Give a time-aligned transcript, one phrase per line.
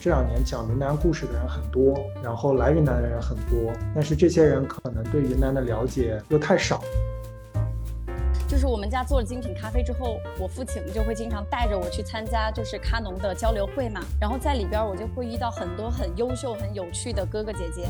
[0.00, 6.82] 这两年讲云南故事的人很多，然后来云南的人很多，但是这些人可能对云南的了解又太少。
[8.46, 17.88] 就是我们家做了精品咖啡之后，我父亲就会经常带着我去参加就是咖农的交流会嘛，然后在里边我就会遇到很多很优秀、很有趣的哥哥姐姐。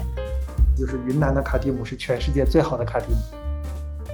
[0.77, 3.17] 就是云南的卡蒂姆是全世界最好的卡蒂姆，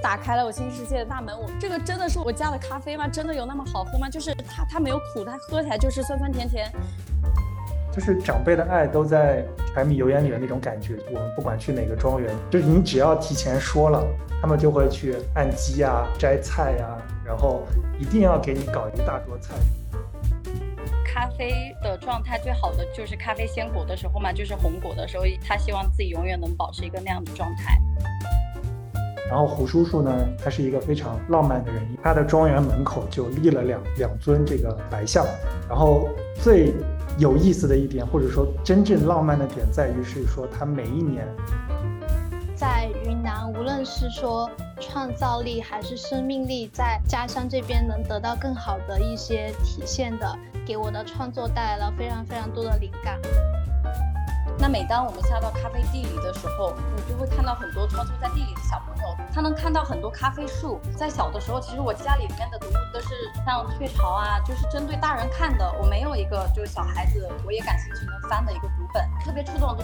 [0.01, 1.39] 打开了我新世界的大门。
[1.39, 3.07] 我这个真的是我家的咖啡吗？
[3.07, 4.09] 真的有那么好喝吗？
[4.09, 6.71] 就是它它没有苦，它喝起来就是酸酸甜甜。
[7.91, 10.95] 就是长辈的爱都在柴米油盐里的那种感觉。
[11.11, 14.01] 我们不管去哪个庄园，就是你只要提前说了，
[14.41, 17.63] 他们就会去按鸡啊、摘菜呀，然后
[17.99, 19.53] 一定要给你搞一大桌菜。
[21.03, 27.77] 咖啡的状态最好的就是咖啡鲜果的时候嘛，就是红果的时候，他希望自己永远能保持一个那样的状态。
[29.29, 35.25] 然后胡叔叔呢，他是一个非常浪漫的人，他的庄园门口就立了两两尊这个白象，
[35.67, 36.73] 然后最。
[37.17, 41.27] 有意思的一点，或者说真正浪漫的点，在于是说他每一年
[42.55, 53.19] 在云南，无论是说创造力还是生命力，在家乡这边能得到更好的一些体现的，给我的创作带来了非常非常多的灵感。
[54.57, 60.79] 那每当我们下到咖啡地里的时候，你就会看到很多穿梭在地里的小朋友，他能看到很多咖啡树。
[60.95, 63.07] 在小的时候，其实我家里面的读物都是
[63.45, 65.71] 像雀巢啊，就是针对大人看的。
[65.81, 69.83] 我没有一个就是小孩子我也感兴趣能翻的一个读本，特别触动的。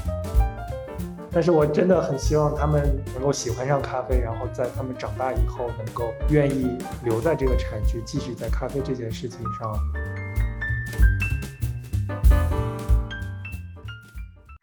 [1.32, 9.78] 但是我真的很希望他们能够喜欢上咖啡，然后在他们长大以后能够愿意留在这个产区，继续在咖啡这件事情上。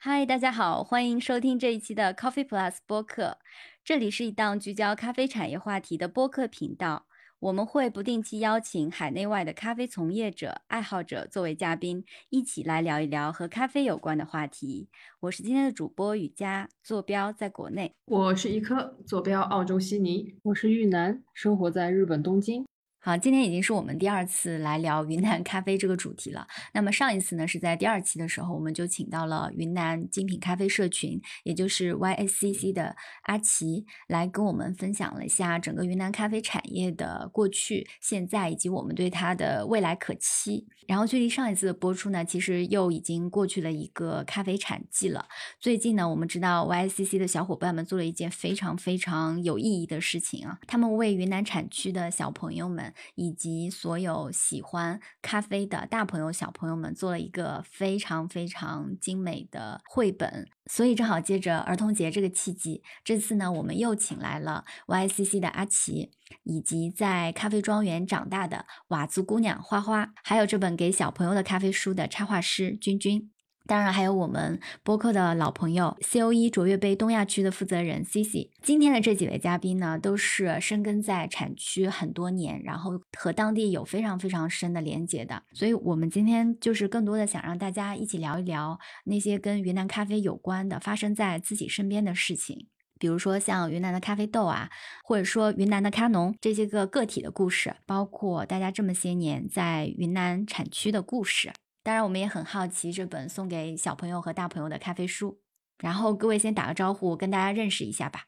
[0.06, 3.38] 嗨，大家好，欢迎收听这一期的 Coffee Plus 播客。
[3.82, 7.06] 这里是一档聚焦咖啡产业话题的播客频道。
[7.38, 14.90] 我们会不定期邀请海内外的咖啡从业者、爱好者作为嘉宾，一起来聊一聊和咖啡有关的话题。
[15.20, 22.66] 我是今天的主播雨佳，坐标在国内；我是一颗，坐标澳洲悉尼；我是玉南，生活在日本东京。
[23.04, 26.48] 好，今天已经是我们第二次来聊云南咖啡这个主题了。
[26.72, 40.66] 那么上一次呢，是在第二期的时候，我们就请到了云南精品咖啡社群，也就是 YSCC 的阿奇，来跟我们分享了一下整个云南咖啡产业的过去、现在以及我们对它的未来可期。
[40.86, 45.26] 然后距离上一次的播出呢，其实又已经过去了一个咖啡产季了。
[45.58, 52.84] 最近呢，我们知道 YCC 的小伙伴们做了一件非常非常有意义的事情啊，他们为云南产区的小朋友们。
[53.14, 66.10] 以及所有喜欢咖啡的大朋友、小朋友们做了一个非常非常精美的绘本，所以正好借着儿童节这个契机，这次呢，我们又请来了 YCC 的阿奇，
[66.42, 73.30] 以及在咖啡庄园长大的佤族姑娘花花，还有这本给小朋友的咖啡书的插画师君君。
[73.66, 78.50] 当然，还有我们播客的老朋友 C O E 卓越杯东亚区的负责人 Cici。
[78.60, 85.42] 今天的这几位嘉宾呢，都是深耕在产区很多年，然后和当地有非常非常深的连接的。
[85.54, 92.68] 所以，我们今天就是更多的想让大家一起聊一聊那些跟云南咖啡有关的、发生在自己身边的事情，
[93.04, 94.70] 比如说像云南的咖啡豆啊，
[95.04, 101.52] 或者说云南的咖农这些个个体的故事，包括大家这么些年在云南产区的故事。
[101.82, 105.38] 当然，我们也很好奇这本送给小朋友和大朋友的咖啡书。
[105.82, 108.20] 然后各位先打个招呼，跟大家认识一下吧。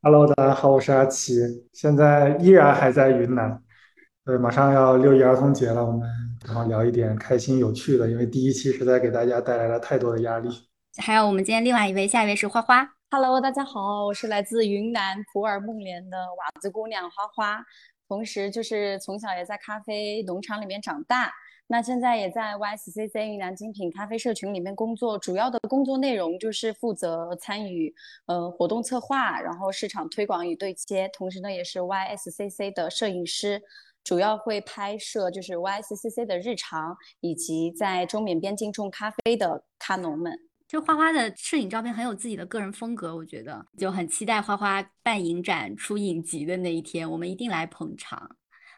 [0.00, 1.34] Hello，大家好，我是阿奇，
[1.74, 3.62] 现在依然还在云南。
[4.24, 6.08] 对，马上要六一儿童节了，我们
[6.46, 10.48] 然后聊一点开心有趣的，因为第一期实在给大家带来了太多的压力。
[10.96, 12.94] 还有我们今天另外一位，下一位是花花。
[13.14, 17.62] Hello，大家好，我是来自云南普洱孟连的佤族姑娘花花，
[18.08, 21.30] 同时就是从小也在咖啡农场里面长大。
[21.66, 33.60] 那现在也在 YSCC 云南精品咖啡社群里面工作，主要的工作内容就是负责参与呃活动策划，然后市场推广与对接，同时呢也是 YSCC 的摄影师，
[34.02, 40.32] 主要会拍摄就是 YSCC 的日常，以及在中缅边境种咖啡的咖农们。
[40.72, 48.36] 就花花的摄影照片很有自己的个人风格，我觉得就很期待花花办影展出影集的那一天，我们一定来捧场。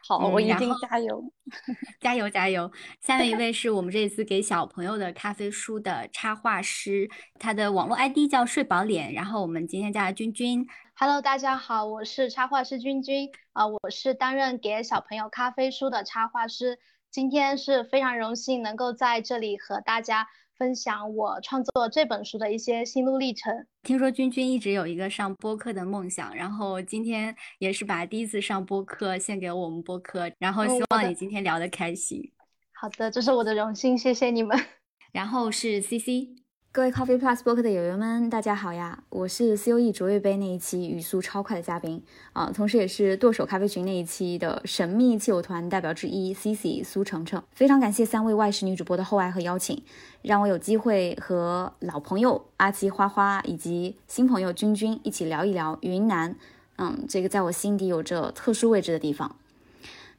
[0.08, 1.24] 好，我一定加油，
[2.02, 2.68] 加油，加油！
[3.00, 7.08] 下面一位是我们这次给小朋友的咖啡书的插画师，
[7.38, 9.12] 他的网络 ID 叫睡饱脸。
[9.12, 10.66] 然后我们今天叫君君。
[10.96, 16.80] Hello，大家好，我是插画师君君啊，我是担任给小朋友咖啡书的插画师。
[17.12, 20.26] 今天是非常荣幸能够在这里和大家。
[20.58, 23.66] 分享我创作这本书的一些心路历程。
[23.82, 32.32] 听说君君一直有一个上播客的梦想，然后今天也是把第一次上播客献给我们播客，然后希望你今天聊得开心。
[32.72, 34.58] 好的，这是我的荣幸，谢谢你们。
[35.12, 36.43] 然后是 CC。
[36.74, 38.98] 各位 Coffee Plus 播客的友友们，大家好呀！
[39.08, 47.40] 我是 COE 卓越杯那一期语速超快的嘉宾啊，同时也是剁手咖啡群那一期的神秘气友团代表之一 CC 苏程程。
[47.52, 49.84] 非常感谢三位外事女主播的厚爱和邀请，
[50.22, 56.34] 让我有机会和老朋友阿奇、花花以及新朋友君君一起聊一聊云南。
[56.74, 59.36] 嗯，这个在我心底有着特殊位置的地方。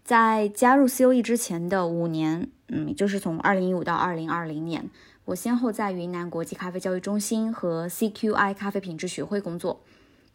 [0.05, 4.89] 在加入 COE 之前的五年，嗯，就是从2015到2020年。
[5.25, 9.81] 我先后在云南国际咖啡教育中心和 CQI 咖啡品质学会工作，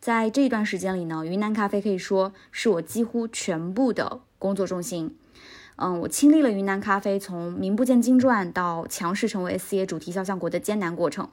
[0.01, 5.17] 在这一段时间里呢，云南咖啡可以说是我几乎全部的工作重心。
[5.77, 11.29] 嗯，我亲历了云南咖啡从名不见经传到强势成为 SCA 主题肖像国的艰难过程，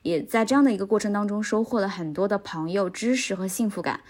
[0.00, 4.00] 也在这样的一个过程当中收获了很多的朋友、知识和幸福感。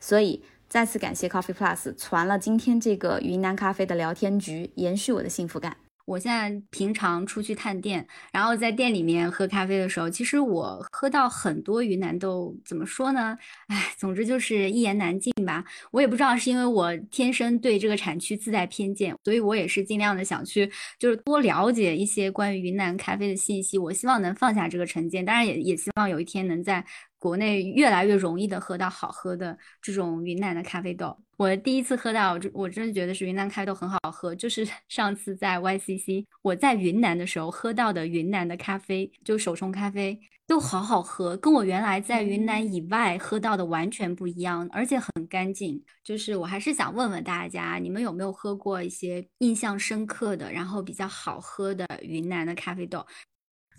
[0.00, 5.76] 所以再次感谢 Coffee Plus 传了今天这个云南咖啡的聊天局，延续我的幸福感。
[6.04, 13.36] 我现在平常出去探店，然后在店里面喝咖啡的时候，其实我喝到很多云南豆，怎么说呢？
[13.68, 15.64] 哎，总之就是一言难尽吧。
[15.90, 23.78] 我也不知道是因为我天生对这个产区自带偏见，所以我也是尽量的想去，就是多了解一些关于云南咖啡的信息。
[23.78, 26.84] 我希望能放下这个成见，当然也也希望有一天能在。
[27.16, 31.23] 国内越来越容易的喝到好喝的这种云南的咖啡豆。
[31.36, 34.34] 我第一次喝到，我真的觉得是云南咖啡豆很好喝。
[34.34, 45.82] 就是 上次在 YCC，我在云南的时候喝到的云南的咖啡，就手冲咖啡都好好喝，跟我原来在云南以外喝到的完全不一样，而且很干净。
[46.02, 53.04] 就是我还是想问问大家，你们有没有喝过一些印象深刻的，然后比较好喝的云南的咖啡豆？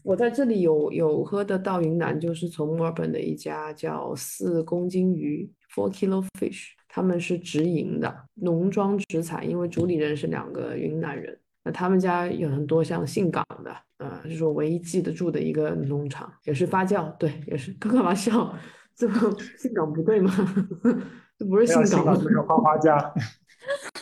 [0.04, 11.38] 我在这里有有喝的到云南，就是从墨尔本的一家叫四公斤鱼 （Four Kilo Fish），他们是直营的，农庄直采，因为主理人是两个云南人。
[11.62, 17.74] 那他们家有很多像信港的，呃，就是我唯一记得住的一个农场，也是发酵，对，也是。
[17.74, 18.56] 开玩笑？
[18.96, 20.32] 这不信港不对吗？
[21.38, 22.98] 这不是信港，这是花花家。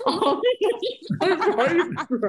[0.06, 0.40] 哦，
[1.20, 2.20] 不好意思。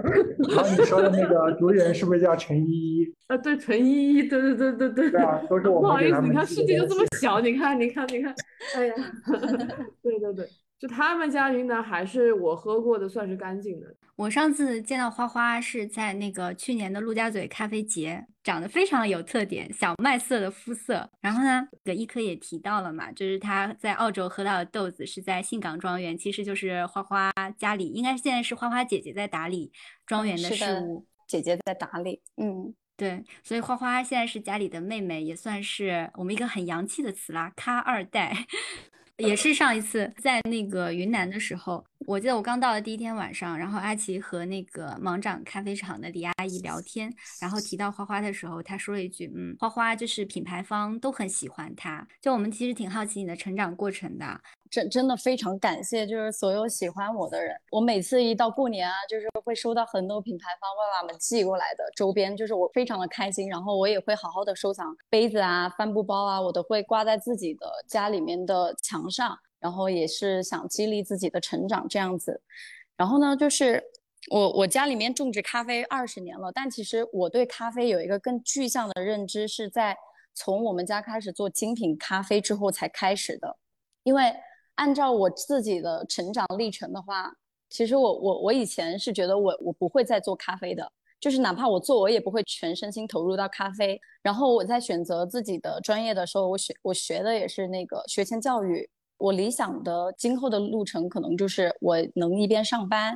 [0.55, 3.15] 然后你说的那个主演是不是叫陈依依？
[3.27, 5.11] 啊，对，陈依依，对对对对对。
[5.11, 5.83] 对啊，都是我们。
[5.83, 8.35] 不好意思，你看世界就这么小，你看，你看，你看，
[8.77, 8.95] 哎呀，
[10.03, 10.49] 对对对。
[10.79, 13.87] 就他们家云南还是我喝过的算是干净的。
[14.17, 21.11] 我上次见到花花是在那个去年的陆家嘴咖啡节，长得非常有特点，小麦色的肤色。
[21.21, 29.73] 然后呢，葛一科也提到了嘛，就是他在澳洲喝到的豆子是在信港庄园，其实就是花花家里，应该现在是花花姐姐在打理
[30.07, 32.23] 庄园的事务，姐姐在打理。
[32.37, 38.47] 嗯，对，所以花花现在是家里的妹妹，也算是我们一个很洋气的词啦，咖二代。
[39.19, 54.41] 也是上一次在那个云南的时候，我记得我刚到的第一天晚上，然后阿奇和那个芒掌咖啡厂的李阿姨聊天，然后提到花花的时候，她说了一句：“嗯，花花就是品牌方都很喜欢她。”就我们其实挺好奇你的成长过程的。
[54.75, 57.55] 真真的非常感谢，就是所有喜欢我的人。
[57.71, 63.49] 我每次一到过年啊，就是会收到很多品牌方爸爸们寄过来的周边，就是我非常的开心。
[63.49, 69.39] 然后我也会好好的收藏杯子啊、帆布包啊，我都会挂在自己的家里面的墙上。
[69.61, 72.43] 然后也是想激励自己的成长这样子。
[72.97, 73.81] 然后呢，就是
[74.29, 79.97] 我我家里面种植咖啡二十年了，但其实我对咖啡有一个更具象的认知，是在
[80.35, 83.57] 从我们家开始做精品咖啡之后才开始的，
[84.03, 84.35] 因为。
[84.77, 87.33] 按照我自己的成长历程的话，
[87.71, 90.91] 其实我我我以前是觉得我我不会再做咖啡的，
[91.21, 94.01] 就是哪怕我做，我也不会全身心投入到咖啡。
[94.23, 98.89] 然后我在选择自己的专业的时候，我学我学的也是那个学前教育。
[99.17, 103.15] 我理想的今后的路程可能就是我能一边上班。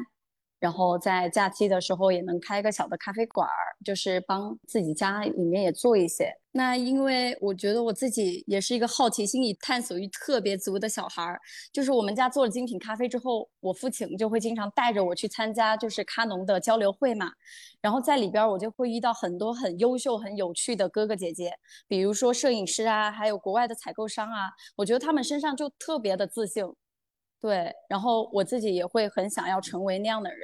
[0.61, 6.33] 然后在假期的时候也能开个小的咖啡馆儿，就是帮自己家里面也做一些。
[6.51, 11.39] 那因为我觉得我自己也是一个好奇心与探索欲特别足的小孩儿，
[11.73, 17.31] 就是我们家做了精品咖啡之后，我父亲就会经常带着我去参加就是咖农的交流会嘛。
[17.81, 21.53] 然后在里边我就会遇到很多很优秀、很有趣的哥哥姐姐，
[21.87, 26.65] 比如说摄影师啊，还有国外的采购商啊，我觉得他们身上就特别的自信。
[27.41, 30.41] 对，然后我自己也会很想要成为那样的人，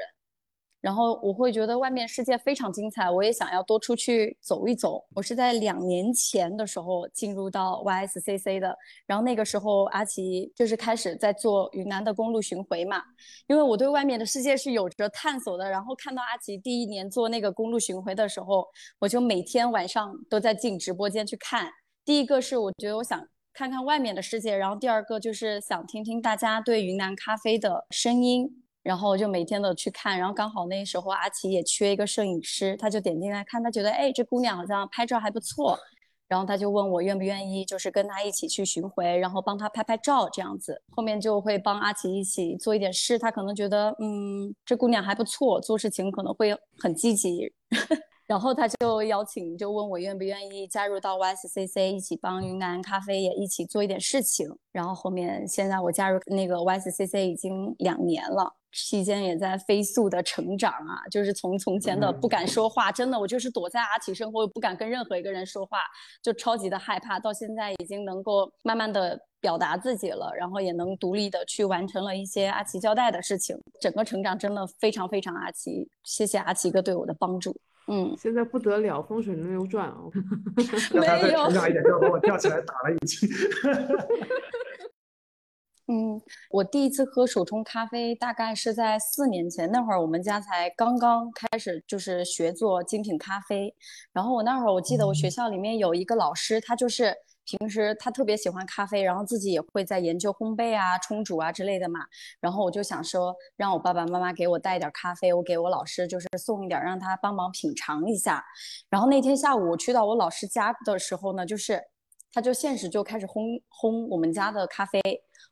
[0.80, 5.04] 然后我会觉得外面世界非常精彩，我也想要多出去走一走。
[5.12, 13.02] 我是在两年前的时候进入到 YSCC 的，然后那个时候阿奇就是开始在做云南的公路巡回嘛，
[13.48, 15.68] 因为我对外面的世界是有着探索的。
[15.68, 18.64] 然后看到阿奇第一年做那个公路巡回的时候，
[19.00, 21.68] 我就每天晚上都在进直播间去看。
[22.04, 23.26] 第一个是我觉得我想。
[23.54, 28.60] 看看外面的世界，然后第二个就是想听听大家对云南咖啡的声音。
[28.84, 35.78] 然后就每天都去看，然后刚好那时候阿奇也缺一个摄影师，他就点进来看，他觉得哎这姑娘好像拍照还不错，
[36.28, 40.82] 然后他就问我愿不愿意，就是跟他一起去巡回，然后帮他拍拍照这样子。
[40.90, 47.50] 后面就会帮阿奇一起做一点事，他可能觉得嗯这姑娘还不错，做事情可能会很积极，
[48.26, 54.48] 然后他就邀请，就问我愿不愿意加入到 YSCC 一起帮云南咖啡也一起做一点事情。
[54.72, 58.54] 然后后面现在我加入那个 YSCC 已经两年了。
[58.76, 65.78] 期间也在飞速的成长啊，就是从从前的不敢说话，真的我就是躲在阿奇身后，不敢跟任何一个人说话，
[66.20, 77.56] 就超级的害怕，到现在已经能够慢慢的表达自己了，然后也能独立的去完成了一些阿奇交代的事情，整个成长真的非常非常阿奇，谢谢阿奇哥对我的帮助。
[77.86, 80.10] 嗯，现在不得了，风水轮流转哦。
[80.94, 83.28] 没有，一点就把我吊起来打了一记。
[85.86, 86.18] 嗯，
[86.50, 93.74] 我第一次喝手冲咖啡大概是在四年前，那会儿我们家才刚刚开始就是学做精品咖啡。
[94.10, 97.14] 然后我那会儿我记得我学校里面有一个老师，他就是
[97.44, 102.00] 平时他特别喜欢咖啡，然后自己也会在研究烘焙啊、冲煮啊之类的嘛。
[102.40, 108.44] 然后我就想说，让我爸爸妈妈给我带点咖啡，我给我老师就是送一点，让他帮忙品尝一下。
[108.88, 111.80] 然后那天下午我去到我老师家的时候呢，就是
[112.34, 115.00] 他就现实就开始烘烘我们家的咖啡。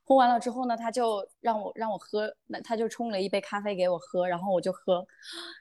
[0.04, 5.06] 烘完了之后呢，他就让我让我喝，那他就冲了一杯咖啡给我喝，然后我就喝，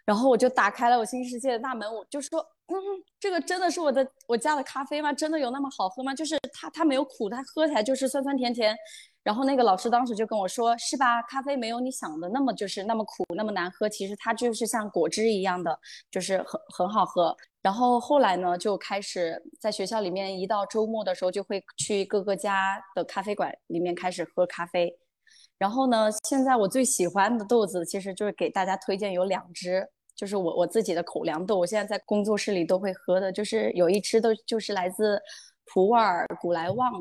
[0.04, 2.76] 然后我就打开了我新世界的大门，我就说，嗯，
[3.20, 5.14] 这个真的是我的我家的咖啡吗？
[5.14, 6.14] 真的有那么好喝吗？
[6.16, 8.76] 就是它它没有苦，它喝起来就是酸酸甜甜。
[9.24, 11.22] 然后那个老师当时就跟我说，是吧？
[11.22, 17.38] 咖啡没有你想的那么就是那么苦那么难喝，其实它就是像果汁一样的，就是很很好喝。
[17.62, 24.98] 然后后来呢，就开始在学校里面，一到周末的时候就会去各个家的咖啡馆里面开始喝咖啡。
[25.60, 35.22] 然后呢，现在我最喜欢的豆子，其实就是给大家推荐有两只，就是我我自己的口粮豆，我现在在工作室里都会喝的，就是有一支都就是来自
[35.66, 36.92] 普洱古来旺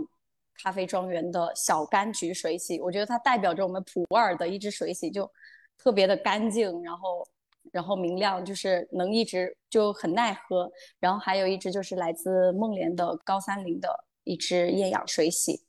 [0.63, 5.27] 咖啡庄园的小柑橘水洗，我觉得它代表着我们普洱的一支水洗，就
[5.79, 7.27] 特别的干净，然后。
[7.73, 10.71] 然后明亮，就是能一直就很耐喝。
[10.99, 13.89] 然后还有一支就是来自梦莲的高三零的
[14.25, 15.63] 一支厌氧水洗，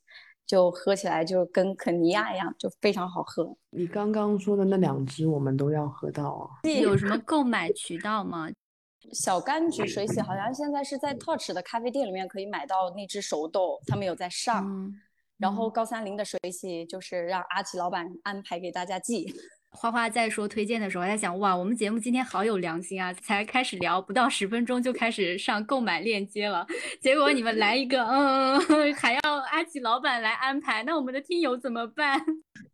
[0.46, 3.56] 就喝起来就跟肯尼亚一样，就非常好喝。
[3.70, 6.70] 你刚刚说的那两支我们都要喝到啊？
[6.82, 8.50] 有什么购买渠道吗？
[9.14, 14.94] 小柑橘水洗好像现在是在 Touch 的咖啡店里面可以买到那只熟豆，他们有在上。
[15.38, 19.34] 然后高三零的水洗就是让阿奇老板安排给大家寄。
[19.72, 23.12] 花花在说推荐的时候，在想哇，我们节目今天好有良心啊！
[23.14, 26.68] 才开始聊不到十分钟就开始上购买链接了，
[27.00, 28.60] 结果你们来一个，嗯，
[28.94, 32.20] 还要阿奇老板来安排，那我们的听友怎么办？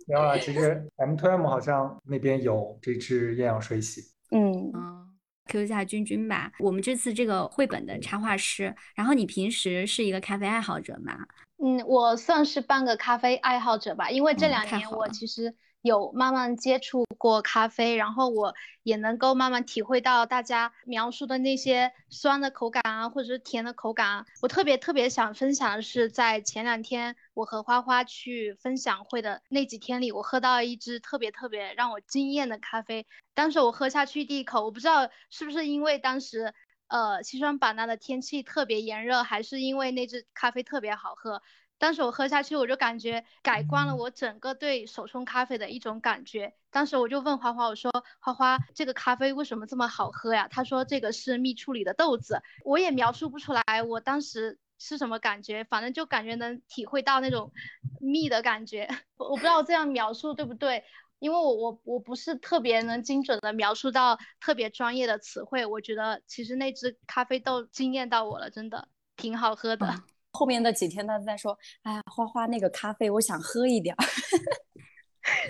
[0.07, 4.01] 没有啊，其实 M to M 好像那边有这支艳阳水洗。
[4.31, 5.07] 嗯嗯
[5.45, 11.15] ，Q 一下君君吧，我们这次这个绘本的插画师，然后你平时是一个咖啡爱好者吗？
[11.63, 15.53] 嗯，我算是半个咖啡爱好者吧，因为这两年我其实。
[15.81, 18.53] 有慢慢接触过咖啡，然后我
[18.83, 24.25] 也能够慢慢体会到大家描述的那些酸的口感啊，或者是甜的口感啊。
[24.41, 33.05] 我特别特别想分享的是，在前两天我和花花去分享会的那几天里，我喝到一支特别特别让我惊艳的咖啡。
[33.33, 36.53] 当时我喝下去第一口，我不知道是不是因为当时
[36.87, 41.41] 呃西双版纳的天气特别炎热，还是因为那支咖啡特别好喝。
[41.79, 46.53] 当时我喝下去，我就感觉改观了我整个对手冲咖啡的一种感觉。
[46.71, 57.51] 当时我就问花花，我说：“花花，这个咖啡为什么这么好喝呀？”他说：“这个是蜜处理的豆子。”我也描述不出来我当时是什么感觉，反正就感觉能体会到那种
[57.99, 58.87] 蜜的感觉。
[59.17, 60.83] 我不知道这样描述对不对，
[61.19, 65.65] 因为我我我不是特别能精准的描述到特别专业的词汇。
[65.65, 69.87] 我觉得其实那只咖啡豆惊艳到我了，真的挺好喝的。
[70.37, 74.05] 后面的几天，他在说：“哎呀，花花那个咖啡，我想喝一点儿。”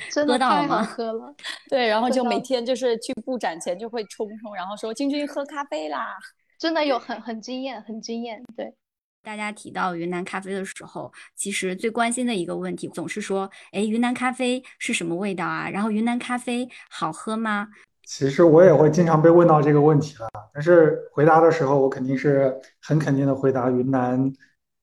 [0.09, 1.35] 真的太好喝了。
[1.69, 6.17] 对，然后就每天就是去布展前就会冲冲，然后说：“君君喝咖啡啦！”
[6.57, 8.41] 真的有很很惊艳，很惊艳。
[8.55, 8.73] 对，
[9.21, 15.69] 大家提到云南咖啡的时候，其实最关心的一个问题总是说：“哎，云南咖啡是什么味道啊？
[15.69, 17.67] 然后云南咖啡好喝吗？”
[18.07, 24.33] 其实我也会经常被问到这个问题了，但是回答的时候，我肯定是很肯定的回答云南。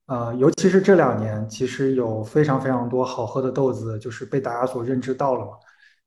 [0.06, 5.48] 呃，尤其是这两年，其实有非常非常多好喝的豆子，就是被大家所认知到了。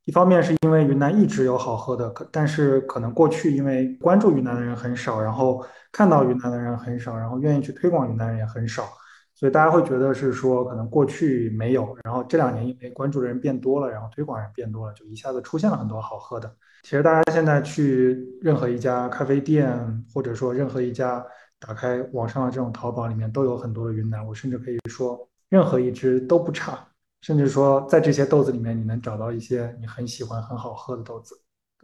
[0.05, 8.87] 一方面是因为云南一直有好喝的，可但是可能过去因为关注云南的人很少，然后看到云南的人很少，然后愿意去推广云南人也很少，
[9.33, 16.55] 所以大家会觉得是说可能过去没有，然后这两年因为关注的人变多了，然后推广人变多了，就一下子出现了很多好喝的。
[16.83, 21.25] 其实大家现在去任何一家咖啡店，或者说任何一家
[21.59, 24.25] 打开网上的这种淘宝里面，都有很多的云南。
[24.25, 26.87] 我甚至可以说，任何一支都不差，
[27.21, 31.39] 甚至说在这些豆子里面，你能找到一些你很喜欢、很好喝的豆子。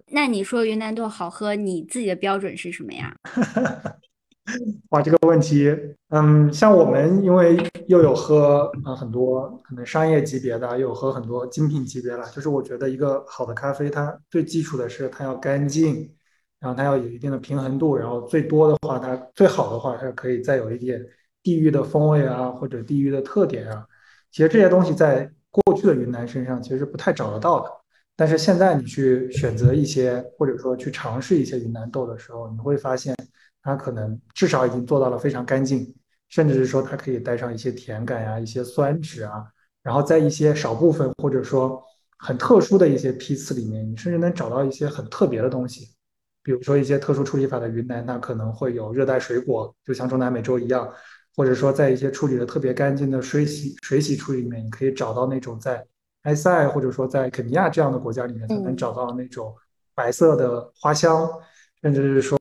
[0.08, 3.16] 那你说云南豆好喝，你自己的标准是什么呀？
[4.90, 5.74] 哇，这个问题，
[6.10, 12.30] 嗯，像我们因为又有喝啊很多可能商业级别的，又有喝很多精品级别了。
[12.30, 16.14] 就是我觉得一个好的咖啡，它最基础的是它要干净，
[16.64, 21.06] 然后它要有一定的平衡度，然后最多的话，它最好的话，它可以再有一点
[21.42, 23.86] 地域的风味啊，或者地域的特点啊。
[24.32, 27.70] 其实这些东西在过去的云南身上其实不太找得到的。
[28.16, 33.14] 但是现在你去选择一些，或者说去尝试一些云南豆的时候，你会发现。
[33.66, 35.96] 它可能至少已经做到了非常干净，
[36.28, 39.42] 甚至是说它可以带上一些甜感呀、一些酸质啊，
[39.82, 41.82] 然后在一些少部分或者说
[42.18, 45.88] 很特殊的一些批次里面，你甚至能找到一些很特别的东西，
[46.44, 50.88] 比如说一些特殊处理法的云南，那可能会有热带水果，就像中南美洲一样，
[51.36, 55.84] 或者说在一些处理的特别干净的水洗水洗处理里面，你可以找到那种在
[56.24, 59.56] 埃塞或者说在肯尼亚这样的国家里面才能找到那种
[59.96, 61.28] 白色的花香，
[61.82, 62.38] 甚至是说。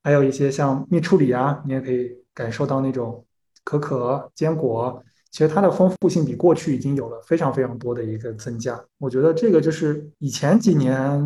[0.00, 3.22] 还有一些像蜜处理啊，你也可以感受到那种
[3.62, 8.82] 可可、坚果，其实它的丰富性比过去已经有了非常非常多的一个增加。
[8.96, 11.20] 我觉得这个就是以前几年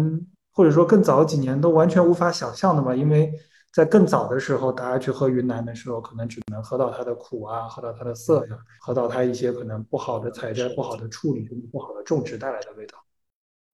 [0.52, 3.32] 或者说更早几年都完全无法想象的嘛，因为
[3.72, 12.98] 在更早的时候，大家去喝云南的时候，可能只能喝到它的苦啊，喝到它的涩呀，喝到它一些可能不好的采摘、不好的处理、不好的种植带来的味道。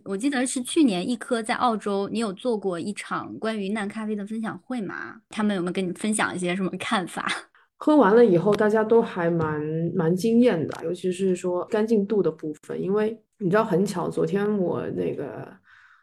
[0.04, 5.16] 我记得是去年一颗在澳洲，你有做过一场关于云南咖啡的分享会吗？
[5.30, 7.26] 他们有没有跟你分享一些什么看法？
[7.76, 9.61] 喝完了以后，大家都还蛮
[9.97, 15.49] 蛮惊艳的，尤其是说干净度的部分，因为你知道很巧，昨天我那个。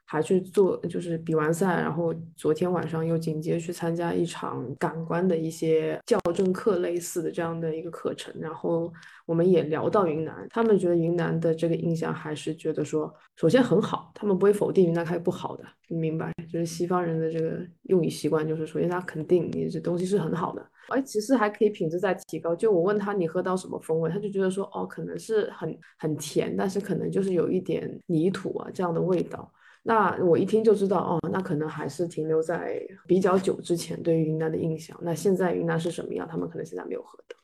[0.05, 8.91] 还去做，就是比完赛，然后昨天晚上又紧接去参加一场感官的一些校正课类似的这样的一个课程，然后
[9.25, 16.31] 我们也聊到云南，他们觉得云南的这个印象还是觉得说，首先很好，他们不会否定云南咖啡不好的，你明白？
[16.51, 22.55] 就是西方人的这个用语习惯，就是首先他肯定你这东西是很好的，而其实还可以品质再提高。
[22.55, 29.51] 就我问他你喝到什么风味，他就觉得说，哦，可能是很很甜，但是可能就是有一点泥土啊这样的味道。
[29.87, 34.97] 那我一听就知道，哦，那可能还是停留在比较久之前对于云南的印象。
[35.03, 36.27] 那现在云南是什么样？
[36.27, 37.35] 他们可能现在没有喝到。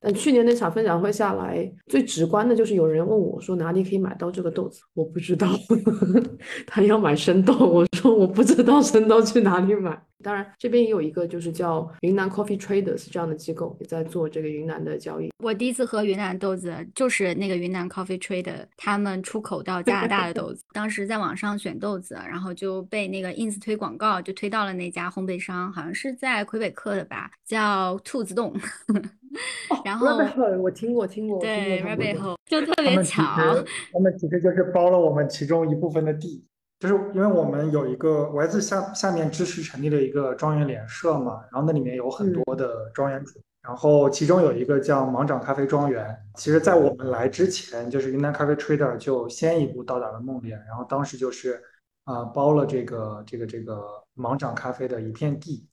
[0.00, 4.80] 但去年那场分享会下来，最直观的就是有人问我说哪里可以买到这个豆子？
[4.94, 5.46] 我不知道，
[6.66, 10.02] 他要买生豆，我说我不知道生豆去哪里买。
[10.24, 15.30] 当然，这边也有一个就是叫云南 Coffee Traders 这样的机构，也在做这个云南的交易。
[15.44, 20.62] 我第一次喝云南豆子，就是那个云南 Coffee Trader 他们出口到加拿大的豆子。
[20.72, 28.54] 当时在网上选豆子，然后就被那个 ins 推广告，就推到了那家烘焙商，好像是在魁北克的吧，叫兔子洞。
[29.84, 30.16] 然后
[30.62, 33.22] 我听过听过，对 Rabbit Hole 就特别巧，
[33.92, 36.44] 他们其实就是包了我们其中一部分的地。
[36.84, 46.14] 就是因为我们有一个我来自下下面支持成立了一个庄园联社嘛，然后那里面有很多的庄园主，然后其中有一个叫芒掌咖啡庄园。
[46.34, 51.58] 其实，在我们来之前，就是云南咖啡 trader 就先一步到达了孟连，然后当时就是
[52.04, 55.66] 啊包了这个这个这个芒掌咖啡的一片地，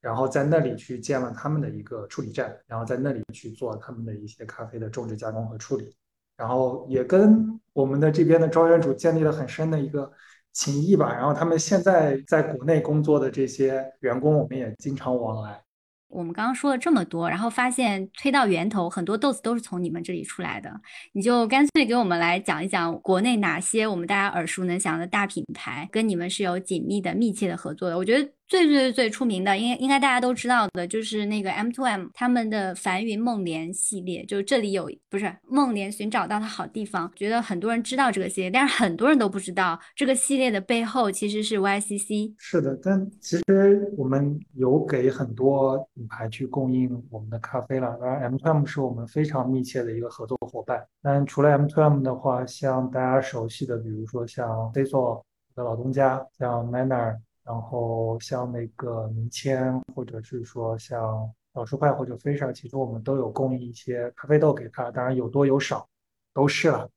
[0.00, 5.94] 然后在那里去建了他们的一个处理站，然后在那里去做他们的一些咖啡的种植、加工和处理，
[6.38, 10.10] 然后也跟我们的这边的庄园主建立了很深的一个。
[10.54, 15.60] 情谊吧，然后他们现在在国内工作的这些员工，我们也经常往来。
[16.08, 20.70] 我们刚刚说了这么多，然后发现推到源头，很多豆子都是从你们这里出来的。
[21.12, 27.98] 你就干脆给我们来讲一讲，国内哪些我们大家耳熟能详的大品牌跟你们是有紧密的、密切的合作的？
[27.98, 28.30] 我觉得。
[28.46, 42.34] 最最最最出名的，应该应该大家都知道的，就是那个 M to M 他们的繁云梦莲系列，就这里有不是梦莲寻找到的好地方，觉得很多人知道这个系列，但是很多人都不知道这个系列的背后其实是 YCC。
[42.38, 50.86] 是的，但其实我们有给很多品牌去供应我们的咖啡了，而 M to M 是我们非常密切的一个合作伙伴。
[51.02, 57.16] 但除了 M to M 的话，像大家熟悉的，比如说像 c i s o 的老东家，像 Manner。
[57.44, 65.86] 然后像那个明谦，或者是说像老树派或者飞 r 其实我们都有供应一些咖啡豆给他，当然有多有少，
[66.32, 66.88] 都是了。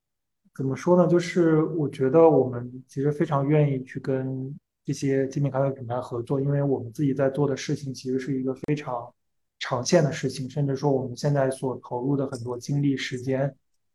[0.55, 1.05] 怎么说呢？
[1.07, 9.13] 就是我觉得我们其实非常愿意去跟这些精品咖啡品牌合作，因为我们自己在做的事情其实是一个非常
[9.60, 13.53] 长线的事情，甚至说我们现在所投入的很多精力、时间，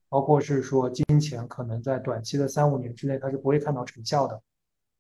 [0.09, 4.41] 包括是说金钱，可能在短期的三五年之内，它是不会看到成效的。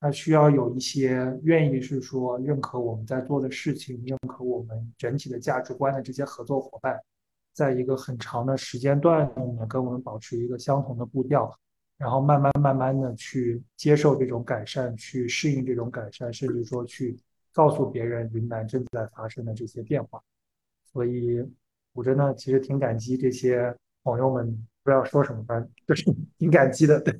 [0.02, 7.00] 它需要有一些愿意是说认可我们在做的事情，认可我们整体的价值观的这些合作伙伴，
[7.52, 11.56] 在一个很长的时间段里面跟我们保持一个相同的步调，
[11.98, 17.16] 然后慢慢慢慢的去接受这种改善，去适应这种改善，甚至说去
[17.52, 20.20] 告诉别人云南正在发生的这些变化。
[20.92, 21.48] 所以，
[21.92, 24.50] 我真的其实挺感激这些朋友们，
[24.82, 27.00] 不知道说什么，反正就是挺感激的。
[27.00, 27.16] 对。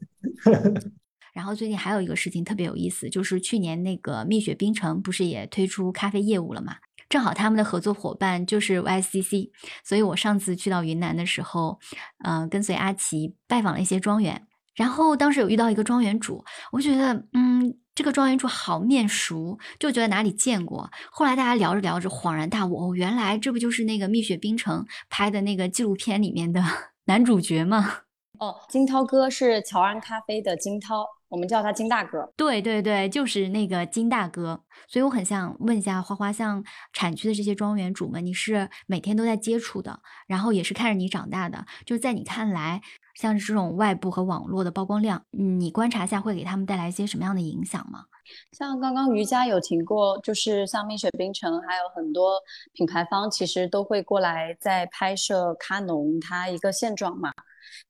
[1.33, 6.77] 然后最近还有一个事情特别有意思，就是去年那个蜜雪冰城不是也推出咖啡业务了嘛？
[7.09, 9.51] 正好他们的合作伙伴就是 YCC，
[9.85, 11.79] 所以我上次去到云南的时候，
[12.25, 20.91] 嗯，跟随阿奇拜访了一些庄园，然后当时有遇到一个庄园主，我觉得，嗯，这个庄园主好面熟，就觉得哪里见过。
[21.11, 26.65] 后来大家聊着聊着，恍然大悟，哦，原来这不就是那个蜜雪冰城拍的那个纪录片里面的
[27.05, 27.99] 男主角吗？
[28.39, 31.07] 哦，金涛哥是乔安咖啡的金涛。
[31.29, 34.63] 我们叫他金大哥，对对对，就是那个金大哥。
[34.87, 41.65] 所以我很想问一下花花，像产区的这些庄园主们，你是每天都在接触的，然后也是看着你长大的。
[41.87, 42.83] 就在你看来，
[43.15, 48.05] 像这种外部和网络的曝光量，你观察下会给他们带来一些什么样的影响吗？
[48.53, 52.35] 像刚刚瑜伽有提过，就是像蜜雪冰城，还有很多
[52.75, 57.33] 品牌方其实都会过来在拍摄咖农它一个现状嘛。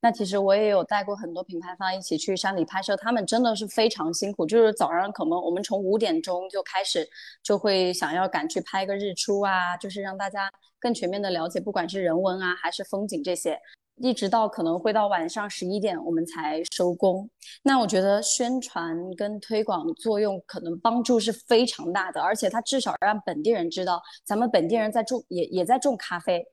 [0.01, 4.47] 那其实我也有带过很多品牌方一起去山里拍摄，他们真的是非常辛苦。
[4.47, 7.09] 就是早上可能我们从五点钟就开始，
[7.43, 13.59] 就会想要赶去拍个日出啊，就是让大家更全面的了解，不管是人文啊还是风景这些，
[13.97, 17.29] 一直到可能会到晚上十一点我们才收工。
[17.63, 26.45] 那我觉得宣传跟推广作用可能帮助是非常大的，而且它至少让本地人知道，咱们本地人在种也也在种咖啡。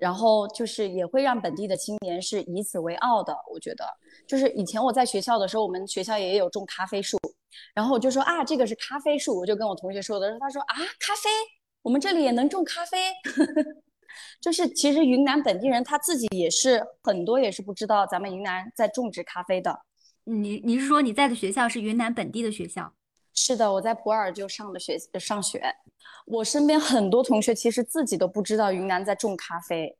[0.00, 3.36] 然后就是也会让本地的青年是以此为傲的。
[3.52, 3.84] 我觉得，
[4.26, 7.18] 就是以前我在学校的时候，我们学校也有种咖啡树，
[7.74, 11.28] 然后我就说啊，这个是咖啡树，我就跟我同学说的时候，他说啊，咖啡，
[11.82, 12.98] 我们这里也能种咖啡。
[14.40, 19.78] 就是其实云南本地人他自己也是很多也是不知道咱们云南在种植咖啡的。
[20.24, 22.92] 你你是说你在的学校是云南本地的学校？
[23.42, 25.62] 是的，我在普洱就上的学上学。
[26.26, 29.96] 我身边很多同学其实自己都不知道云南在种咖啡，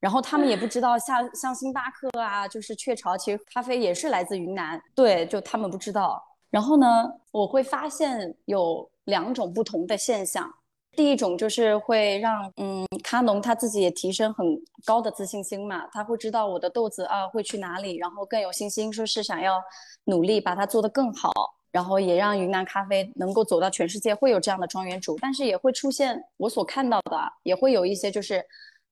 [0.00, 4.82] 然后他们也不知道像像星巴克啊，就是雀巢，其实咖啡也是来自云南。
[4.92, 6.20] 对，就他们不知道。
[6.50, 10.52] 然后呢，我会发现有两种不同的现象。
[10.96, 14.44] 第一种就是会让嗯咖农他自己也提升很
[14.84, 19.62] 高的自信心嘛，他会知道我的豆子啊会去哪里，然后更有信心，说是想要
[20.04, 21.30] 努力把它做得更好。
[21.70, 28.44] 然后也让云南咖啡能够走到全世界，会有这样的庄园主，但是也会出现我所看到的，也会有一些就是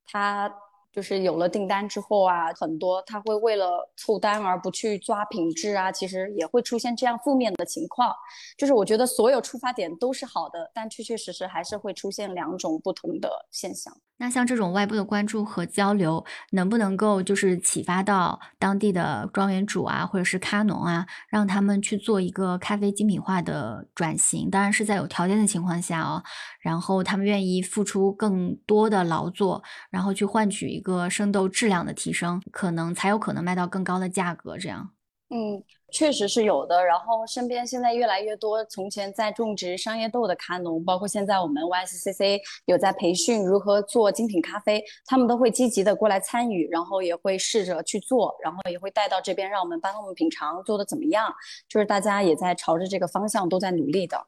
[0.04, 0.52] 他。
[0.90, 8.12] 就是有了订单之后啊，很多他会为了凑单而不去抓品质啊，其实也会出现这样负面的情况。
[8.56, 13.96] 就是我觉得所有出发点都是好的，但确确实实还是会出现两种不同的现象。
[14.18, 24.50] 那像这种外部的关注和交流，能不能够就是启发到当地的庄园主啊，或者是咖农啊，让他们去做一个咖啡精品化的转型？
[24.50, 26.22] 当然是在有条件的情况下哦。
[26.61, 34.59] 然后他们愿意付出更多的劳作，然后去换取一个生豆质量的提升，可能才有可能卖到更高的价格。
[34.59, 34.90] 这样，
[35.31, 36.85] 嗯，确实是有的。
[36.85, 51.33] 然后身边现在越来越多，从前在种植商业豆的咖农，包括现在我们 YSCC 有在培训如何做精品咖啡，他们都会积极的过来参与，然后也会试着去做，然后也会带到这边让我们帮他们品尝做的怎么样。
[51.68, 54.27] 就是大家也在朝着这个方向都在努力的。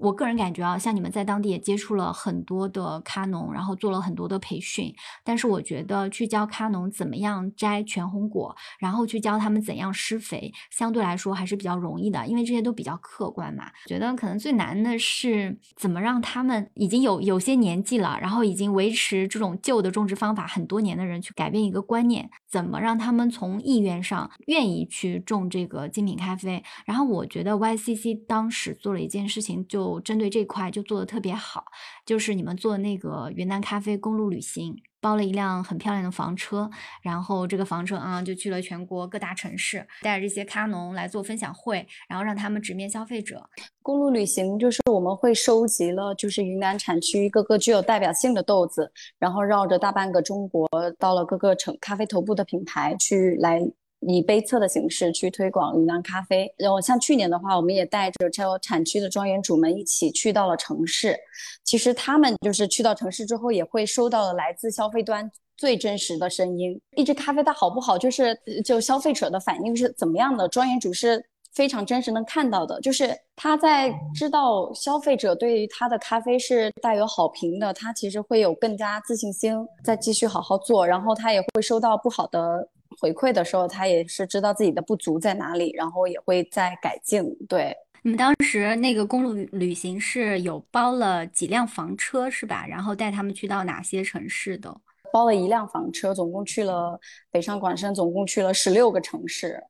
[0.00, 4.94] 我个人感觉啊，像你们在当地也接触了很多的咖农，然后做了很多的培训。
[5.22, 13.70] 但是我觉得去教咖农怎么样摘全红果，然后去教他们怎样施肥，相对来说还是比较容易的，因为这些都比较客观嘛。
[13.86, 26.64] 觉得可能最难的是怎么让他们已经有有些年纪了，然后已经维持这种旧的种植方法很多年的人去改变一个观念，怎么让他们从意愿上愿意去种这个精品咖啡。
[26.86, 29.89] 然后我觉得 YCC 当时做了一件事情就。
[29.98, 31.64] 针对这块就做的特别好，
[32.04, 36.70] 就是你们做那个云南咖啡公路旅行，包了一辆很漂亮的房车，
[37.02, 43.48] 然后这个房车啊就去了全国各大城市，带着这些咖农来做分享会，然后让他们直面消费者。
[43.82, 53.60] 公路旅行就是我们会收集了就是云南产区各个具有代表性的豆子，然后绕着大半个中国，到了各个城咖啡头部的品牌去来。
[54.00, 56.52] 以杯测的形式去推广云南咖啡。
[56.56, 61.16] 然后像去年的话，我们也带着这产区的庄园主们一起去到了城市。
[61.64, 66.80] 其实他们就是去到城市之后，也会收到了来自消费端最真实的声音。
[66.96, 71.24] 一支咖啡它好不好，就是就消费者的反应是怎么样的，庄园主是。
[71.52, 80.86] 非常真实能看到的，就是他在知道消费者对于他的咖啡是带有好评的，他其实会有更加自信心，再继续好好做。
[80.86, 82.68] 然后他也会收到不好的
[83.00, 87.24] 回馈的时候，他也是知道自己的不足在哪里，然后也会在改进。
[87.48, 92.66] 对，你们当时那个公路旅行是有包了几辆房车是吧？
[92.66, 94.74] 然后带他们去到哪些城市的？
[95.12, 97.00] 包了一辆房车，总共去了
[97.32, 99.60] 北上广深，总共去了十六个城市。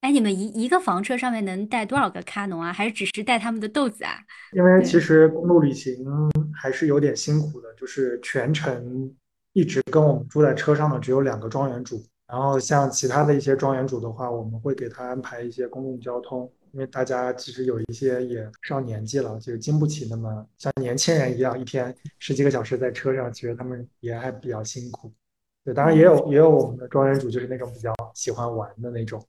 [0.00, 2.72] 哎，你们一一个房车上面能带多少个卡农啊？
[2.72, 4.16] 还是只是带他们的豆子啊？
[4.52, 6.06] 因为其实公路旅行
[6.54, 9.14] 还是有点辛苦的，就是全程
[9.52, 12.02] 一直跟我们住在车上的只有两个庄园主。
[12.30, 25.12] 然后像其他的一些庄园主的话，我们会给他安排一些公共交通，因为大家其实有一些也上年纪了，就是经不起那么像年轻人一样一天十几个小时在车上，其实他们也还比较辛苦。
[25.64, 29.20] 对，当然也有也有我们的庄园主就是那种比较喜欢玩的那种。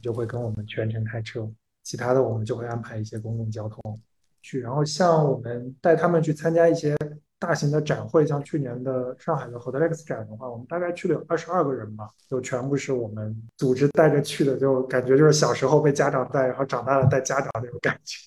[0.00, 1.46] 就会跟我们全程开车，
[1.82, 4.00] 其他的我们就会安排一些公共交通
[4.40, 4.58] 去。
[4.58, 6.96] 然后像我们带他们去参加一些
[7.40, 18.18] 大型的展会，像去年的上海的 Hotelex 展的话，我们大概去了有二十二个人吧，就全部是我们组织带着去的，就感觉就是小时候被家长带，然后长大了带家长那种感觉。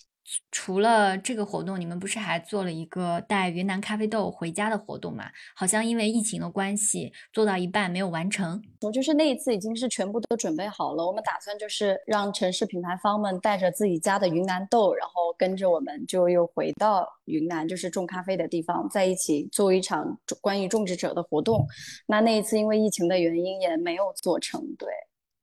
[0.52, 5.26] 除了这个活动，你们不是还做了一个带云南咖啡豆回家的活动吗？
[5.56, 8.62] 好像因为疫情的关系，做到一半没有完成。
[8.82, 21.66] 我就是那一次已经是全部都准备好了，我们打算就是让城市品牌方们带着自己家的云南豆，然后跟着我们就又回到云南，就是种咖啡的地方，在一起做一场关于种植者的活动。
[22.08, 24.90] 那那一次因为疫情的原因也没有做成，对。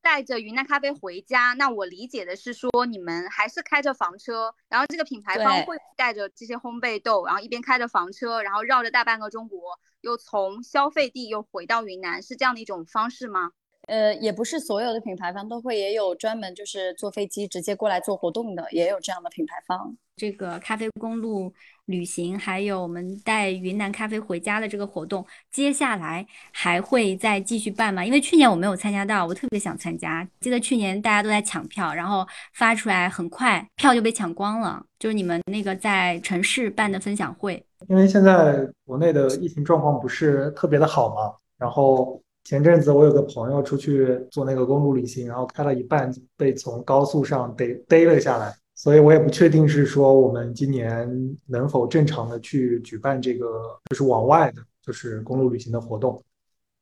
[0.02, 13.52] 带着云南咖啡回家，那我理解的是说，你们还是开着房车，然后这个品牌方会带着这些烘焙豆，然后一边开着房车，然后绕着大半个中国，又从消费地又回到云南，是这样的一种方式吗？
[13.90, 19.96] 呃，也不是所有的品牌方都会，也有专门就是坐飞机直接过来做活动的，也有这样的品牌方。
[20.16, 21.52] 这个咖啡公路
[21.86, 28.04] 旅行，还有我们带云南咖啡回家的这个活动，接下来还会再继续办吗？
[28.04, 30.24] 因为去年我没有参加到，我特别想参加。
[30.38, 32.24] 记得去年大家都在抢票，然后
[32.54, 34.80] 发出来很快票就被抢光了。
[35.00, 42.22] 就是你们那个在城市办的分享会，因为现在国内的疫情状况不是特别的好嘛，然后。
[42.44, 51.08] 前阵子我有个朋友出去做那个公路旅行，然后开了一半被从高速上逮逮了下来，所以我也不确定是说我们今年
[51.46, 53.46] 能否正常的去举办这个
[53.90, 56.20] 就是往外的，就是公路旅行的活动。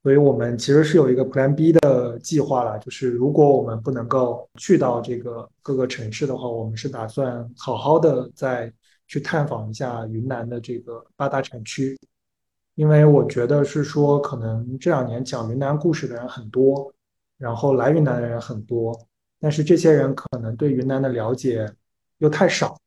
[0.04, 8.72] 所以我们其实是有一个 Plan B 的计划了，就是如果我们不能够去到这个各个城市的话，我们是打算好好的再
[9.08, 11.98] 去探访一下云南的这个八大产区。
[12.78, 16.94] 因为我觉得是说，可能这两年讲云南故事的人很多，
[17.36, 18.96] 然后来云南的人很多，
[19.40, 21.68] 但是这些人可能对云南的了解
[22.18, 22.78] 又太少，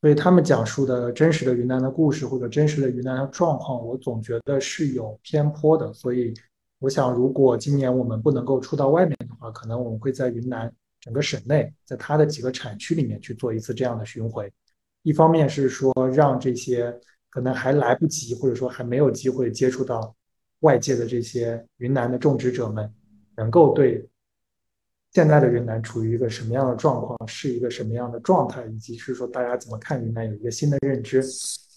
[0.00, 5.92] 所以他们讲述的真实的云南的故事或者真实的云南的状况，我总觉得是有偏颇的。
[5.92, 6.32] 所以，
[6.78, 14.48] 我想如果今年我们不能够出到外面的话，可能我们会在云南整个省内，在它的几个产区里面去做一次这样的巡回。
[15.02, 16.96] 一方面是说让这些。
[17.32, 20.14] 可能还来不及，或者说还没有机会接触到
[20.60, 22.92] 外界的这些云南的种植者们，
[23.34, 24.06] 能够对
[25.12, 31.24] 现在的云南处于一个什么样的状况，是一个什么样的状态，以及是说大家怎么看云南有一个新的认知。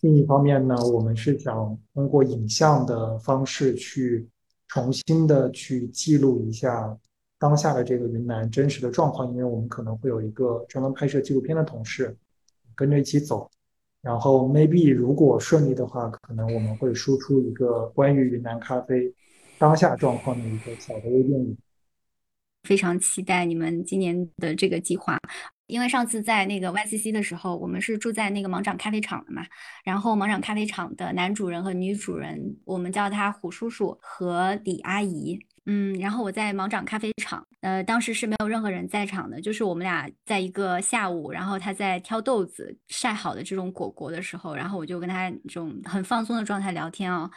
[0.01, 4.27] 另一方面呢，我们是想通过影像的方式去
[4.67, 6.95] 重新的去记录一下
[7.39, 12.15] 当下的这个云南真实的状况，因为我们可能会有一个专门拍摄纪录片的同事
[12.75, 13.49] 跟着一起走。
[14.05, 19.11] 然后，maybe 如果顺利的话，可能我们会输出一个关于云南咖啡
[19.57, 21.57] 当下状况的一个小的微电影。
[22.61, 25.17] 非常期待你们今年的这个计划，
[25.65, 29.41] 因为上次在那个 YCC 的时候，我们是住在那个芒掌咖啡厂的嘛。
[29.83, 35.39] 然后芒掌咖啡厂的男主人和女主人，我们叫他虎叔叔和李阿姨。
[35.67, 47.29] 嗯，然后我在芒掌咖啡厂，呃，当时是没有任何人在场的，就是我们俩在一个下午，然后他在挑豆子晒好的这种果果的时候，然后我就跟他这种很放松的状态聊天啊。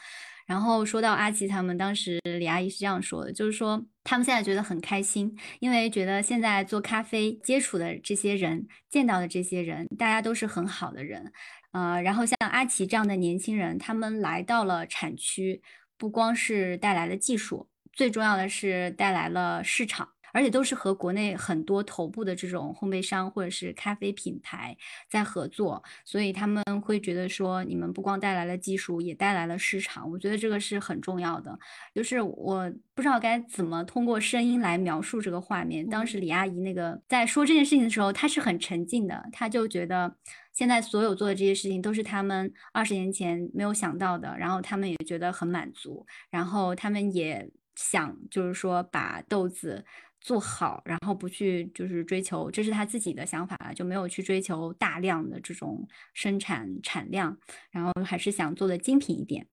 [0.46, 11.32] 然后说到阿奇他们，当时李阿姨是这样说的，就是说他们现在觉得很开心，因为觉得现在做咖啡接触的这些人，见到的这些人，大家都是很好的人，
[11.72, 15.60] 呃，然后像阿奇这样的年轻人，他们来到了产区，
[15.98, 17.67] 不光是带来了技术。
[17.98, 24.76] 最重要的是带来了市场，而且都是和国内很多头部的这种烘焙商或者是咖啡品牌
[25.10, 30.08] 在合作，所以他们会觉得说，你们不光带来了技术，也带来了市场。
[30.08, 31.58] 我觉得这个是很重要的。
[31.92, 35.84] 就是我不知道该怎么通过声音来描述这个画面。
[35.88, 40.14] 当时李阿姨那个在说这件事情的时候，她是很沉静的，她就觉得
[40.52, 49.84] 现在所有做的这些事情都是他们二十年前没有想到的，然后他们也觉得很满足，然后他们也想就是说把豆子。
[50.20, 57.38] 做好，然后不去就是追求，这是他自己的想法，就没有去追求大量的这种生产产量，
[57.70, 59.46] 然后还是想做的精品一点。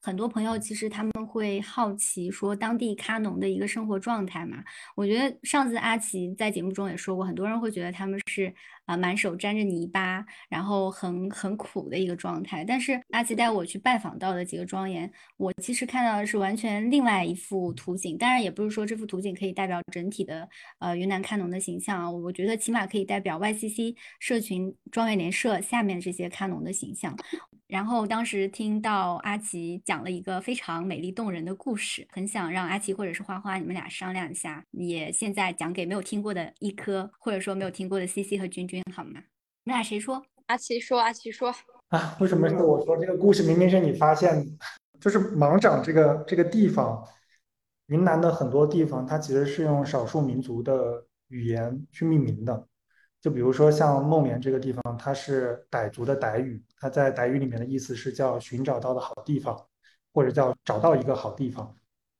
[0.00, 4.64] 很多朋友其实他们会好奇说当地咖农的一个生活状态嘛？
[4.96, 8.52] 我觉得上次阿奇在节目中也说过，很多人会觉得他们是
[8.86, 12.64] 啊满手沾着泥巴，然后很很苦的一个状态。
[12.64, 18.16] 但是阿奇带我去拜访到的几个庄园，我其实看到的是完全另外一幅图景。
[18.16, 27.16] 当然也不是说这幅图景可以代表整体的呃云南看农的形象啊，我觉得起码可以代表 YCC 社群庄园联社下面这些看农的形象。
[27.66, 39.20] 然后当时听到阿奇讲了一个非常美丽动人的故事，很想让阿奇或者是花花你们俩商量一下，也现在讲给没有听过的一颗，或者说没有听过的 CC 和君君好吗？
[39.64, 40.24] 你们俩谁说？
[40.46, 41.52] 阿奇说，阿奇说。
[41.88, 43.42] 啊，为什么是我说这个故事？
[43.42, 44.52] 明明是你发现的，
[45.00, 47.04] 就是芒掌这个这个地方，
[47.86, 52.66] 云南的很多地方，它其实是用少数民族的语言去命名的。
[53.20, 59.66] 就比如说像孟连这个地方，它是傣族的傣语，它在傣语里面的意思是叫寻找到的好地方，
[60.12, 61.74] 或者叫找到一个好地方，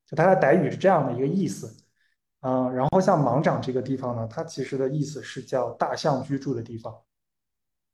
[0.05, 1.73] 就它的傣语是这样的一个意思。
[2.41, 6.95] 嗯，然后像芒掌这个地方呢，它其实的意思是叫大象居住的地方。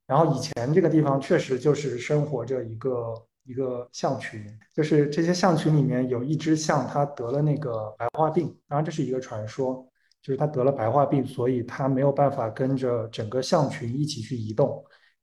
[0.06, 9.88] 然后以前这个地方确实就是生活着一个一个象群，就是这些象群里面有一只象，它得了那个白化病，当然这是一个传说。
[10.22, 14.82] 就是它得了白化病，所以它没有办法跟着整个象群一起去移动，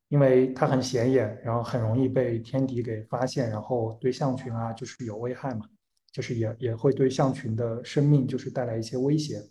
[0.09, 5.64] 因为它很显眼，然后很容易被天敌给发现，然后对象群啊就是有危害嘛，
[6.12, 9.42] 就是也也会对象群的生命就是带来一些威胁，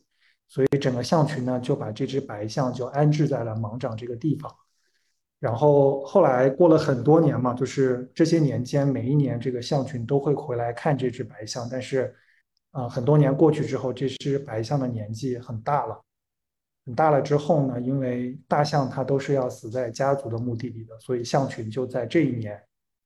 [0.47, 4.53] 所以整个象群呢就把这只白象就安置在了芒掌这个地方，
[5.39, 12.15] 然后后来过了很多年嘛，就是这些年间每一年这个象群都会回来看这只白象，但是。
[12.71, 15.99] 啊，很多年过去之后，这只白象的年纪很大了，
[16.85, 22.61] 很大了之后呢，因为大象它都是要死在家族的墓地里的，所以象群就在这一年，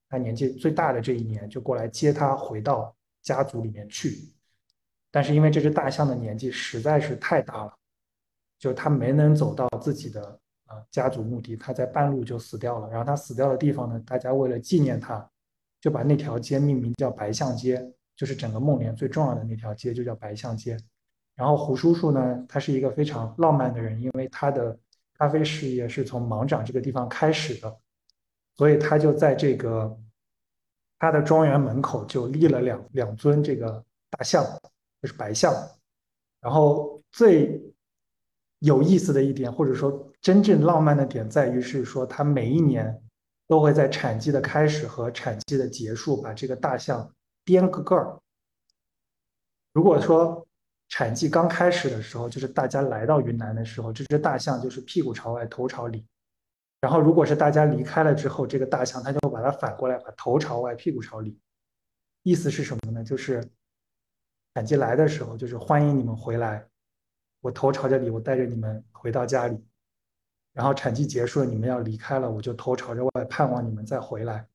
[0.10, 4.32] 它年纪最大的这一年就过来接它回到家族里面去。
[5.10, 7.74] 但是因为这只大象的年纪实在是太大了，
[8.60, 12.88] 就它没能走到自己的呃家族墓地，它在半路就死掉了。
[12.90, 15.28] 然后它死掉的地方呢，大家为了纪念它，
[15.82, 17.92] 就把那条街命名叫白象街。
[18.16, 20.78] 就是整个孟连最重要的那条街就叫白象街，
[21.34, 24.78] 然后胡叔叔呢，他是一个非常浪漫的人，因为他的
[25.18, 27.76] 咖啡事业是从芒掌这个地方开始的，
[28.56, 30.00] 所以他就在这个
[31.04, 34.42] 他的庄园门口就立了两两尊这个大象，
[35.02, 35.54] 就是白象。
[36.40, 37.62] 然后最
[38.60, 43.04] 有意思的一点，或者说真正浪漫的点，在于是说他每一年
[43.50, 47.14] 都会在产季的开始和产季的结束把这个大象。
[47.44, 48.18] 颠个个儿。
[49.74, 50.48] 如果说
[50.88, 56.06] 产季刚开始的时候，就是大家来到云南的时候，这只大象就是屁股朝外，头朝里。
[56.84, 61.40] 然后，如果是大家离开了之后，这个大象它就把它反过来，把头朝外，屁股朝里。
[62.24, 63.02] 意思是什么呢？
[63.02, 63.42] 就是
[64.54, 66.68] 产季来的时候，就是欢迎你们回来，
[67.40, 69.58] 我头朝着里，我带着你们回到家里。
[70.52, 74.46] 然后产季结束了，你们要离开了，我就头朝着外，盼望你们再回来。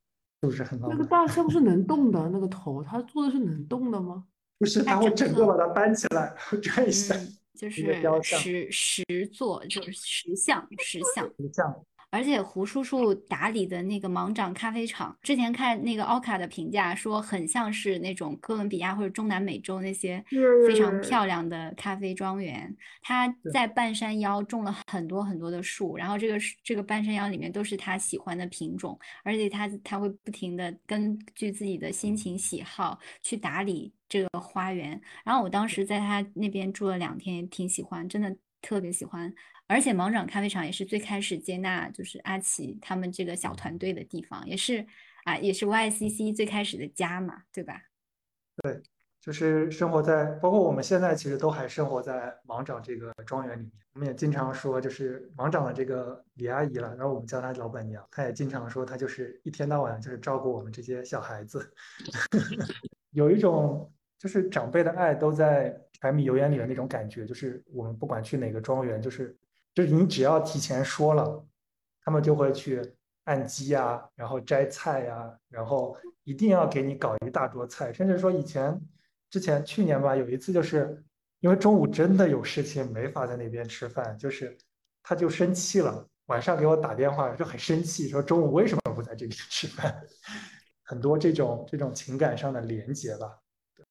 [0.42, 0.98] 是不是很浪漫？
[0.98, 4.26] 那个大象 是能动的，那个头，它做的是能动的吗？
[4.58, 7.14] 不是，它会整个把它搬起来， 转一下，
[7.54, 11.84] 就是石石座，就是石像，石像，石像。
[12.10, 20.24] 而且胡叔叔打理的那个芒掌咖啡厂，之前看那个奥卡的评价说，很像是那种哥伦比亚或者中南美洲那些
[20.66, 22.74] 非常漂亮的咖啡庄园。
[23.02, 34.98] 他在半山腰种了很多很多的树，然后这个这个半山腰里面都是他喜欢的品种，而且他他会不停的根据自己的心情喜好去打理这个花园。
[35.24, 39.32] 然后我当时在他那边住了两天，也挺喜欢，真的特别喜欢。
[39.68, 44.84] 而且芒掌咖啡厂也是最开始接纳就是阿奇他们这个小团队的地方，也是
[45.24, 47.82] 啊，也是 YCC 最开始的家嘛，对吧？
[48.62, 48.82] 对，
[49.20, 53.72] 就是生活在，包括我们现在其实都还生活在芒掌这个庄园里面。
[53.94, 61.72] 我们也经常说，就是芒掌的这个李阿姨了，然后我们叫她老板娘，她也经常说，她就是一天到晚就是照顾我们这些小孩子，
[63.10, 69.36] 有一种就是长辈的爱都在柴米油盐里的那种感觉，就是我们不管去哪个庄园，就是
[69.78, 71.46] 就是你只要提前说了，
[72.02, 72.82] 他们就会去
[73.26, 78.76] 按机啊，然后摘菜呀，然后一定要给你搞一大桌菜，甚至说以前
[79.30, 81.00] 之前去年吧，有一次就是
[81.38, 84.58] 因为中午真的有事情没法在那边吃饭，就是
[85.00, 89.96] 他就生气了，晚上给我打电话就很生气，说中午为什么不在这里吃饭？
[90.82, 93.38] 很多这种这种情感上的连接吧。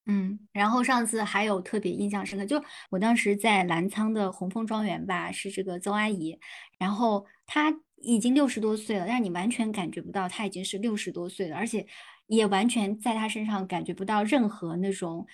[0.10, 6.40] 嗯，然后上次还有特别印象深刻，就我当时在澜沧的红枫庄园吧，是这个邹阿姨，
[6.80, 11.86] 然后她已经六十多岁了，但是你完全感觉不到她已经是六十多岁了，而且
[12.28, 15.28] 也完全在她身上感觉不到任何那种，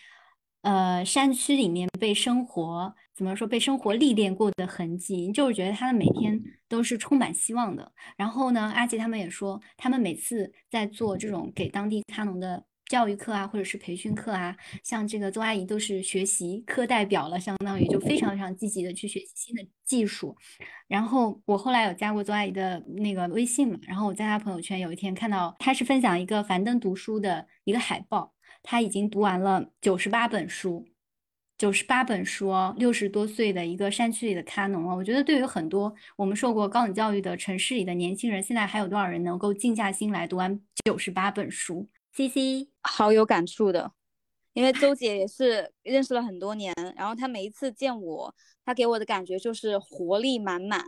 [0.64, 7.92] 呃，山区里面被生活怎么说被生活历练过的痕迹，就是觉得她的每天都是充满希望的。
[8.18, 12.66] 然后呢，阿杰他们也说，他们每次在做这种给当地咖农的。
[12.88, 20.36] 教育课啊，或者是培训课啊，像这个邹阿姨都是学习课代表了，相当于就非常非常积极的去学习新的技术。
[20.88, 30.86] 然后我后来有加过邹阿姨的那个微信嘛，然后我在她朋友圈有一天看到她是分享一个樊登读书的一个海报，她已经读完了九十八本书，
[31.58, 43.92] 九十八本书哦，六十多岁的一个山区里的咖农哦，我觉得对于很多我们受过高等教育的城市里的年轻人，现在还有多少人能够静下心来读完九十八本书？C C 好有感触的，
[44.54, 50.86] 因为周姐也是认识了很多年，然后她每一次见我，她给我的感觉就是活力满满，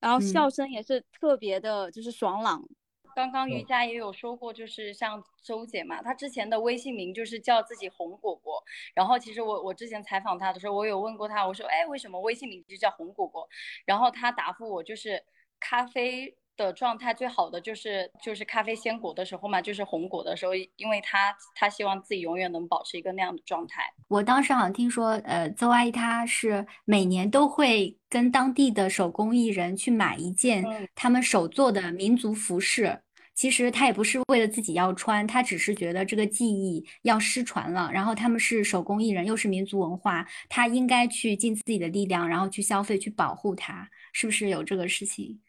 [0.00, 2.66] 然后笑声也是特别的，就是爽朗。
[3.14, 8.60] 刚刚瑜伽也有说过，就是像周姐嘛，她之前的微信名就是叫自己红果果。
[8.94, 13.46] 然后其实我我之前采访她的时候，我有问过她，我说哎，为什么微信名就叫红果果？
[13.84, 15.22] 然后她答复我就是
[15.60, 16.36] 咖啡。
[16.56, 23.82] 的状态最好的就是就是咖啡鲜果的时候嘛，就是红果的时候，因为他他希望自己永远能保持一个那样的状态。
[24.08, 33.00] 我当时好像听说，呃，邹阿姨她是每年都会跟当地的手工艺人去买一件他们手做的民族服饰。
[33.34, 37.90] 其实他也不是为了自己要穿，他只是觉得这个技艺要失传了。
[37.92, 45.40] 然后他们是手工艺人，又是民族文化，他应该去尽自己的力量，然后去消费，去保护它，是不是有这个事情？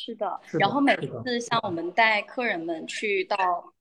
[0.00, 3.36] 是的，然后每次像我们带客人们去到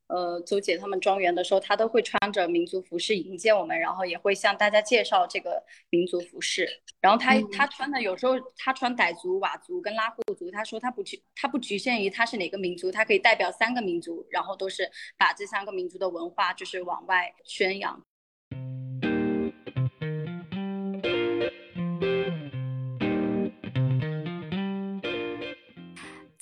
[0.07, 6.67] 呃周姐他们庄园的时候，他都会穿着民族服饰迎接我们，然后也会向大家介绍这个民族服饰。
[6.99, 14.89] 然后他他穿的有时候他穿傣族、佤族跟拉祜族，他说他不局他不局限于他是哪个民族，他可以代表三个民族，然后都是
[15.19, 18.01] 把这三个民族的文化就是往外宣扬。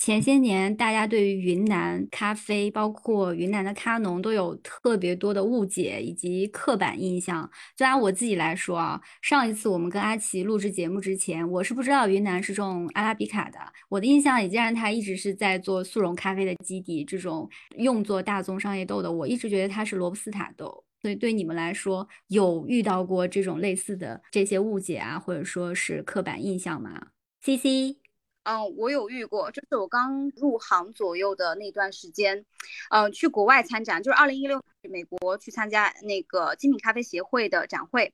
[0.05, 7.49] 前些年，大家对于云南咖啡，包括云南的咖农，都有特别多的误解以及刻板印象。
[7.75, 13.57] 就拿我自己来说啊，上一次我们跟阿奇录制节目之前，我是不知道云南是种阿拉比卡的。
[13.89, 20.85] 我的印象里，既然它一直是在做速溶咖啡的基底，这种用作大宗商业豆的，我一直觉得它是罗布斯塔豆。
[21.01, 27.07] 所以对你们来说，有遇到过这种类似的这些误解啊，或者说是刻板印象吗
[27.41, 28.04] ？C C。
[28.45, 32.45] 嗯，我有遇过，就是我刚入行左右的那段时间，
[32.91, 38.13] 嗯，去国外参展，就是二零一六美国去参加那个精品咖啡协会的展会，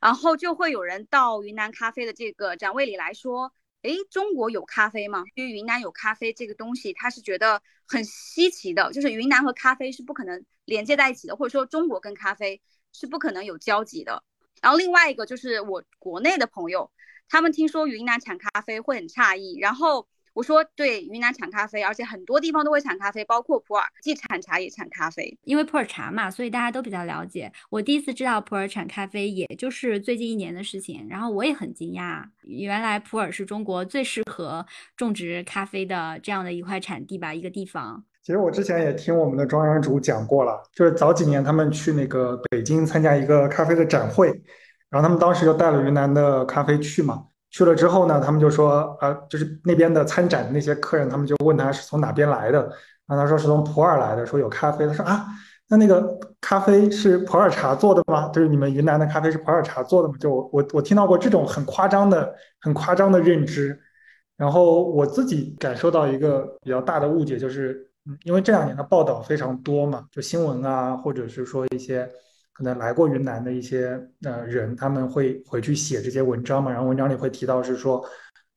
[0.00, 3.52] 然后就会有人到云南咖啡的这个展位里来说，
[3.82, 5.22] 诶，中国有咖啡吗？
[5.36, 12.60] 因为云南有咖啡这个东西，他是觉得很稀奇的，就是云南和咖啡是不可能连接在一起的，或者说中国跟咖啡
[12.92, 14.24] 是不可能有交集的。
[14.60, 16.90] 然后另外一个就是我国内的朋友。
[17.32, 25.38] 他们听说云南产咖啡会很诧异，然后我说对，云南产咖啡，而且很多地方都会产咖啡，包括普洱，既产茶也产咖啡。
[25.44, 27.50] 因为普洱茶嘛，所以大家都比较了解。
[27.70, 38.04] 我第一次知道普洱产咖啡，也就是最近一年的事情，然后我也很惊讶，原来普洱是中国最适合种植咖啡的这样的一块产地吧，一个地方。
[38.22, 44.30] 其实我之前也听我们的庄园主讲过了，就是早几年他们去那个北京参加一个咖啡的展会。
[44.92, 52.60] 然后他们当时就带了云南的咖啡去嘛，去了之后呢，他们就说，呃，就是那边的参展的那些客人，他们就问他是从哪边来的，
[53.06, 55.24] 然后他说是从普洱来的，说有咖啡，他说啊，
[55.70, 58.28] 那那个咖啡是普洱茶做的吗？
[58.34, 60.14] 就是你们云南的咖啡是普洱茶做的吗？
[60.20, 63.80] 就我我我听到过这种很夸张的、很夸张的认知，
[64.36, 67.88] 然后我自己感受到一个比较大的误解，就是
[68.24, 72.06] 因为这两年的报道非常多嘛，就新闻啊，或者是说一些。
[72.62, 78.04] 那来过云南的一些呃人，他们会回去写这些文章嘛，然后文章里会提到是说，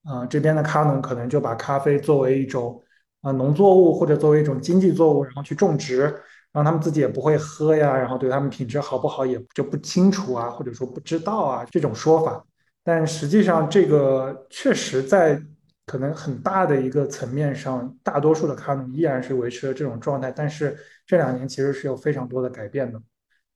[0.08, 2.82] 呃这边的咖农可能就把咖啡作为一种
[3.22, 6.02] 啊农作物或者作为一种经济作物，然后去种植，
[6.52, 12.46] 然后他们自己也不会喝呀，然后对他们品质好不好也就不清楚啊，或者说不知道啊这种说法。
[12.84, 15.42] 但实际上，这个确实在
[15.88, 20.32] 可能很大的一个层面上，大多数的卡农依然是维持了这种状态。
[20.32, 23.02] 但是这两年其实是有非常多的改变的，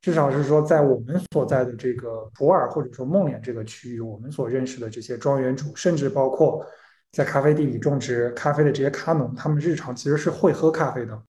[0.02, 6.66] 至少是说在我们所在的这个普洱或者说孟连这个区域，我们所认识的这些庄园主，甚至包括
[7.12, 11.22] 在咖啡地里种植咖啡的这些咖农，他们日常其实是会喝咖啡的。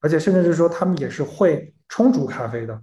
[0.00, 2.82] 而且甚至是说，他们也是会冲煮咖啡的，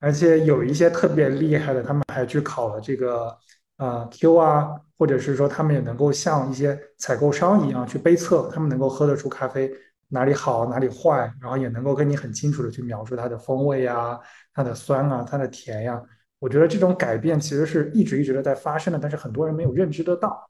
[0.00, 3.36] 而且有一些特别厉害的，他们还去考了这个
[3.76, 9.70] 啊 Q 啊，或者是说他们也能够像一些采购商一样去杯测，他们能够喝得出咖啡
[10.08, 14.20] 哪里好哪里坏，然后也能够跟你很清楚的去描述它的风味呀、
[14.52, 16.02] 它的酸啊、它的甜呀。
[16.38, 20.48] 我觉得这种改变其实是一直一直的在发生的，但是很多人没有认知得到。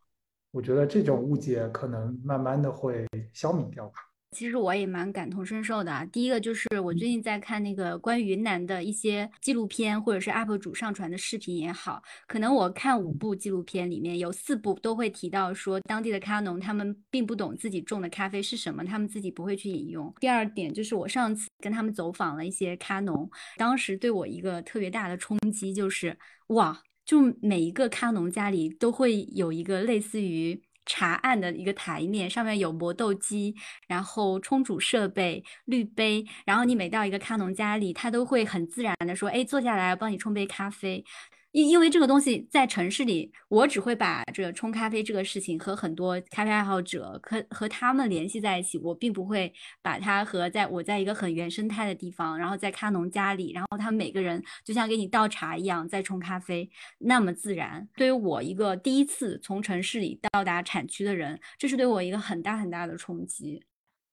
[0.51, 3.95] 我觉得这种误解可能慢慢的会消弭掉吧。
[4.33, 6.05] 其实我也蛮感同身受的啊。
[6.07, 20.13] 第一个就是我最近在看那个关于云南的一些纪录片，或者是 UP 主上传的视频也好，可能我看五部纪录片里面有四部都会提到说，当地的咖农他们并不懂自己种的咖啡是什么，他们自己不会去饮用。
[20.21, 26.19] 第二点就是我上次跟他们走访了一些咖农，当时对我一个特别大的冲击就是，
[26.49, 30.61] 哇，就每一个咖农家里都会有一个类似于。
[30.87, 33.55] 茶案的一个台面上面有磨豆机，
[33.87, 41.05] 然后冲煮设备、滤杯，然后你每到一个咖农家里，他都会很自然的说：“哎，坐下来，我帮你冲杯咖啡。”
[41.57, 49.51] 因因为这个东西在城市里，我只会把这个冲咖啡这个事情和很多咖啡爱好者和和他们联系在一起，我并不会
[49.81, 57.89] 把它和在我在一个很原生态的地方，然后在咖农家里，然后他们每个人就像给你倒茶一样在冲咖啡那么自然。
[57.97, 63.63] 对于我一个第一次从城市里到达产区的人，这是对我一个很大很大的冲击。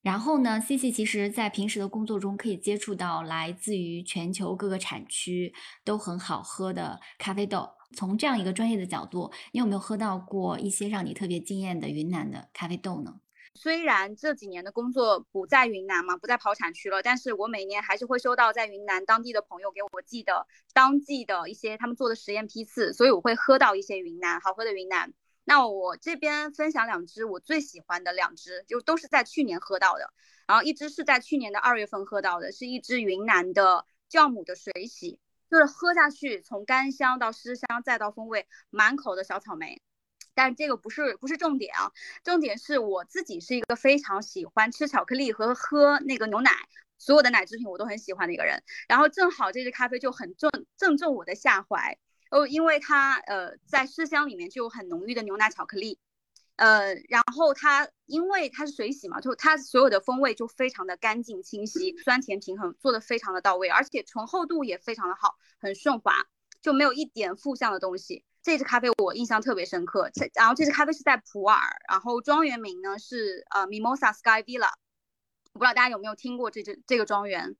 [0.03, 5.53] 然后呢，C C 其实在平时的工作中可以接触到来自于全球各个产区
[5.85, 7.69] 都很好喝的咖啡豆。
[7.95, 13.15] 从这样一个专业的角度，你有没有喝到过一些让你特别惊艳的云南的咖啡豆呢？
[13.55, 25.13] 虽然这几年的工作不在云南嘛，不在跑产区了，但是我每年还是会收到在云南当地的朋友给我寄的当季的一些他们做的实验批次，所以我会喝到一些云南好喝的云南。
[25.45, 30.13] 那我这边分享两支我最喜欢的两支，就都是在去年喝到的。
[30.47, 35.19] 然后一支是在去年的二月份喝到的，是一支云南的酵母的水洗，
[35.49, 39.81] 就是喝下去从干香到湿香再到风味满口的小草莓。
[40.33, 41.91] 但这个不是不是重点啊，
[42.23, 46.51] 重点是我自己是一个非常喜欢吃巧克力和喝那个牛奶，
[46.97, 48.63] 所有的奶制品我都很喜欢的一个人。
[48.87, 51.99] 然后正好这支咖啡就很正正中我的下怀。
[52.33, 55.99] 哦，因为它呃在麝香里面就有很浓郁的牛奶巧克力，
[56.55, 66.25] 呃，然后它因为它是水洗嘛，就它所有的风味就非常的干净清晰，酸甜平衡做的非常的到位，而且醇厚度也非常的好，很顺滑，
[66.59, 68.25] 就没有一点负向的东西。
[68.41, 74.71] 这支咖啡我印象特别深刻，这然后这支咖啡是在普洱，然后庄园名呢是呃 Mimosa Sky Villa，
[75.53, 77.55] 我不知道大家有没有听过这支这个庄园。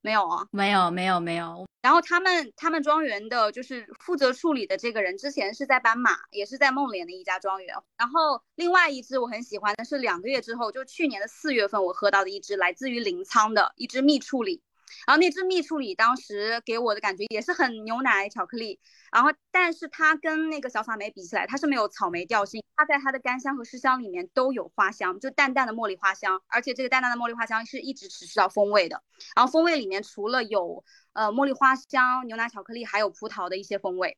[0.00, 1.66] 没有啊，没有没有没有。
[1.82, 7.74] 然后他们他们庄园的就是负责处理的这个人，之前是在斑马，也是在梦莲的一家庄园。
[7.98, 14.62] 然后另外一只我很喜欢的是两个月之后，就去年的四月份我喝到的一只来自于临沧的一只蜜处理。
[15.06, 18.78] 然后那支蜜处理当时给我的感觉也是很牛奶巧克力，
[19.12, 29.02] 然后但是它跟那个小草莓比起来，它是没有草莓调性，它在它的干香和湿香里面都有花香，就淡淡的茉莉花香，而且这个淡淡的茉莉花香是一直持续到风味的。
[29.36, 34.16] 然后风味里面除了有呃茉莉花香、牛奶巧克力，还有葡萄的一些风味。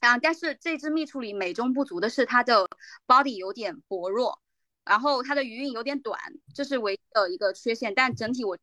[0.00, 2.68] 啊，但是这支蜜处理美中不足的是它的
[3.06, 4.40] body 有点薄弱，
[4.84, 6.20] 然后它的余韵有点短，
[6.54, 7.94] 这是唯一的一个缺陷。
[7.94, 8.56] 但整体我。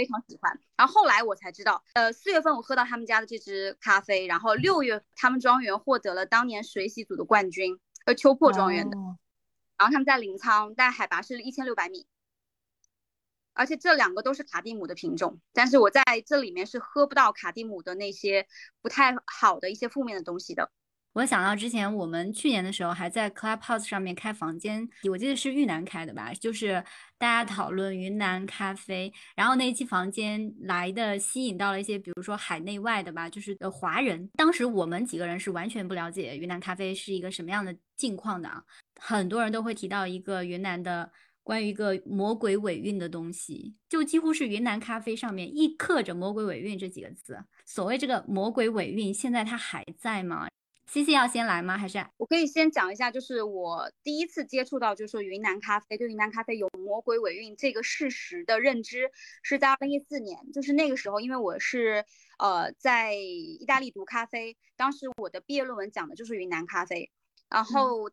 [0.00, 8.96] 非常喜欢，然后后来我才知道，呃，四月份我喝到他们家的这支咖啡，然后六月他们庄园获得了当年水洗组的冠军，呃，秋破庄园的，
[9.76, 12.06] 然后他们在临沧，但海拔是一千六百米，
[13.52, 18.46] 而且这两个都是卡蒂姆的品种，但是我在这里面是喝不到卡蒂姆的那些
[18.80, 20.72] 不太好的一些负面的东西的。
[21.12, 26.84] 我想到之前我们去年的时候还在 Clubhouse 上面开房间，我记得是玉南开的吧，就是
[27.18, 29.12] 大家讨论云南咖啡。
[29.34, 34.30] 然后那一期房间来的吸引到了一些，比如说海内外的吧，就是呃华人。
[34.34, 38.62] 当时我们几个人是完全不了解云南咖啡是一个什么样的境况的啊。
[39.00, 41.10] 很多人都会提到一个云南的
[41.42, 47.36] 关于一个魔鬼尾韵的东西，就几乎是云南咖啡上面一刻着魔鬼尾韵这几个字。
[47.66, 50.46] 所谓这个魔鬼尾韵，现在它还在吗？
[50.92, 51.78] C C 要先来吗？
[51.78, 59.08] 还是我可以先讲一下，就是我第一次接触到，就是说云南咖啡对云南咖啡有魔鬼尾韵这个事实的认知，
[59.44, 62.04] 是在二零一四年，就是那个时候，因为我是
[62.40, 67.12] 呃在意大利读咖啡，当时我的毕业论文讲的就是云南咖啡，
[67.48, 68.10] 然后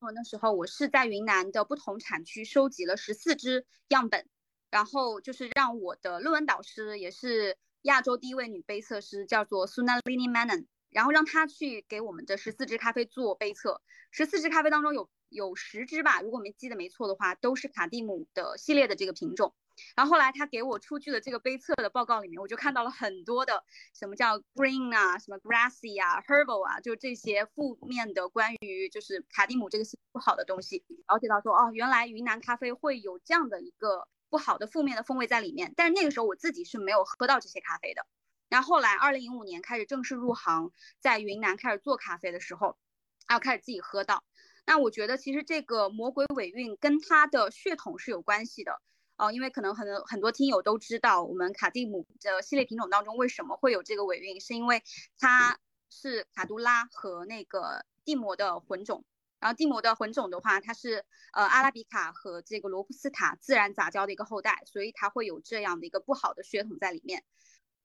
[0.00, 4.26] 我那时候我是在云南的不同产区收集了十四支样本，
[4.70, 7.58] 然后就是让我的论文导师也是。
[7.82, 13.82] 亚洲第一位女杯测师叫做 Sunalini Menon，然后让他去给我们的十四支咖啡做杯测。
[14.10, 19.54] 十四支咖啡当中有有十支吧，如果没记得没错的话，都是卡蒂姆的系列的这个品种。
[19.94, 23.64] 然后后来他给我出具的这个杯测的报告里面，我就看到了很多的
[23.94, 30.84] 什么叫 green 啊，什么 grassy 啊，herbal 啊，就这些负面的关于就是卡蒂姆这个是不好的东西。
[31.06, 34.08] 了解到说哦，原来云南咖啡会有这样的一个。
[34.30, 38.04] 不好的负面的风味在里面，但是那个时候我自己是没有喝到这些咖啡的。
[38.48, 42.78] 然后后来，二零零五年开始正式入行，在云南开始做咖啡的时候，
[43.26, 44.24] 然后开始自己喝到。
[44.64, 48.80] 那我觉得其实这个魔鬼尾韵跟它的血统是有关系的
[49.16, 54.82] 哦，因为可能很很多听友都知道，我们卡蒂姆的系列品种当中为什么会有这个尾韵，是因为
[55.18, 55.58] 它
[55.90, 59.04] 是卡杜拉和那个蒂摩的混种。
[59.40, 67.24] 然后蒂摩的混种的话，它是呃阿拉比卡和这个罗布斯塔自然杂交的一个后代，所以它会有这样的一个不好的血统在里面。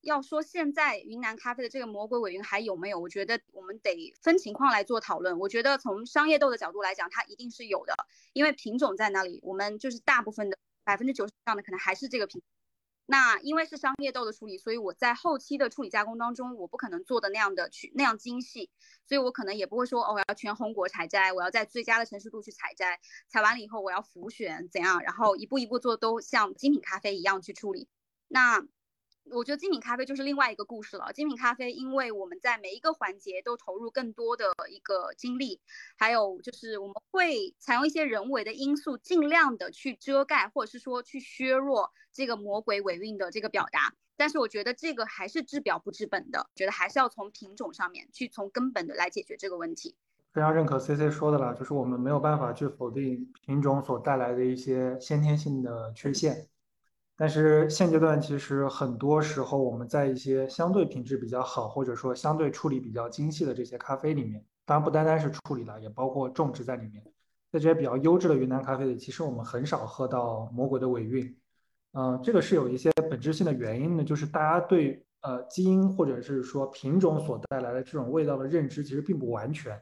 [0.04, 2.99] 要说现在云南咖啡的这个魔鬼尾韵还有没有？
[2.99, 5.39] 我觉得我们得分情况来做讨论。
[5.39, 7.95] 我觉得从商业豆的角度来讲，它一定是有的，
[8.34, 12.43] 因为品种在那里，我们就是大部分的百分之九十以上的可能还是这个品。
[13.06, 18.70] 那因为是商业豆的处理，所以我在后期的处理加工当中，我不可能做的那样的去那样精细，
[19.08, 22.99] 所以我可能也不会说哦，我要全红果采摘，我要在最佳的成熟度去采摘，
[23.30, 27.88] 采完了以后我要浮选怎样，然后一步一步做，都像精品咖啡一样去处理。
[28.28, 28.68] 那。
[29.32, 31.12] 我觉得精品咖啡就是另外一个故事了。
[31.14, 35.62] 精品咖啡，因为我们在每一个环节都投入更多的一个精力，
[35.98, 43.94] 还有就是我们会采用一些人为的因素，尽量的去遮盖或者是说去削弱这个魔鬼尾韵的这个表达。
[44.16, 49.96] 但是我觉得这个还是治标不治本的，觉得还是要从品种上面去从根本的来解决这个问题。
[50.32, 56.48] 非常认可 C C 说的了，就是我们没有办法去否定品种所带来的一些先天性的缺陷。
[57.16, 67.03] 但是现阶段其实很多时候，我们在一些相对品质比较好，或者说相对处理比较精细的这些咖啡里面，当然不单单是处理了，也包括种植在里面。
[67.51, 71.38] 在这些比较优质的云南咖啡里，其实我们很少喝到魔鬼的尾韵。
[71.91, 79.80] 嗯，这个是有一些本质性的原因的，就是大家对呃基因或者是说品种所带来的这种味道的认知其实并不完全。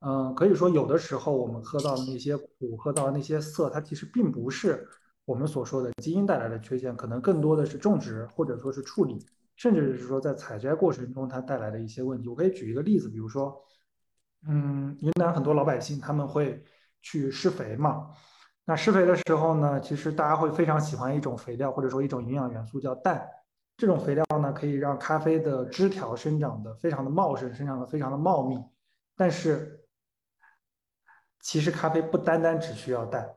[0.00, 4.88] 嗯，可以说有的时候我们喝到的那些苦，喝到的那些涩，它其实并不是。
[5.24, 9.24] 我们所说的基因带来的缺陷，可能更多的是种植或者说是处理，
[9.56, 12.28] 甚至是说在采摘过程中它带来的一些问题。
[12.28, 13.56] 我可以举一个例子，比如说，
[14.48, 16.64] 嗯，云南很多老百姓他们会
[17.00, 18.10] 去施肥嘛，
[18.64, 23.24] 那施肥的时候呢，其实大家会非常喜欢一种肥料或者说一种营养元素叫氮，
[23.76, 28.58] 这种肥料呢可以让咖啡的枝条生长的非常的茂盛，生长的非常的茂密，
[29.16, 29.84] 但是
[31.40, 33.28] 其实咖啡不单单只需要氮。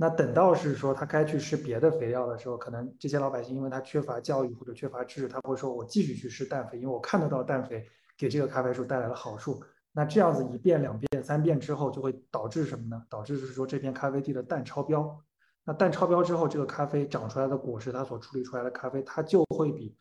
[0.00, 7.84] 那等到是说他该去施别的肥料的时候，可能这些老百姓因为他缺乏教育或者缺乏知识，他会说我继续去施氮肥，因为我看得到氮肥
[8.16, 9.60] 给这个咖啡树带来了好处。
[9.90, 13.02] 那这样子一遍、两遍、三遍之后，就会导致什么呢？
[13.10, 15.20] 导致是说这片咖啡地的氮超标。
[15.64, 19.96] 那氮超标之后，这个咖啡长出来的果实，它所处理出来的咖啡，它就会比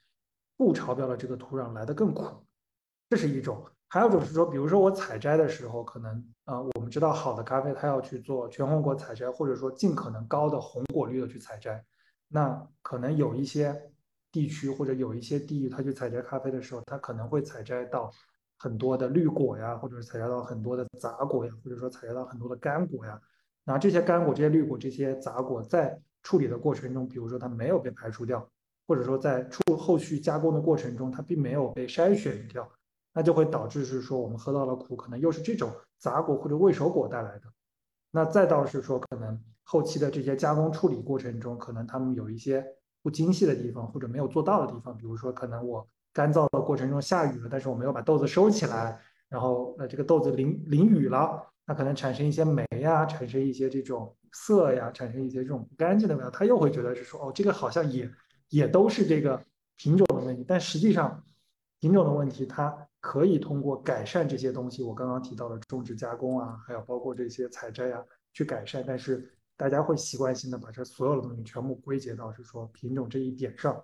[0.55, 2.45] 不超标的这个土壤来的更苦。
[3.09, 3.65] 这是一种。
[3.89, 11.83] 还有一种是说，比如说我采摘的时候，可能呃，我们知道好的咖啡它要去做全红果采摘，或者说尽可能高的红果率的去采摘。
[12.27, 13.91] 那可能有一些
[14.31, 18.11] 地区或者有一些地域，它去采摘咖啡的时候，它可能会采摘到
[18.57, 23.19] 很多的绿果呀，或者是采摘到很多的杂果呀，或者说采摘到很多的干果呀。
[23.63, 28.45] 那这些干果、这些绿果、这些杂果在处理的过程中，比如说它没有被排除掉，
[28.85, 32.69] 或者说在处后续加工的过程中，它并没有被筛选掉。
[33.17, 37.45] 那就会导致是说我们喝到了苦，可能又是这种杂果或者未熟果带来的。
[38.11, 42.63] 那再到是说可能后期的这些加工处理过程中，可能他们有一些
[43.01, 58.07] 不精细的地方或者没有做到的地方，比如说可能我干燥的过程中下雨了，但是我没有把豆子收起来，然后呃这个豆子淋淋雨了，那可能产生一些霉呀，产生一些这种涩呀，产生一些这种不干净的味道，他又会觉得是说哦这个好像也
[58.49, 59.43] 也都是这个
[59.75, 61.23] 品种的问题，但实际上
[61.79, 62.75] 品种的问题它。
[62.99, 68.03] 可以通过改善这些东西，我刚刚提到的种植加工啊，还有包括这些采摘啊，
[68.33, 68.83] 去改善。
[68.85, 73.81] 但是大家会习惯性的把这所有的东西全部归结到是说品种这一点上，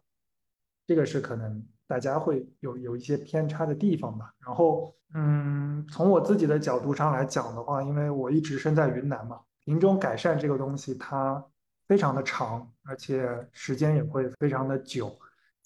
[0.86, 4.34] 这个是可能大家会有有一些偏差的地方吧。
[4.46, 11.42] 然后，嗯，从我自己的角度上来讲的话，因为我一直身在云南嘛，品种改善这个东西它
[11.88, 15.18] 非常的长，而且时间也会非常的久。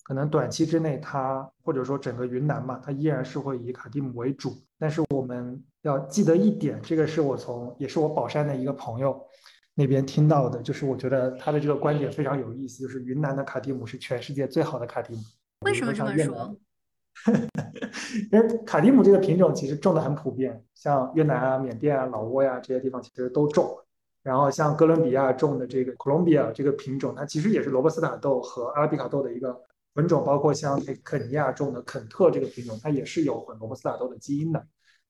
[0.08, 4.54] 可能短期之内，它或者说整个云南嘛，它依然是会以卡蒂姆为主。
[4.80, 9.22] 但是我们要记得一点，这个是我从也是我宝山的一个朋友
[9.76, 15.20] 那边听到的，就是我觉得他的这个观点非常有意思，就是云南的卡蒂姆是全世界最好的卡蒂姆。
[15.66, 16.56] 为什么这么说？
[18.32, 23.78] 因为卡蒂姆这个品种其实种的很普遍，像越南啊、缅甸啊、老挝呀这些地方其实都种。
[24.24, 29.60] 然后像哥伦比亚种的这个 Colombia 这个品种，它其实也是罗布斯塔豆和阿拉比卡豆的一个。
[29.98, 34.64] 品种包括像肯尼亚种的肯特这个品种，它也是有混罗布斯塔豆的基因的。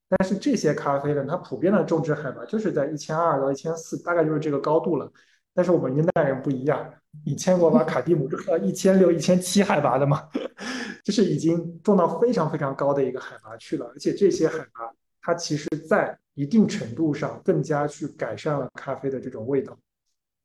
[0.09, 5.11] 但是这些咖啡呢，它普遍的种植海拔就是在一千二到一千四，大概就是这个高度了。
[5.53, 6.89] 但是我们云南人不一样，
[7.25, 10.29] 以前我把卡蒂姆种到一千六、一千七海拔的嘛？
[11.03, 13.87] 就是已经种到非常非常高的一个海拔去了。
[13.87, 14.89] 而且这些海拔，
[15.21, 19.77] 它其实在一定程度上更加去改善了咖啡的这种味道。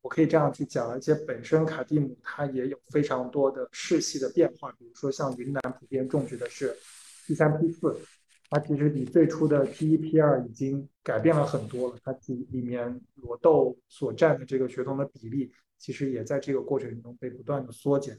[0.02, 6.76] 我可以这样去讲，而且本身卡蒂姆它也有非常多的世系的变化，比如说像云南普遍种植的是
[7.24, 7.96] P 三 P 四，
[8.50, 18.18] 它其实比最初的 P 一 P 二已经改变了很多了，它里里面裸豆所占的这个血统的比例，其实也在这个过程中被不断的缩减，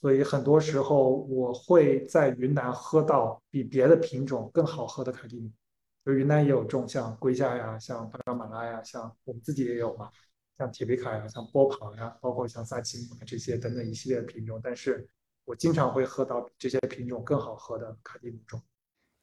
[0.00, 5.50] 所以很多时候我会在云南喝到比别的品种更好喝的卡蒂姆，
[6.06, 10.10] 就云南也有种像龟夏呀、像巴拿马拉呀、像我们自己也有嘛。
[10.58, 15.08] 像铁皮卡呀，像波旁呀，包括像萨奇姆这些等等一系列的品种，但是
[15.44, 18.60] 我经常会喝到这些品种更好喝的卡蒂姆种。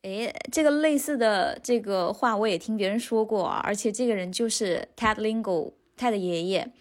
[0.03, 6.71] 诶，这个类似的这个话我也听别人说过啊，而且这个人就是 Ted Lingo，Ted 的爷爷。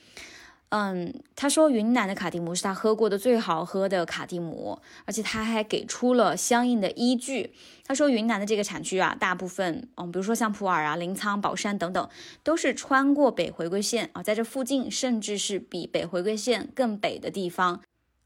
[0.76, 7.52] 嗯，他说云南的卡蒂姆是他喝过的最好喝的卡蒂姆，而且他还给出了相应的依据。
[7.86, 12.08] 他说云南的这个产区啊，大部分，嗯，比如说像普洱啊、临沧、宝山等等，
[12.42, 17.80] 都是穿过北回归线啊，在这附近，甚至是比北回归线更北的地方。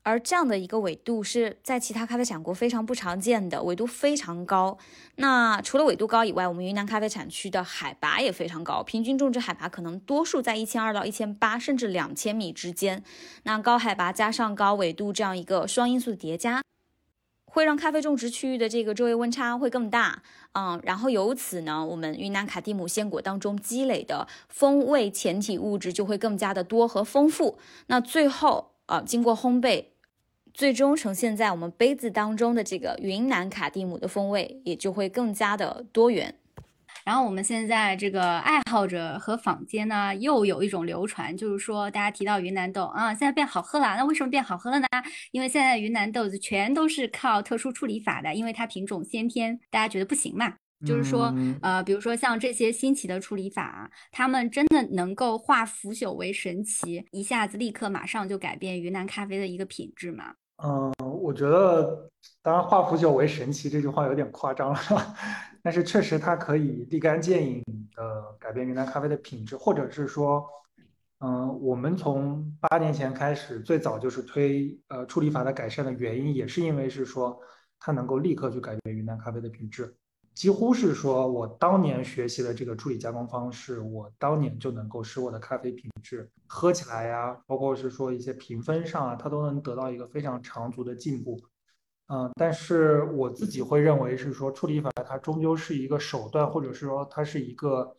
[0.09, 4.79] 而这样的一个纬度是在其他咖啡产国非常不常见的，纬度非常高。
[5.17, 13.05] 那除了纬度高以外，我们云南咖啡产区的海拔也非常高，平均种植海拔可能多数在一千二到一千八，甚至两千米之间。
[13.43, 16.63] 那高海拔加上高纬度这样一个双因素叠加，
[17.45, 20.23] 会让咖啡种植区域的这个昼夜温差会更大。
[20.53, 27.59] 嗯，然后由此呢，我们云南卡蒂姆鲜果当中积累的风味前体物质就会更加的多和丰富。
[27.89, 29.85] 那最后啊，经过烘焙。
[30.59, 36.35] 最终呈现在我们杯子当中的这个云南卡蒂姆的风味也就会更加的多元。
[37.05, 43.95] 然后我们现在这个爱好者和坊间呢，又有一种流传，就是说大家提到云南豆啊，现在变好喝了。
[43.97, 44.87] 那为什么变好喝了呢？
[45.31, 50.55] 因为现在云南豆子全都是靠特殊处理法的，因为它品种先天，大家觉得不行嘛。
[50.85, 51.33] 就是说，
[51.63, 60.35] 呃，比如说像这些新奇的处理法，他们真的能够化腐朽为神奇，一下子立刻马上就改变云南咖啡的一个品质吗？
[60.63, 60.93] 嗯，
[61.23, 62.11] 我觉得，
[62.43, 64.79] 当然“化腐朽为神奇”这句话有点夸张了，
[65.63, 67.63] 但是确实它可以立竿见影
[67.95, 70.45] 的改变云南咖啡的品质，或者是说，
[71.21, 77.39] 嗯，我们从八年前开始，最早就是推呃处理法的改善的原因，也是因为是说
[77.79, 79.95] 它能够立刻去改变云南咖啡的品质。
[80.35, 91.39] 几乎是说，我当年学习的这个处理加工方式，我当年就能够使我的咖啡品质喝起来呀，包括是说一些评分上啊，它都能得到一个非常长足的进步。
[92.07, 97.97] 嗯，但是我自己会认为是说，处理法它终究是一个手段，或者是说它是一个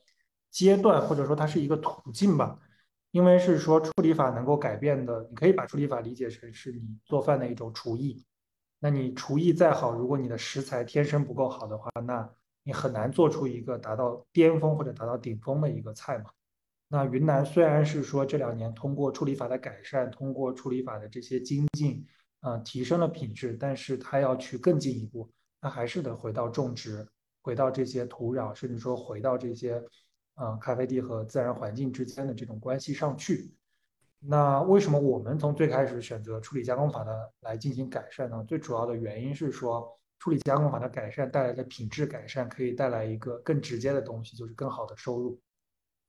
[0.50, 2.60] 阶段，或者说它是一个途径吧。
[3.12, 8.24] 因为是说处理法能够改变的，你可以把处理法理解成是你做饭的一种厨艺。
[8.80, 12.30] 那你厨艺再好，如果你的食材天生不够好的话，那
[12.64, 16.30] 你很难做出一个达到巅峰或者达到顶峰的一个菜嘛。
[16.92, 22.04] 那云南虽然是说这两年通过处理法的改善，通过处理法的这些精进，
[22.40, 25.30] 啊，提升了品质，但是它要去更进一步，
[25.62, 27.08] 它还是得回到种植，
[27.44, 29.80] 回到这些土壤，甚至说回到这些，
[30.34, 33.54] 啊，咖啡地和自然环境之间的这种关系上去。
[34.18, 38.44] 那为什么我们从最开始选择处理加工法的来进行改善呢？
[38.48, 39.88] 最主要的原因是说，
[40.18, 45.40] 处理加工法的改善带来的品质改善可以带来一个更直接的东西，就是更好的收入。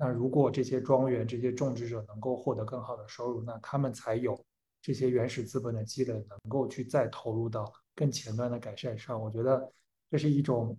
[0.00, 4.42] 那如果这些庄园、这些种植者能够获得更好的收入，那他们才有
[4.80, 9.20] 这些原始资本的积累，能够去再投入到更前端的改善上。
[9.20, 9.70] 我觉得
[10.10, 10.74] 这是一种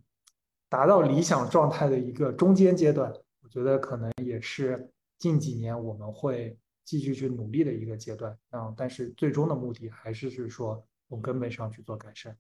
[0.68, 3.14] 达到理想状态的一个中间阶段。
[3.44, 6.58] 我觉得可能也是近几年我们会。
[6.84, 12.36] 继续去努力的一个阶段，啊，但是最终的目的还是是说从根本上去做改善。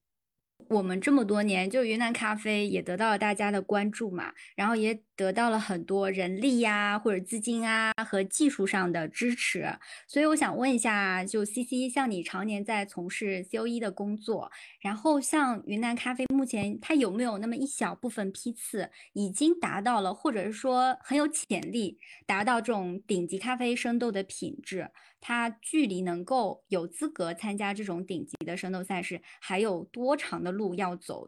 [0.69, 9.65] 我们这么多年，就云南咖啡也得到了大家的关注嘛，然后也得到了很多人力呀，或者资金啊和技术上的支持。
[10.07, 24.89] 所以我想问一下，就 C C，像你常年在从事 C O E 的工作，然后像云南咖啡目前它有没有那么一小部分批次已经达到了，或者是说很有潜力达到这种顶级咖啡生豆的品质？
[25.21, 31.27] 它距离能够有资格参加这种顶级的生豆赛事，还有多长的路要走？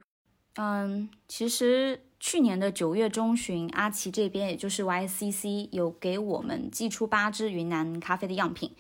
[0.56, 8.76] 嗯，其实去年的九月中旬，阿奇这边也就是 YCC 有给我们寄出八支云南咖啡的样品，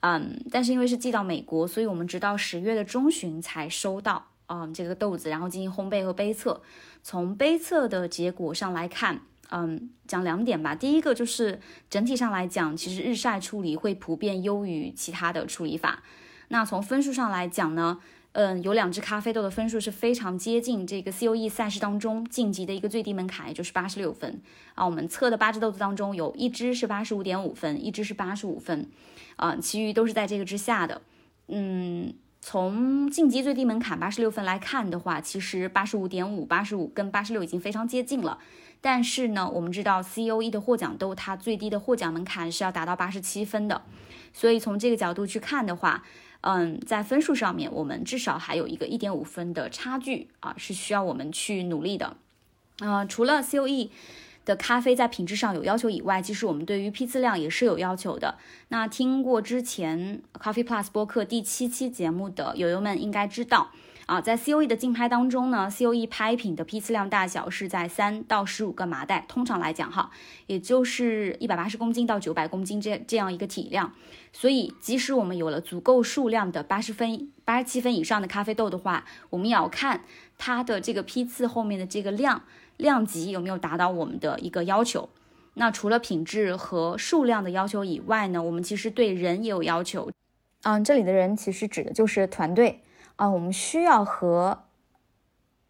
[0.00, 6.62] 嗯，但是因为是寄到美国，所以我们直到十月的中旬才收到，嗯，这个豆子，然后进行烘焙和杯测。
[7.02, 9.22] 从杯测的结果上来看。
[9.50, 10.74] 嗯，讲两点吧。
[10.74, 16.02] 第一个就是整体上来讲，其实日晒处理会普遍优于其他的处理法。
[16.48, 17.98] 那从分数上来讲呢，
[18.32, 24.40] 嗯，有两支咖啡豆的分数是非常接近这个 COE 赛事当中晋级的一个最低门槛，也就是八十六分
[24.74, 24.84] 啊。
[24.84, 28.88] 我们测的八支豆子当中，有一支是八十五点五分，一支是八十五分，
[29.36, 31.02] 啊，其余都是在这个之下的。
[31.48, 38.38] 嗯，从晋级最低门槛八十六分来看的话，其实八十五点五、八十五跟八十六已经非常接近了。
[38.80, 43.82] 但是呢，我们知道 C O E 的获奖豆它最低的获奖门槛是要达到八十七分的，
[44.32, 46.04] 所以从这个角度去看的话，
[46.42, 52.16] 嗯，在分数上面我们至少还有一个一点五分的差距啊，是需要我们去努力的。
[52.78, 53.90] 呃，除了 C O E
[54.44, 58.38] 的咖啡在品质上有要求以外，其实我们对于批次量也是有要求的。
[58.68, 63.72] 那听过之前 Coffee Plus 播客第七期节目的友友们应该知道。
[64.08, 70.10] 啊，在 C O E 的竞拍当中呢，C O E 拍品的批次量大小是在三到十五个麻袋，通常来讲哈，
[70.46, 73.92] 也就是一百八十公斤到九百公斤这这样一个体量。
[74.32, 80.00] 所以，即使我们有了足够数量的八十分、八十七分以上的咖啡豆的话，我们也要看
[80.38, 82.44] 它的这个批次后面的这个量
[82.78, 85.10] 量级有没有达到我们的一个要求。
[85.52, 90.10] 那除了品质和数量的要求以外呢，我们其实对人也有要求。
[90.62, 92.80] 嗯，这里的人其实指的就是团队。
[93.18, 94.64] 啊，我们需要和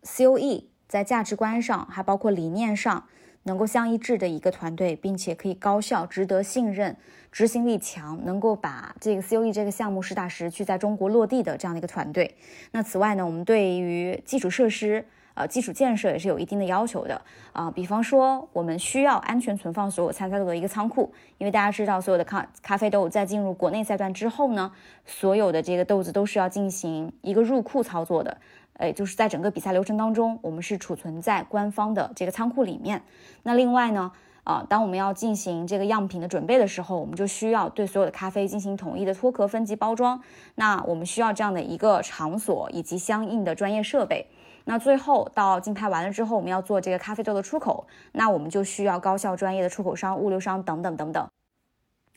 [0.02, 3.08] COE 在价值观上，还包括理念上
[3.44, 6.94] 能够相一致的一个团队，并且可以高效、值得信任、
[7.32, 12.36] 执行力强，能够把这个 COE 这个项目实打实去在中国落地的这样的一个团队。
[12.72, 15.06] 那此外呢，我们对于基础设施。
[15.38, 17.22] 呃，基础建设也是有一定的要求的
[17.52, 17.70] 啊。
[17.70, 24.72] 比方说，我们需要安全存放所有参赛豆的一个仓库，因为大家知道，所有的咖咖啡豆在进入国内赛段之后呢，
[25.06, 28.36] 所有的这个豆子都是要进行一个入库操作的。
[28.78, 33.02] 哎，就是在整个比赛流程当中，我们是储存在官方的这个仓库里面。
[33.44, 34.10] 那另外呢，
[34.42, 40.20] 啊，当我们要进行这个样品的准备的时候，我们就需要对所有的咖啡进行统一的脱壳分级包装。
[40.56, 44.26] 那我们需要这样的一个场所以及相应的专业设备。
[44.68, 51.26] 那最后到竞拍完了之后，我们要做这个咖啡豆的出口，那我们就需要高效专业的出口商、物流商等等等等。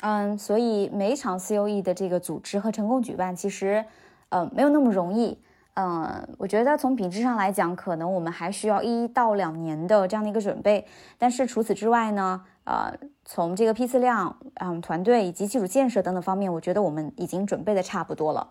[0.02, 3.86] 嗯，所以每一场 COE 的这个组织和成功举办，其实，
[4.28, 5.39] 呃，没有那么容易。
[5.76, 10.86] 嗯，我觉得从品质上来讲，可能我们还需要一到两年的这样的一个准备。
[11.18, 12.93] 但是除此之外呢，呃，
[13.24, 18.45] 从这个批次量、嗯，团队以及基础建设等等方面，我觉得我们已经准备的差不多了。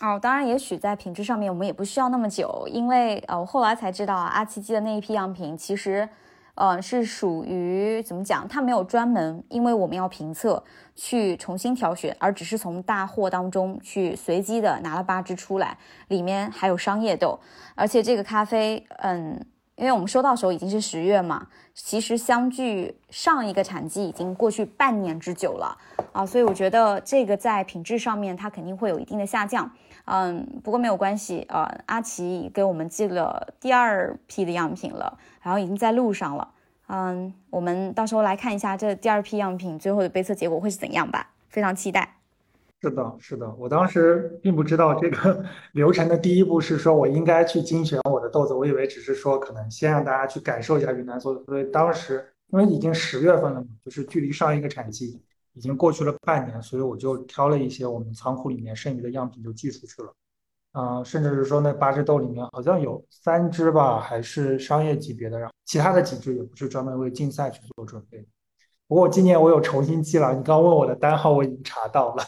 [0.00, 6.08] 哦，当然，也许在品质上面我们也不需要那么久，因为呃，我后来才知道，阿奇基的那一批样品其实，
[6.54, 8.46] 呃，是属于怎么讲？
[8.46, 10.62] 它没有专门因为我们要评测
[10.94, 15.76] 去重新挑选，而只是从大货当中去随机的拿了八支出来，
[16.06, 17.40] 里面还有商业豆，
[17.74, 19.44] 而且这个咖啡，嗯，
[19.74, 25.76] 因为我们收到时候已经是十月嘛，其实相距上一个产季已经过去半年之久了
[26.12, 29.68] 啊，所以我觉得这个在品质上面它肯定会有一定的下降。
[30.10, 31.70] 嗯，不过没有关系啊。
[31.86, 36.48] 阿奇给我们寄了第二批的样品了，然后已经在路上了。
[36.86, 42.16] 嗯，我们到时候来看一下这第二批样品最后的杯测结果会是怎样吧，非常期待。
[42.80, 45.44] 是的，是的，我当时并不知道这个
[45.74, 51.44] 流程的第一步是说我应该去精选我的豆子，我以为只是说可能先让大家去感受一下云南做的。
[51.44, 55.20] 所以当时因为已经十月份了嘛，就是距离上一个产季。
[55.58, 60.14] 已经过去了半年，所以我就挑了一些我们仓库里面剩余的样品就寄出去了，
[60.70, 68.24] 啊，甚至是说那八只豆里面好像有三只吧，还是商业级别的，然后其他的几只也不是专门为竞赛去做准备。
[68.86, 72.24] 不过今年我有重新寄了，你刚问我的单号我已经查到了。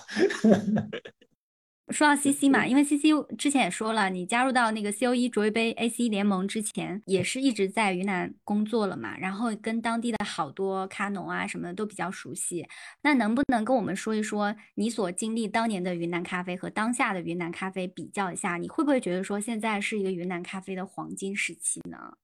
[1.91, 12.67] 说到 CC 嘛，因为 CC 之前也说了，你加入到那个 COE 卓越杯 AC 联盟之前，也是一直在云南工作了嘛，然后跟当地的好多咖农啊什么的都比较熟悉。
[13.03, 18.57] 那能不能跟我们说一说你所经历当年的云南咖啡和当下的云南咖啡比较一下？
[18.57, 22.15] 你会不会觉得说现在是一个云南咖啡的黄金时期呢？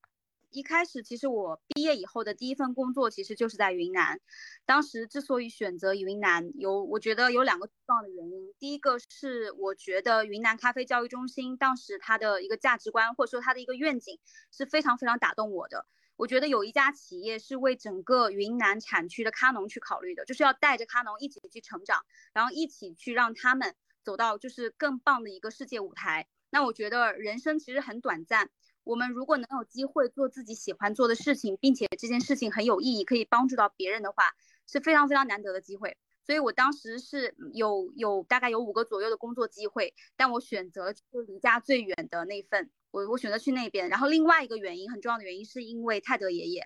[0.57, 4.19] 一开始，其实我毕业以后的第一份工作其实就是在云南。
[4.65, 8.55] 当时之所以选择云南，有我觉得有两个重要的原因。
[8.57, 14.17] 第一个是我觉得云南咖啡教育中心当时它的一个价值观或者说它的一个愿景
[14.51, 15.85] 是非常非常打动我的。
[16.15, 22.03] 我觉得有一家企业是为整个云南产区的咖农去考虑的，就是要带着咖农一起去成长，
[22.33, 26.27] 然后一起去让他们走到就是更棒的一个世界舞台。
[26.49, 28.49] 那我觉得人生其实很短暂。
[28.87, 34.31] 我们如果能有机会做自己喜欢做的事情，并且这件事情很有意义，可以帮助到别人的话，
[34.65, 35.97] 是非常非常难得的机会。
[36.23, 43.89] 所以我当时是有有大概有五个左右的工作机会，但我选择就离家最远的那份，我我选择去那边。
[43.89, 46.65] 然后另外一个原因很重要的原因是因为泰德爷爷，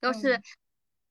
[0.00, 0.40] 就是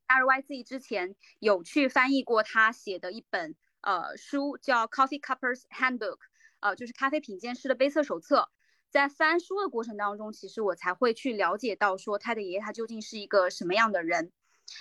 [0.08, 6.20] R Y Z 之前有去翻译过他写的一本呃书，叫 Coffee Cuppers Handbook，
[6.62, 8.50] 呃就是咖啡品鉴师的杯测手册。
[8.90, 14.32] 在翻书的过程当中，其实我才会去了解到说他的爷爷他究竟是一个什么样的人。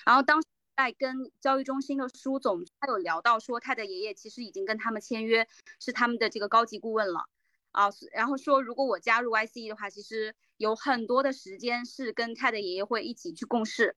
[0.06, 0.42] 然后当
[0.76, 5.46] 在跟教育中心的书总，他有聊到说他的爷爷其实已经跟他们签约，
[5.80, 7.28] 是他们的这个高级顾问了
[7.72, 7.90] 啊。
[8.12, 13.96] 然后说如果我加入 YCE 的话，其实有很多的时间是跟他的爷爷会一起去共事。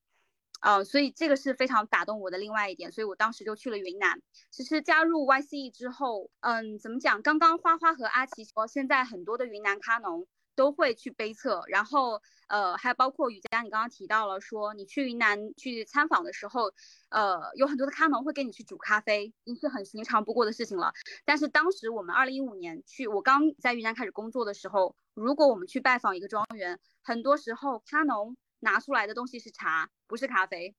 [0.62, 4.22] 呃，所以这个是非常打动我的另外一点，所以我当时就去了云南。
[4.51, 7.22] 其实加入 YCE 之后，嗯，怎么讲？
[7.22, 16.72] 刚刚花花和阿奇说，现在很多的云南咖农都会去杯测，然后呃，还包括雨佳，你刚刚提到了说你去云南去参访的时候，
[17.09, 20.93] 呃，有很多的咖农会给你去煮咖啡，已经是很寻常不过的事情了。
[21.26, 28.38] 但是当时我们二零一五年去，我刚在云南开始工作的时候，如果我们去拜访一个庄园，很多时候咖农。
[28.62, 30.76] 拿出来的东西是茶，不是咖啡，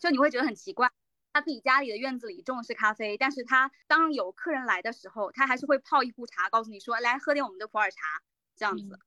[0.00, 0.90] 就你会觉得很奇怪。
[1.32, 8.22] 他自己家里的院子里种的是咖啡，但是他当有客人来的时候，他还是会泡一壶茶，告诉你说来喝点我们的普洱茶，
[8.56, 9.00] 这样子。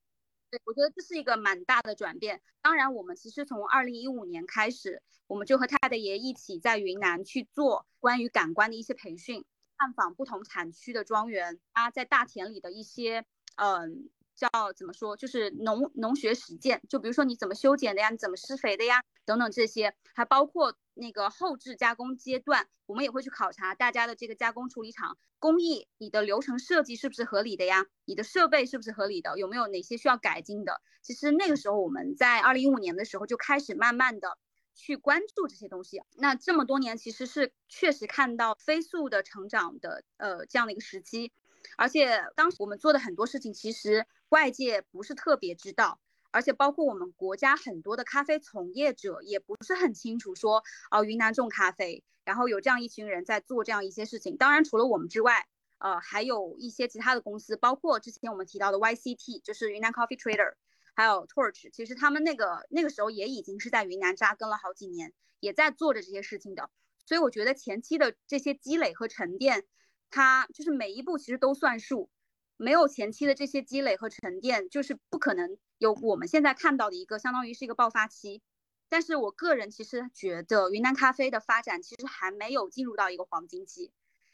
[0.50, 2.42] 对，我觉得这是一个蛮大的转变。
[2.62, 9.46] 当然，我们其实从二零一五年开始，我们就和太太爷一起在云南去做关于感官的一些培训，
[9.78, 13.26] 探访不同产区的庄园啊，在大田里的一些
[13.56, 14.10] 嗯。
[14.38, 15.18] 叫怎么说？
[15.18, 27.88] 就是农农学实践，就比如说你怎么修剪的呀，你怎么施肥的呀，等等这些，还包括那个后置加工阶段，我们也会去考察大家的这个加工处理厂工艺，你的流程设计是不是合理的呀？
[28.06, 29.38] 你的设备是不是合理的？
[29.40, 30.82] 有没有哪些需要改进的？
[31.02, 34.38] 其实那个时候我们在二零一五年的时候就开始慢慢的
[34.76, 36.02] 去关注这些东西。
[36.16, 41.32] 那这么多年其实是确实看到飞速的成长的呃这样的一个时期。
[41.76, 46.00] 而且当时我们做的很多事情，其实外界不是特别知道，
[46.32, 54.36] 而且包括我们国家很多的咖啡从业者也不是很清楚，说哦云南种咖啡，然后有这样一群人在做这样一些事情。
[54.38, 55.48] 当然除了我们之外，
[55.78, 60.54] 呃还有一些其他的公司，包括之前我们提到的 YCT，就是云南 Coffee Trader，
[60.94, 66.70] 还有 Torch，其实他们那个那个时候也已经是在云南扎根了好几年，也在做着这些事情的。
[67.06, 69.66] 所以我觉得前期的这些积累和沉淀。
[70.10, 72.10] 它就是每一步其实都算数，
[72.58, 78.42] 没有前期的这些积累和沉淀，就是不可能有我们现在看到的一个相当于是一个爆发期。
[78.90, 83.92] 但是我个人其实觉得云南咖啡的发展其实还没有进入到一个黄金期，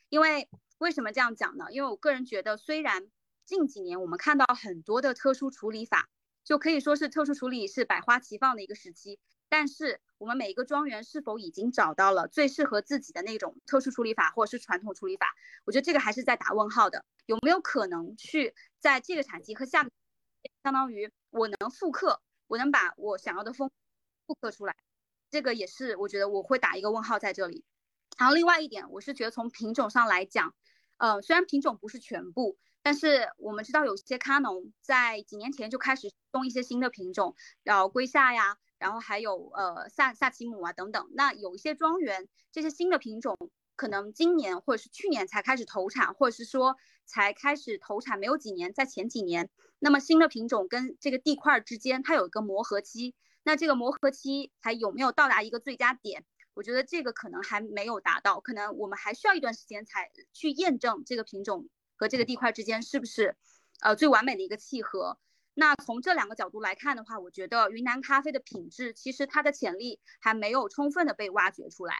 [0.10, 0.48] 因为
[0.78, 1.66] 为什么这样讲呢？
[1.72, 3.10] 因为我个人觉得，虽然
[3.46, 6.08] 近几年我们看到很多的特殊处理法，
[6.44, 9.20] 就可以说是特殊处理是百花齐放的一个时期。
[9.54, 15.28] 但是我们每一个庄园是否已经找到了最适合自己的那种特殊处理法或者是传统处理法？
[15.64, 17.06] 我觉得这个还是在打问号的。
[17.28, 19.88] 有没有可能去在这个产期和下，
[20.64, 23.70] 相当于我能复刻，我能把我想要的风
[24.26, 24.76] 复刻出来？
[25.30, 27.64] 这个也是我觉得我会打一个问号在这里。
[28.18, 30.56] 然后另外一点，我是觉得从品种上来讲，
[30.98, 38.58] 呃，虽然品种不是全部，但是我们知道有些咖农在几年前就开始种一些新的品种，然后龟夏呀。
[38.84, 43.38] 然后还有呃萨萨奇姆啊等等，那有一些庄园这些新的品种，
[43.78, 46.76] 可能今年或者是去年才开始投产，或者是说
[47.06, 56.26] 才开始投产没有几年，在前几年，那么新的品种跟这个地块之间它有一个磨合期，那这个磨合期还有没有到达一个最佳点？
[56.54, 63.38] 我觉得这个可能还没有达到，可能我们还需要一段时间才去验证这个品种和这个地块之间是不是
[63.80, 65.18] 呃最完美的一个契合。
[65.54, 71.96] 那从这两个角度来看的话，我觉得云南咖啡的品质其实它的潜力还没有充分的被挖掘出来。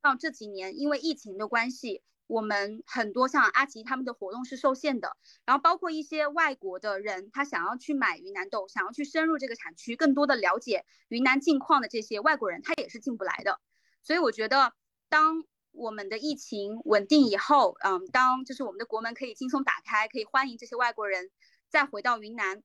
[0.00, 13.60] 到这几年，因为疫情的关系，我们很多像阿吉他们的活动是受限的，然后包括一些外国的人，他想要去买云南豆，想要去深入这个产区，更多的了解云南境况的这些外国人，他也是进不来的。
[14.02, 14.74] 所以我觉得，
[15.08, 21.30] 当我们的疫情稳定以后，嗯，当就是我们的国门可以轻松打开，可以欢迎这些外国人
[21.72, 22.62] 再回到云南。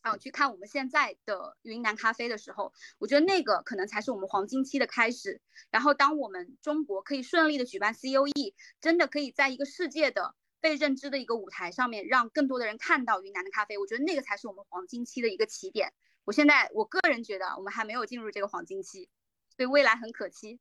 [0.00, 5.40] 啊，去看我们现在的云南咖啡的时候，我觉得那个可能才是我们黄金期的开始。
[5.70, 8.52] 然后，当我们中国可以顺利的举办 COE，
[8.82, 15.94] 真的可以在一个世界的被认知的一个舞台上面，让更多的人看到云南的咖啡，我觉得那个才是我们黄金期的一个起点。
[16.26, 19.08] 我现在我个人觉得，我们还没有进入这个黄金期，
[19.56, 20.60] 所以未来很可期。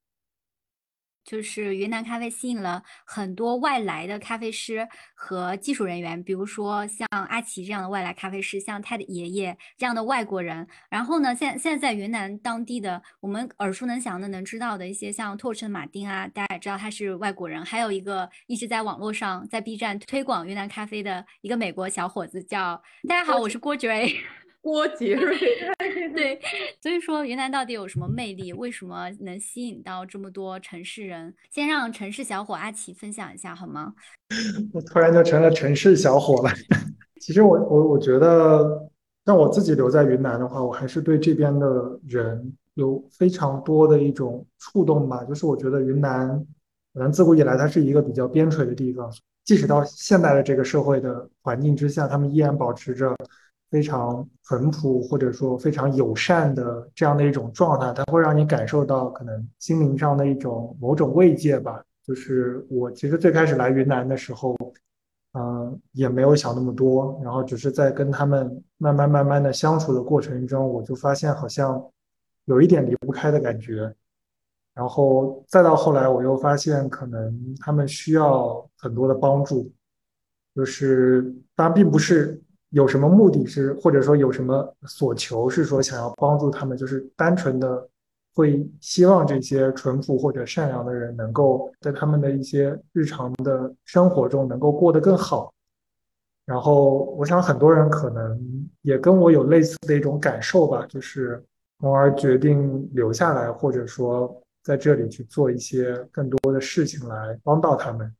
[1.24, 10.68] 就是云南咖啡吸引了很多外来的咖啡师和技术人员，比如说像阿奇这样的外来咖啡师，像他的爷爷这样的外国人。
[10.90, 17.64] 然后呢，现现在在云南当地的我们耳熟能详的、能知道的一些，像拓城马丁啊，大家也知道他是外国人。
[17.64, 24.08] 还有一个一直在网络上在 B 站推广云南咖啡的一个美国小伙子，叫大家好，我是郭爵。
[24.64, 25.38] 郭杰 瑞，
[26.16, 26.40] 对，
[26.82, 28.54] 所以说云南到底有什么魅力？
[28.54, 31.36] 为什么能吸引到这么多城市人？
[31.52, 33.94] 先让城市小伙阿奇分享一下好吗？
[34.74, 36.50] 我突然就成了城市小伙了。
[37.20, 38.90] 其实我我我觉得，
[39.26, 45.26] 让我自己留在云南的话，我还是对这边的人有非常多的一种触动吧。
[45.26, 46.30] 就是我觉得云南
[46.94, 49.12] 可能自古以来它是一个比较边陲的地方，
[49.44, 53.14] 即使到现在的这个社会的环境之下，他们依然保持着。
[53.74, 61.84] 非常淳朴或者说非常友善的这样的一种状态，它会让你感受到可能心灵上的一种某种慰藉吧。
[62.04, 64.56] 就是我其实最开始来云南的时候，
[65.34, 71.84] 嗯，也没有想那么多，然后只是在跟他们慢慢慢慢的相处的过程中，我就发现好像
[72.46, 73.92] 有一点离不开的感觉。
[74.76, 79.72] 然后再到后来，我又发现可能他们需要很多的帮助，
[80.56, 81.24] 就是
[81.56, 82.40] 当然并不是。
[82.74, 87.88] 有什么目的是，或者说有什么所求是说想要帮助他们，就是单纯的
[88.34, 95.54] 会希望这些淳朴或者善良的人能够在他们的一些日常的生活中能够过得更好。
[96.46, 101.42] 然后我想很多人可能也跟我有类似的一种感受吧，就是
[101.80, 108.12] 从而决定留下来，或者说在这里去做一些更多的事情来帮到他们。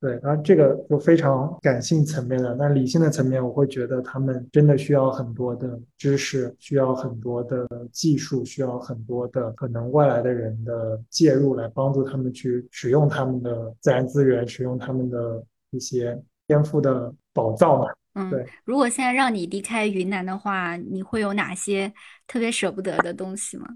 [0.00, 17.86] 对，然后这个就非常感性层面的，那理性的层面，我会觉得他们真的需要很多的知识，需要很多的技术，需要很多的可能外来的人的介入来帮助他们去使用他们的自然资源，使用他们的一些天赋的宝藏嘛。
[18.14, 18.46] 嗯，对。
[18.64, 21.92] 如果现在让你离开云南的话，你会有哪些
[22.28, 23.66] 特别舍不得的东西吗？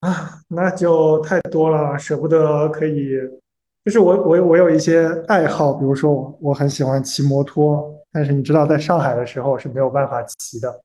[0.00, 3.18] 啊，那就太多了，舍不得可以。
[3.84, 10.80] 就是我我我有一些爱好，比如说我我很喜欢骑摩托，但是你知道在上海的时候是没有办法骑的，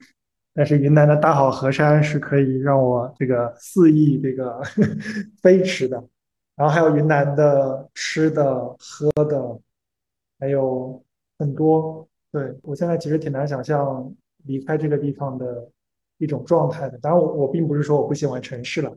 [0.53, 4.83] 但是云南的大好河山是可以让我这个肆意这个呵
[5.43, 6.03] 飞驰的，
[6.55, 9.59] 然后还有云南的吃的喝的，
[10.39, 10.99] 还有
[11.37, 12.07] 很多。
[12.31, 14.11] 对我现在其实挺难想象
[14.45, 15.69] 离开这个地方的
[16.17, 16.97] 一种状态的。
[16.97, 18.91] 当然我我并不是说我不喜欢城市了。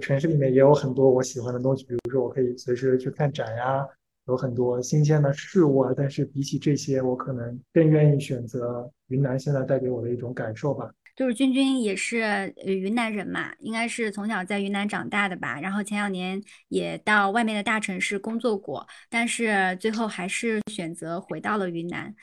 [0.00, 3.86] 城市里面也有很多我喜欢的东西，比如说我可以随时去看展呀，
[4.26, 5.92] 有很多新鲜的事物啊。
[5.96, 10.90] 但是比起这些，我可能更愿意选择云南现在带给我的一种感受吧。
[11.14, 15.60] 就是君君也是云南人嘛，应该是从小在云南长大的吧。
[15.60, 22.14] 然后前两年也到外面的大城市工作过，但是最后还是选择回到了云南。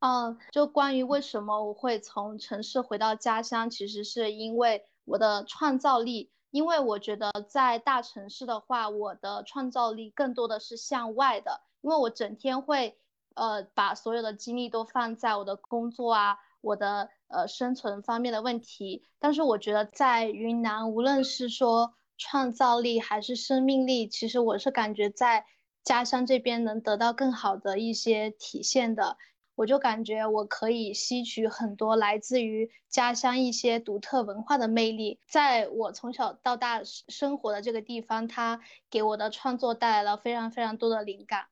[0.00, 6.30] 嗯，就关于为什么我会从城市回到家乡，其实是因为我的创造力。
[6.50, 12.98] 因为我觉得在大城市的话，我的创造力更多的是向外的，因为我整天会，
[13.34, 19.04] 呃，把所有的精力都放在我的工作啊，我的呃生存方面的问题。
[19.18, 25.44] 但是我觉得在云南，无论是说创造力还是生命力，其实我是感觉在
[25.84, 29.16] 家乡这边能得到更好的一些体现的。
[29.58, 41.46] 我就感觉我可以吸取很多来自于家乡一些独特文化的魅力，在我从小到大生活的这个地方，它给我的创作带来了非常非常多的灵感。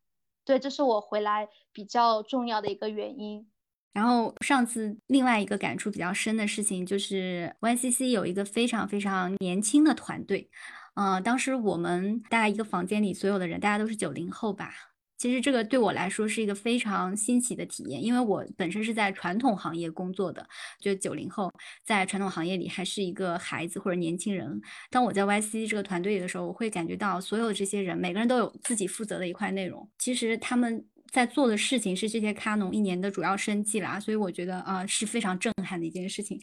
[0.44, 3.48] 对，这是我回来比较重要的一个原因。
[3.92, 10.48] 然后上次另外一个感触比较深的事情就是 YCC 有一个非常非常年轻的团队，
[10.94, 14.70] 嗯，当时我们大家一个房间里所有的人，大家都是九零后吧。
[15.18, 20.46] 其实这个对我来说是一个非常新奇的体验，因为我本身是在传统行业工作的，
[20.80, 21.52] 就九零后
[21.84, 24.60] 在传统行业里还是一个孩子或者年轻人。
[24.90, 36.40] 当我在 YC 这个团队里的时候，我会感觉到所有这些人每个人都有自己负责的一块内容，其实他们在做的事情是这些咖农一年的主要生计啦，所以我觉得啊是非常震撼的一件事情。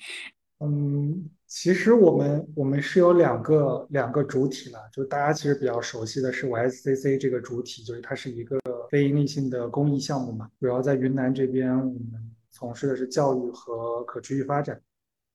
[0.60, 8.60] 嗯，其实我们我们是有两个两个主体了，就大家其实比较熟悉的是 YSCC 这个主体，就是它是一个
[8.90, 14.82] 非营利性的公益项目嘛，主要在云南这边，我们从事的是教育和可持续发展。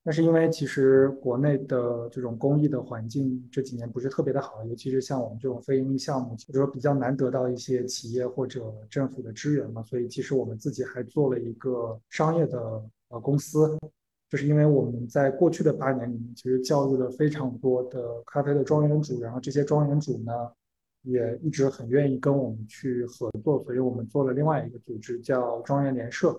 [0.02, 12.58] 但是因为其实国内的这种公益的环境这几年不是特别的好，尤其是像我们这种非营利项目，就是说比较难得到一些企业或者政府的支援嘛，所以其实我们自己还做了一个商业的
[13.10, 13.78] 呃公司。
[14.28, 20.32] 就是因为我们在过去的八年里面，其实教育了非常多的咖啡的庄园主，然后这些庄园主呢，
[21.02, 26.38] 也一直很愿意跟我们去合作，所以我们做了另外一个组织，叫庄园联社，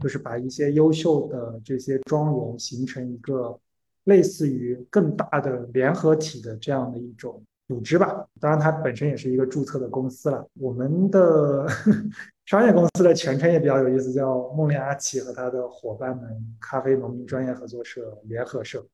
[0.00, 3.58] 就是把一些优秀的这些庄园形成一个
[4.04, 7.42] 类似于更大的联合体的这样的一种。
[7.70, 10.44] 组织吧，当然它本身也是一个注册的公司了。
[10.54, 11.64] 我们的
[12.44, 16.28] 商业公司的全称也比较有意思，叫梦恋阿奇和他的伙伴们
[16.60, 18.84] 咖啡农民专业合作社联合社。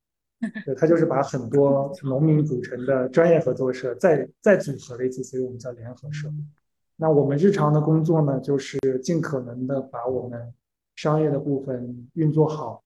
[0.66, 6.28] 对，它就是把很多农民组成的专业合作社再再组合了一次，所以我们叫联合社。
[6.96, 10.52] 那我们日常的工作呢，就是尽可能的把我们
[10.96, 12.82] 商业的部分运作好。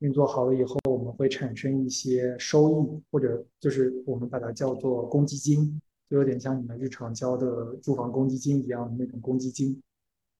[0.00, 9.80] 运作好了以后，我们会产生一些收益，或者就是我们把它叫做公积金，就有点像你们日常交的住房公积金一样的那种公积金，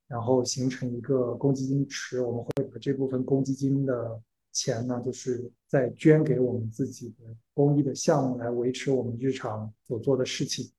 [0.06, 4.20] 然后形成一个公积金池，我们会把这部分公积金的
[4.52, 10.70] 钱呢，就是再捐给我们自己的公益的项目来维持我们日常所做的事情。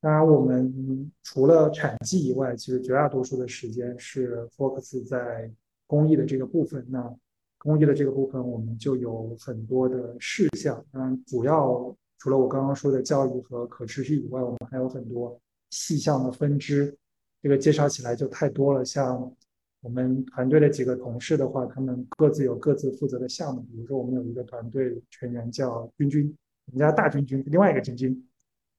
[0.00, 5.50] 当然，我们除了产季以外，其实绝大多数的时间是 focus 在
[5.86, 6.84] 公益的这个部分。
[6.88, 7.14] 那
[7.62, 10.84] 公益的这个部分，我们就有很多的事项。
[10.94, 15.40] 嗯，主要除了我刚刚说的教育和可持续以外，我们还有很多
[15.70, 16.92] 细项的分支。
[17.40, 18.84] 这个介绍起来就太多了。
[18.84, 19.32] 像
[19.80, 23.62] 我们团队的几个同事的话，他们各自有各自负责的项目。
[23.62, 26.36] 比如说，我们有一个团队成员叫君君，
[26.66, 28.28] 我们家大君君，另外一个君君，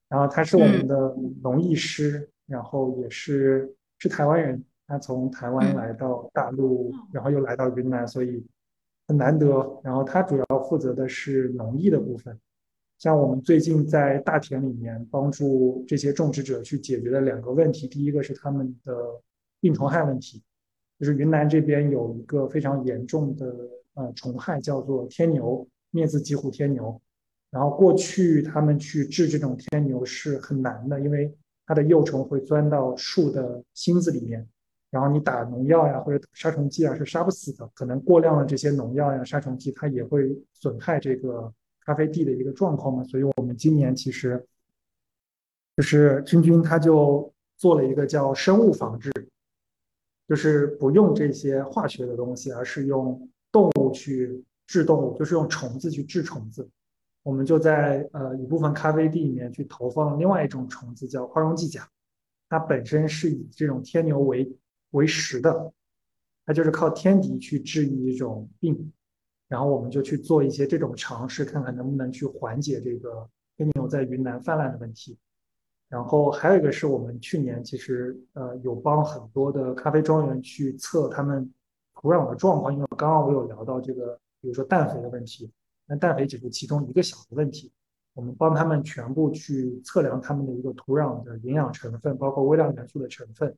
[0.10, 8.46] 然后他是我们的农艺师，然后也是是台湾人，他从台湾来到大陆，然后又来到云南，所以。
[9.08, 12.40] 很难得，然后他主要负责的是农艺的部分，
[12.98, 19.22] 像我们最近在大田里面帮助这些种植者去解决的两个问题，第一个是他们的
[19.60, 20.42] 病虫害问题，
[20.98, 23.54] 就是云南这边有一个非常严重的
[23.96, 27.02] 呃虫害叫做天牛灭字棘虎天牛，
[27.52, 31.36] 然后过去他们去治这种天牛是很难的，因为
[31.66, 34.48] 它的幼虫会钻到树的芯子里面。
[34.94, 37.68] 然后你打农药呀，或者杀虫剂啊，是杀不死的。
[37.74, 41.52] 可能过量的这些农药呀、杀虫剂，它也会损害这个
[41.84, 43.04] 咖啡地的一个状况嘛。
[43.06, 44.46] 所以，我们今年其实
[45.76, 49.12] 就是君君他就做了一个叫生物防治，
[50.28, 56.70] 就是不用这些化学的东西，而是用动物去治动物，就是用虫子去治虫子。
[57.24, 61.90] 我们就在呃一部分咖啡地里面去投放另外一种虫子，叫花绒季甲，
[62.48, 64.56] 它本身是以这种天牛为
[64.94, 65.72] 为食的，
[66.46, 68.92] 它就是靠天敌去治愈一种病，
[69.48, 75.18] 然后我们就去做一些这种尝试，看看能不能去缓解这个天牛在云南泛滥的问题。
[75.90, 81.48] 然后还有一个是我们去年其实呃有帮很多的咖啡庄园去测他们
[81.94, 85.52] 土壤的状况，因为刚刚我有聊到这个，比如说氮肥的问题，
[85.86, 87.72] 那氮肥只是其中一个小的问题，
[88.14, 93.56] 我们帮他们全部去测量他们的一个土壤的营养成分，包括微量元素的成分。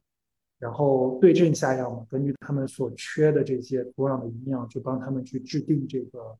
[0.57, 6.37] 然后对症下药嘛，根据他们所缺的这些土壤的营养，就帮他们去制定这个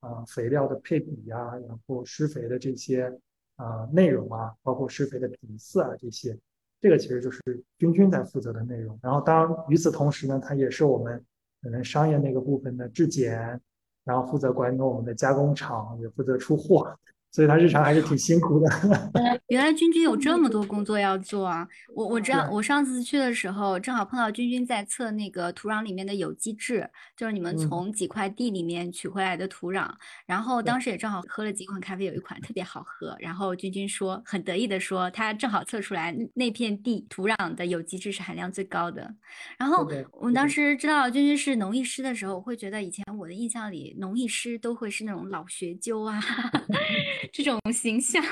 [0.00, 3.12] 啊肥料的配比呀，然后施肥的这些
[3.56, 6.38] 啊内容啊，包括施肥的频次啊这些，
[6.80, 7.40] 这个其实就是
[7.78, 8.98] 君君在负责的内容。
[9.02, 11.22] 然后当与此同时呢，他也是我们
[11.60, 13.60] 可能商业那个部分的质检，
[14.04, 16.96] 然后负责管理我们的加工厂，也负责出货。
[17.30, 18.66] 所以他日常还是挺辛苦的。
[19.48, 21.68] 原来君君有这么多工作要做啊！
[21.94, 29.88] 我我知道，我上次去的时候正好碰到君君在测那个土壤里面的有机质，就是你们从几块地里面取回来的土壤。
[30.24, 33.14] 然后当时也正好喝了几款咖啡，有一款特别好喝。
[33.20, 39.14] 然后君君说很得意的说，他正好测出来那片地土壤的有机质是含量最高的。
[39.58, 46.18] 然后我们当时知道君君是农艺师的时候，会觉得以前我的印象里农艺师都会是那种老学究啊。
[47.32, 48.22] 这种形象，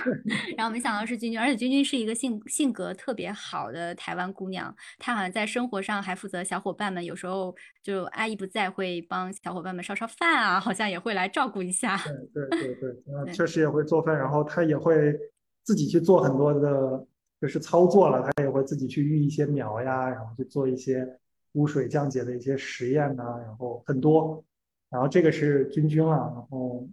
[0.57, 11.97] 然后没想到是君君，而且君君是一个性性格特别好的台湾姑娘，她好像在生活上还负责小伙伴们，有时候就阿姨不在会帮小伙伴们烧烧饭啊，好像也会来照顾一下。
[12.33, 15.15] 对 对对对，嗯，确实也会做饭，然后她也会
[15.63, 17.07] 自己去做很多的，
[17.41, 21.07] 就是操作了，她也会自己去育一些苗呀，然后去做一些
[21.53, 24.45] 污水降解的一些实验呐，然后很多。
[24.91, 26.87] 然后这个是君君了，然后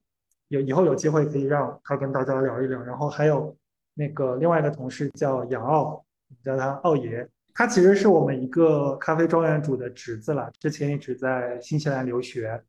[0.51, 2.81] 有以后有机会可以让他跟大家聊一聊。
[2.83, 3.55] 然后还有
[3.93, 6.03] 那个另外一个同事叫杨傲，
[6.43, 12.61] 叫他傲爷，他其实是我们一个咖啡庄园主的侄子了，之前一直在新西兰留学。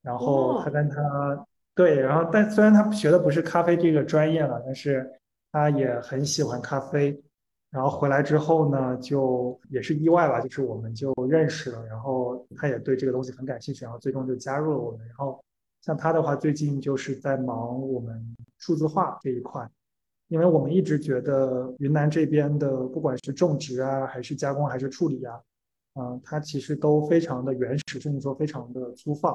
[0.00, 5.08] 然后他跟他对，然后但虽然他学的不是咖啡这个专业了，但是
[5.52, 7.20] 他也很喜欢咖啡。
[7.70, 15.06] 然后回来之后呢，就也是意外吧，就是我们就认识了，然后他也对这个东西很感兴趣，然后最终就加入了我们。
[15.06, 15.38] 然后
[15.88, 18.22] 像他的话，最近就是在忙我们
[18.58, 19.66] 数字化这一块，
[20.28, 25.40] 因为我们一直觉得云南这边的不管是种植啊，还是加工，还是处理啊，
[25.94, 29.34] 嗯，它其实都非常的原始，甚至说非常的粗放。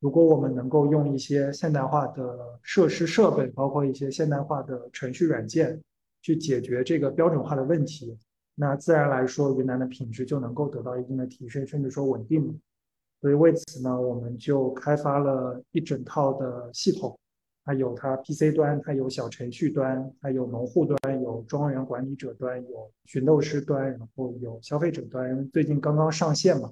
[0.00, 5.78] 如果我们能够用一些现代化的设施设备，包括一些现代化的程序软件。
[6.24, 8.16] 去解决这个标准化的问题，
[8.54, 12.60] 那自然来说，云南的品质就能够得到一定的提升，甚至说稳定。
[13.22, 17.18] 所以为此呢，我们就开发了一整套的系统，
[17.64, 25.48] 它有它 PC 端，它有小程序端，它有农户端，有庄园管理者端，有寻豆师端，然后有消费者端。
[25.50, 26.70] 最近刚刚上线嘛，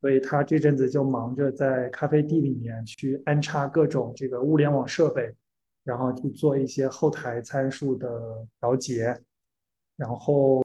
[0.00, 5.34] 所以他这阵子就忙着在咖啡地里面去安插各种这个物联网设备。
[5.82, 9.18] 然后去做一些后台参数的调节，
[9.96, 10.60] 然后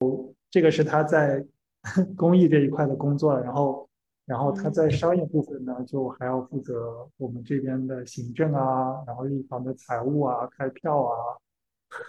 [0.52, 1.44] 这个是他在
[2.18, 3.40] 公益这一块的工作。
[3.40, 3.88] 然后，
[4.26, 11.16] 然后他在商业部分呢，就还要负责我们这边的行政啊，然后一方的财务啊、开票啊，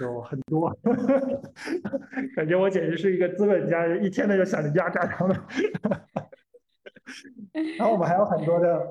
[0.01, 0.75] 有很多。
[2.35, 5.37] 感觉我简直是一个资本家，一天的就想着压榨他们。
[7.79, 8.87] 然后我们还有很多的。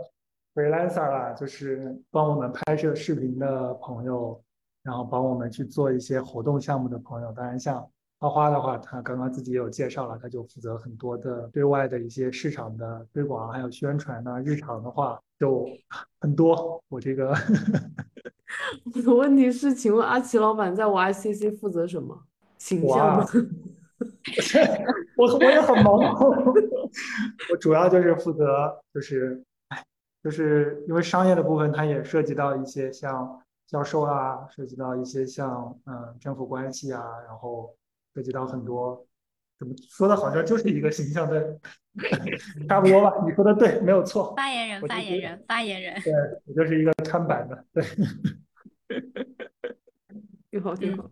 [0.55, 4.41] freelancer 啦，就是帮我们拍摄视频的朋友，
[4.83, 7.29] 然后帮我们去做一些活动项目的朋友。
[7.33, 7.85] 当然，像
[8.19, 14.41] 花花的话，他刚刚自己也有介绍了，他就负责很多的对外的一些市场的推广，还有宣传呢。
[14.43, 15.67] 日常的话就
[16.19, 16.81] 很多。
[16.87, 17.35] 我这个，
[18.95, 22.17] 我的问题是，请问阿奇老板在 YCC 负责什么？
[22.57, 23.25] 形象吗？
[25.17, 25.93] 我我也很忙，
[27.51, 29.43] 我主要就是负责就是。
[30.23, 37.71] 就是因为商业的部分，它也涉及到一些像销售啊，涉及到一些像嗯政府关系啊，然后
[38.15, 39.05] 涉及到很多，
[39.59, 41.59] 怎么说的好像就是一个形象的，
[42.69, 43.11] 差不多吧？
[43.27, 44.33] 你说的对，没有错。
[44.37, 46.01] 发言人，发言人，发言人。
[46.01, 46.13] 对，
[46.45, 47.83] 我就是一个看板的，对。
[50.49, 51.11] 挺好，挺好。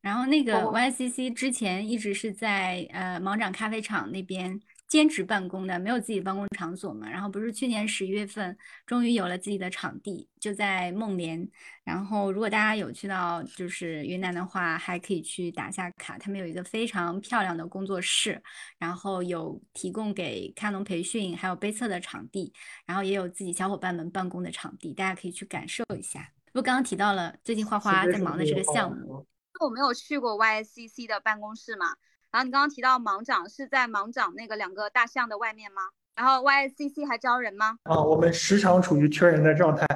[0.00, 4.60] 然后那个 YCC 之前一直是在呃毛掌咖啡厂那边。
[4.94, 7.10] 兼职办公的，没有自己办公场所嘛。
[7.10, 8.56] 然后不是去年十一月份，
[8.86, 11.50] 终于有了自己的场地，就在孟连。
[11.82, 16.16] 然后如果大家有去到就是云南的话，还可以去打下卡。
[16.16, 18.40] 他们有一个非常漂亮的工作室，
[18.78, 22.52] 然后有提供给卡农培训，还有杯测的场地，
[22.86, 26.30] 然后也有自己小伙伴们办公的场地，大家可以去感受一下。
[26.52, 29.26] 不刚刚提到了最近花花在忙的这个项目，
[29.58, 31.86] 我没有去过 YCC 的办公室嘛。
[32.34, 35.82] 然后你刚刚提到盲长是在盲长那个两个大象的外面吗？
[36.16, 37.78] 然后 YCC 还招人吗？
[37.84, 39.86] 啊，我们时常处于缺人的状态，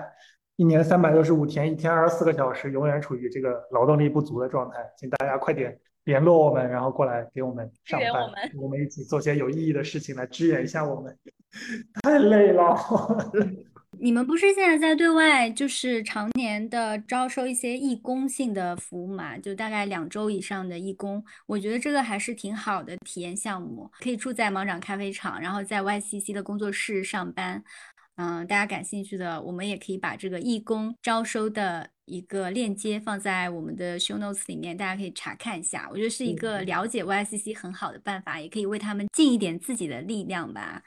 [0.54, 4.76] 一年三百六十五天，一天二十四个小时，永远处于这个劳动力不足的状态。
[4.96, 11.18] 请大家快点联络我们，然后过来给我们上班，我们一起做些有意义的事情来支援一下我们。
[12.04, 12.76] 太累了。
[14.00, 19.36] 你们不是现在在对外就是常年的招收一些义工性的服务嘛？
[19.38, 23.90] 就大概两周以上的义工，我觉得这个还是挺好的体验项目。
[24.00, 27.62] 可以住在芒掌咖啡厂，然后在 YCC 的工作室上班。
[28.16, 35.88] 嗯，大家感兴趣的，我们也可以把这个义工招收的一个链接放在我们的 show notes 里面，大家可以查看一下。
[35.90, 40.82] 我觉得是一个了解 YCC 很好的办法，也可以为他们尽一点自己的力量吧。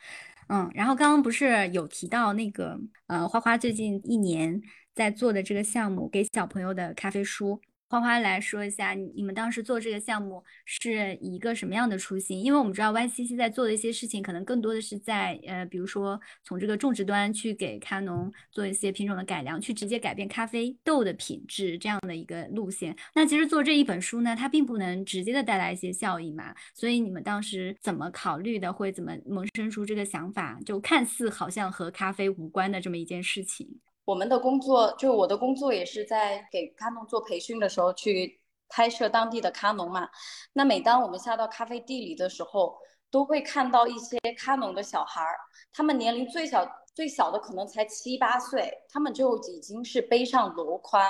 [0.53, 4.61] 嗯，然后刚刚不是有提到那个呃，花花最近一年
[4.93, 7.61] 在做的这个项目，给小朋友的咖啡书。
[7.91, 12.41] 花花来说一下，你们当时做这个项目是一个什么样的初心？
[12.41, 22.95] 因为我们知道 YCC 在做的一些事情，可能更多的是在呃，比如说从这个种植端去给咖农做一些品种的改良，去直接改变咖啡豆的品质这样的一个路线。
[23.13, 26.55] 那其实做这一本书呢，它并不能直接的带来一些效益嘛。
[26.73, 30.57] 所以你们当时怎么考虑的，会怎么萌生出这个想法？
[30.65, 33.81] 就看似好像和咖啡无关的这么一件事情。
[34.11, 40.09] 我们的工作就我的工作也是在给咖农做培训的时候去拍摄当地的咖农嘛。
[40.51, 42.77] 那每当我们下到咖啡地里的时候，
[43.09, 45.39] 都会看到一些咖农的小孩儿，
[45.71, 51.01] 他们年龄最小最小的可能才七八岁，他们就已经是背上箩筐，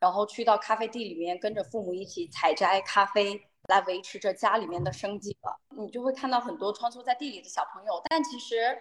[0.00, 5.56] 然后去到咖啡地里面跟着父母一起采摘咖啡，来维持着家里面的生计了。
[5.76, 8.76] 你就会看到很多穿梭在地里的小朋友，但其实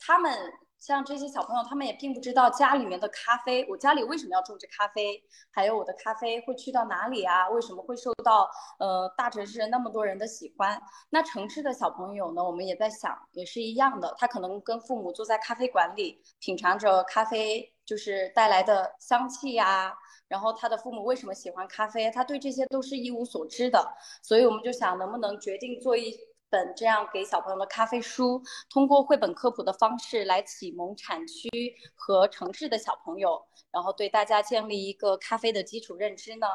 [0.00, 0.36] 他们。
[0.80, 7.48] 像这些小朋友，他们也并不知道家里面的咖啡，我家里为什么要种植咖啡，还有我的咖啡会去到哪里啊？
[7.50, 10.80] 为什么会受到呃大城市那么多人的喜欢？
[11.10, 12.42] 那城市的小朋友呢？
[12.42, 19.94] 我们也在想，也是一样的，他可能跟父母坐在咖啡馆里，品尝着咖啡就是带来的香气呀。
[20.28, 22.10] 然后他的父母为什么喜欢咖啡？
[22.10, 23.86] 他对这些都是一无所知的。
[24.22, 26.16] 所以我们就想，能不能决定做一。
[26.50, 31.48] 本这样给小朋友的咖啡书，通过绘本科普的方式来启蒙产区
[31.94, 33.40] 和城市的小朋友，
[33.70, 36.46] 然后对大家建立一个咖啡的基础认知呢？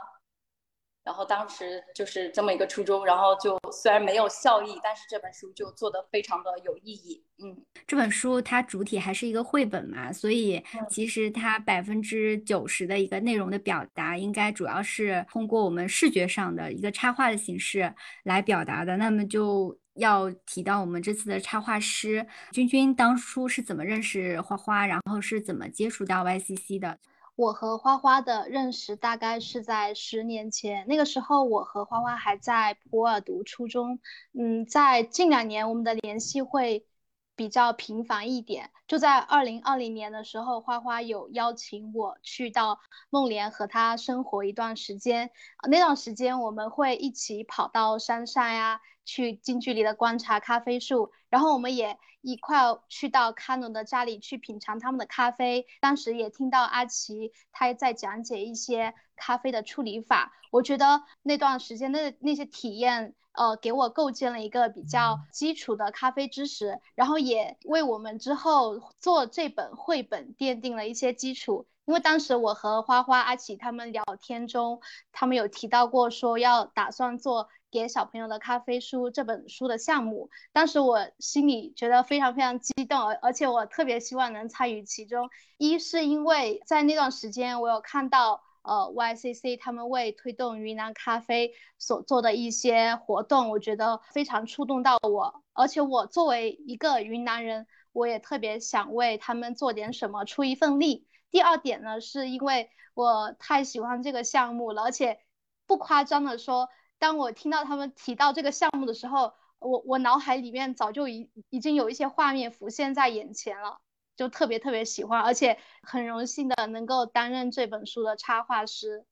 [1.06, 7.24] 然后当时就是这么一个初衷，然后就虽然没有效益，但是这本书就做得非常的有意义。
[7.38, 7.56] 嗯，
[7.86, 18.98] 这本书它主体还是一个绘本嘛，所以其实它百分之九十的一个内容的表达，应该主要是通过我们视觉上的一个插画的形式来表达的。
[18.98, 26.98] 那么就要提到我们这次的插画师君君，当初是怎么认识花花，然后是怎么接触到 YCC 的？
[27.36, 34.00] 我和花花的认识大概是在十年前，那个时候我和花花还在普洱读初中。
[34.34, 36.88] 嗯，在近两年我们的联系会
[37.36, 38.72] 比较频繁一点。
[38.88, 42.80] 就在二零二零年的时候，花花有邀请我去到
[43.10, 45.30] 孟连和他生活一段时间。
[45.70, 48.80] 那段时间我们会一起跑到山上呀。
[49.06, 52.58] 去近距离的观察咖啡树，然后我们也一块
[52.90, 55.66] 去到卡农的家里去品尝他们的咖啡。
[55.80, 71.68] 当时也听到阿奇他在讲解一些咖啡的处理法，我觉得那段时间的那些体验，呃，给我构建了一个比较基础的咖啡知识，然后也为我们之后做这本绘本奠定了一些基础。
[71.86, 74.82] 因为当时我和花花、阿奇他们聊天中，
[75.12, 77.50] 他们有提到过说要打算做。
[77.72, 85.30] 给小朋友的咖啡书这本书的项目，当时我心里觉得非常非常激动，而而且我特别希望能参与其中。
[85.58, 95.44] 一是因为在那段时间，我有看到呃 YCC 他们为推动云南咖啡所做的一些活动，我觉得非常触动到我。
[95.52, 101.06] 而且我作为一个云南人，我也特别想为他们做点什么，出一份力。
[101.36, 105.20] 第二点呢，是因为我太喜欢这个项目了，而且
[105.68, 106.70] 不夸张的说。
[106.98, 113.82] 当我听到他们提到这个项目的时候，我我脑海里面早就已已经有一些画面浮现在眼前了，
[114.16, 119.06] 就特别特别喜欢，而且很荣幸的能够担任这本书的插画师。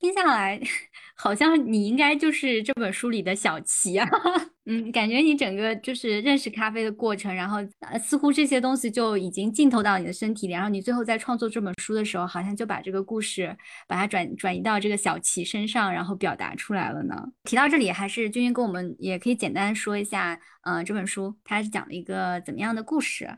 [0.00, 0.58] 听下来，
[1.14, 4.08] 好像你应该就是这本书里的小齐啊。
[4.64, 13.54] 嗯，感觉你整个就是认识咖啡的过程，然后呃，似乎这些东西就已经浸透到你的身体里，然后你最后在创作这本书的时候，好像就把这个故事
[13.86, 17.14] 把它转转移到这个小齐身上，然后表达出来了呢。
[17.44, 23.28] 提到这里，还是君君跟我们也可以简单说一下，嗯，这本书它是讲了一个怎么样的故事？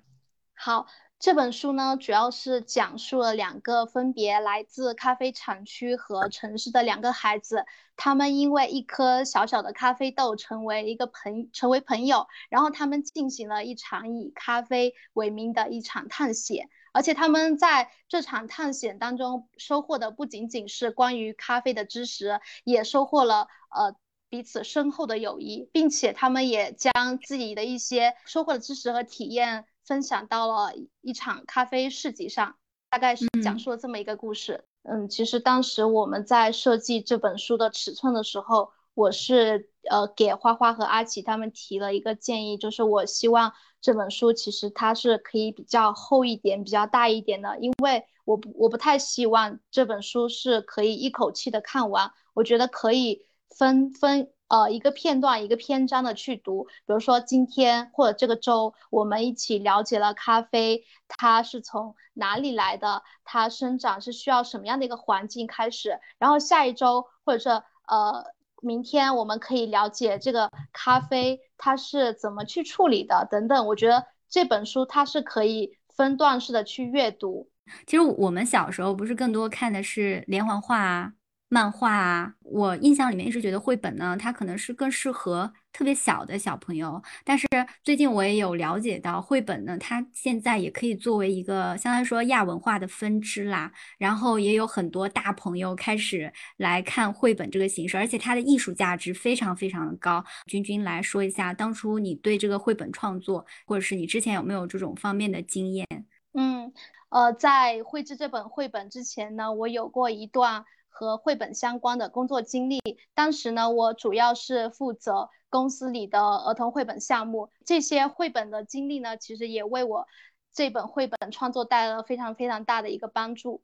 [0.55, 0.87] 好。
[1.23, 7.65] 这本书呢，主要是讲述了两个分别来自咖啡产区和城市的两个孩子，
[7.97, 23.95] 他们因为一颗小小的咖啡豆成为一个朋成为朋友，然后他们进行了一场以咖啡为名的一场探险，而且他们在这场探险当中收获的不仅仅是关于咖啡的知识，也收获了呃
[24.29, 29.67] 彼此深厚的友谊，并且他们也将自己的一些收获的知识和体验。
[29.85, 32.57] 分享到了一场咖啡市集上，
[32.91, 34.65] 大概是讲述了这么一个故事。
[34.83, 54.33] 嗯，其实当时我们在设计这本书的尺寸的时候，我是呃给花花和阿奇他们提了一个建议，就是我希望这本书其实它是可以比较厚一点、比较大一点的，因为我不我不太希望这本书是可以一口气的看完，我觉得可以分分。
[54.53, 68.27] 呃，一个片段一个篇章的去读，比如说今天或者这个周，我们一起了解了咖啡，它是从哪里来的，它生长是需要什么样的一个环境开始，然后下一周或者是呃
[68.61, 73.67] 明天，我们可以了解这个咖啡它是怎么去处理的等等。
[73.69, 77.49] 我觉得这本书它是可以分段式的去阅读。
[77.87, 81.15] 其实我们小时候不是更多看的是连环画啊。
[81.53, 87.03] 漫画啊，我印象里面一直觉得绘本呢，它可能是更适合特别小的小朋友。
[87.27, 87.47] 但是
[87.85, 93.71] 最近我也有了解到，绘本呢，它现在也可以作为一个相当于说亚文化的分支啦。
[93.99, 100.25] 然后也有很多大朋友开始来看绘本这个形式，而且它的艺术价值非常非常的高。
[100.47, 105.87] 君君来说一下，当初你对这个绘本创作，或者是你之前有没有这种方面的经验？
[106.33, 106.73] 嗯，
[107.11, 110.65] 呃，在绘制这本绘本之前呢，我有过一段。
[110.93, 112.81] 和绘本相关的工作经历，
[113.15, 117.51] 当时呢，我主要是负责公司里的儿童绘本项目。
[117.67, 120.07] 这些绘本的经历呢，其实也为我
[120.53, 123.63] 这本绘本创作带来了非常非常大的一个帮助。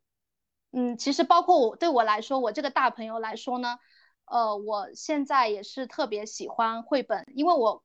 [0.73, 3.79] 嗯，其实包括我对我来说，我这个大朋友来说呢，
[4.25, 7.85] 呃，我现在也是特别喜欢绘本，因为我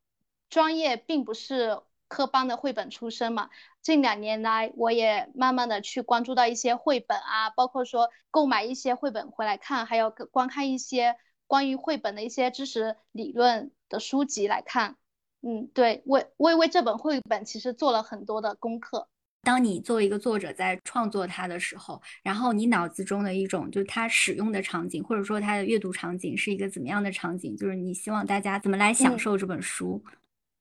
[0.49, 1.81] 专业并不是。
[2.13, 3.49] 科班的绘本出身嘛，
[3.81, 11.15] 近两年来我也慢慢的去关注到一些绘本啊，包括说购买一些绘本回来看，还有观看一些
[11.47, 14.97] 关于绘本的一些知识理论的书籍来看。
[15.41, 19.07] 嗯，对，为为为这本绘本其实做了很多的功课。
[19.41, 27.57] 当你作为一个作者在创作它的时候，然后你脑子中的一种就是它使用的场景，或者说它的阅读场景是一个怎么样的场景？
[27.57, 29.99] 就是你希望大家怎么来享受这本书？
[30.05, 30.11] 嗯，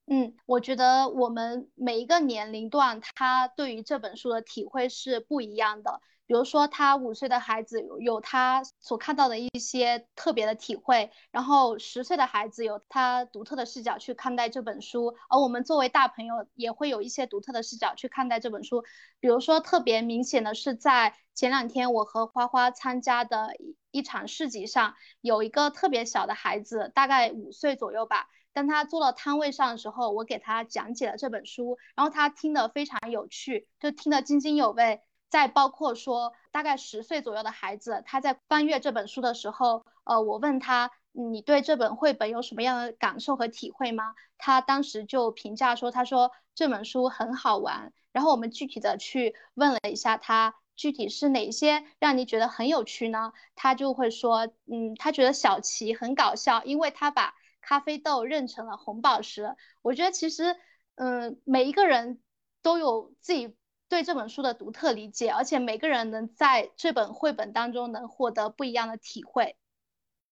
[0.06, 6.00] 嗯我觉得我们每一个年龄段，他对于这本书的体会是不一样的。
[6.26, 18.82] 比如说，他五岁的孩子有他所看到的一些特别的体会，然后十岁的孩子有他独特的视角去看待这本书，而我们作为大朋友也会有一些独特的视角去看待这本书。
[19.20, 28.28] 比如说，特别明显的是在前两天我和花花参加的一一场市集上，有一个特别小的孩子，大概五岁左右吧。
[28.52, 35.00] 当他坐到摊位上的时候，我给他讲解了这本书，然后他听得非常有趣，就听得津津有味。
[35.30, 44.14] 再包括说，大概十岁左右的孩子，他在翻阅这本书的时候，呃，我问他，你对这本绘本有什么样的感受和体会吗？
[44.36, 47.94] 他当时就评价说，他说这本书很好玩。
[48.12, 53.32] 然后我们具体的去问了一下他，具体是哪些让你觉得很有趣呢？
[53.54, 60.56] 他就会说，嗯，他觉得小琪很搞笑，因为他把咖啡豆认成了红宝石，我觉得其实，
[60.96, 62.20] 嗯，每一个人
[62.60, 63.56] 都有自己
[63.88, 69.56] 对这本书的独特理解，而且每个人能在这本绘本当中能获得不一样的体会。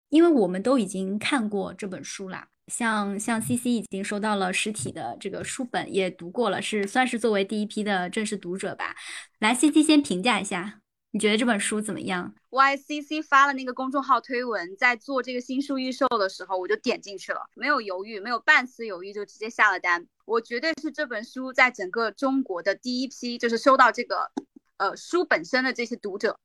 [0.10, 8.96] 因为我们都已经看过这本书啦，像像 C C 已经收到了实体的这个书本，也读过了，是算是作为第一批的正式读者吧。
[9.40, 10.83] 来，C C 先评价一下。
[11.16, 20.08] 你觉得这本书怎么样？YCC 发了那个公众号推文，在做这个新书预售的时候，我就点进去了，没有犹豫，没有半丝犹豫，就直接下了单。
[20.26, 24.32] 我绝对是这本书在整个中国的第一批，就是收到这个
[24.78, 26.40] 呃书本身的这些读者。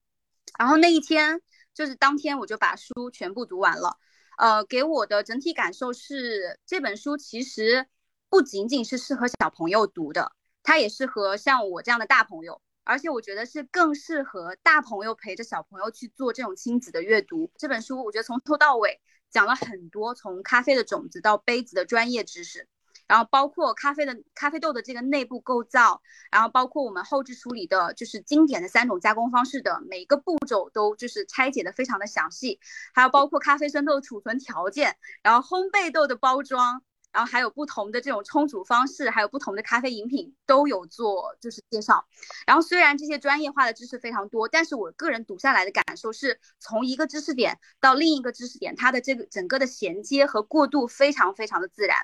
[0.58, 1.40] 然后那一天，
[1.72, 3.96] 就是当天我就把书全部读完了。
[4.36, 7.86] 呃，给我的整体感受是，这本书其实
[8.28, 10.32] 不仅仅是适合小朋友读的，
[10.62, 12.60] 它也适合像我这样的大朋友。
[12.88, 17.52] 而且我觉得是更适合大朋友陪着小朋友去做这种亲子的阅读。
[17.58, 18.98] 这本书我觉得从头到尾
[19.30, 22.66] 讲了很多，从咖啡的种子到杯子的专业知识，
[23.06, 26.00] 然后包括咖啡的咖啡豆的这个内部构造，
[26.32, 32.58] 然后包括我们后置处理的，就是经典的三种加工方式的每一个步骤都就是拆解的非常的详细，
[32.94, 36.82] 还有包括咖啡生豆储存条件，然后烘焙豆的包装。
[37.18, 42.06] 然后还有不同的这种冲煮方式，还有不同的咖啡饮品都有做就是介绍。
[42.46, 51.96] 然后虽然这些专业化的知识非常多，但是我个人读下来的感受是从一个知识点到另一个知识点，它的这个整个的衔接和过渡非常非常的自然。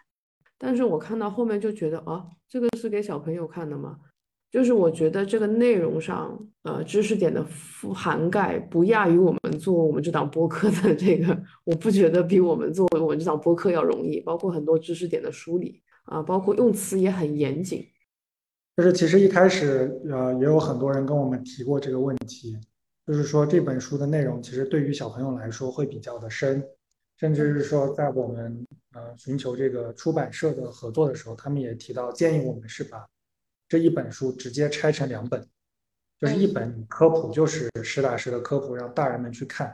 [0.59, 4.01] 但是我看到后面就觉得啊，这个是给小朋友看的吗？
[4.55, 14.21] 就是我觉得这个内容上，呃，知识点的覆涵盖不亚于我们做我们这档播客的这个，我不觉得比我们做我们这档播客要容易。
[14.21, 17.85] 包括很多知识点的梳理啊，包括用词也很严谨。
[18.77, 22.57] 就是其实一开始，呃，也有很多人跟我们提过这个问题，
[23.09, 26.63] 就是说这本书的内容其实对于小朋友来说会比较的深，
[27.19, 33.05] 甚至是说在我们呃寻求这个出版社的合作的时候，他们也提到建议我们是把。
[33.75, 35.45] 这一本书直接拆成两本，
[36.21, 39.67] 就是一本科普，就是实打实的科普，让大人们去看；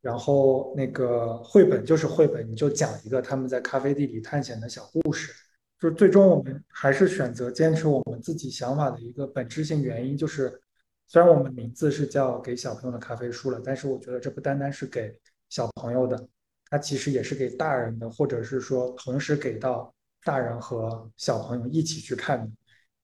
[0.00, 5.32] 然后那个绘本就是绘本，你就讲一个他们在咖啡地里探险的小故事。
[5.78, 10.60] 就最终我们还是选择坚持我们自己想法的一个本质性原因，就是
[11.06, 15.16] 虽然我们名字是叫给小朋友的咖啡书了，但是我觉得这不单单是给
[15.48, 16.26] 小朋友的，
[16.68, 19.94] 它其实也是给大人的，或者是说同时给到
[20.24, 22.50] 大人和小朋友一起去看的。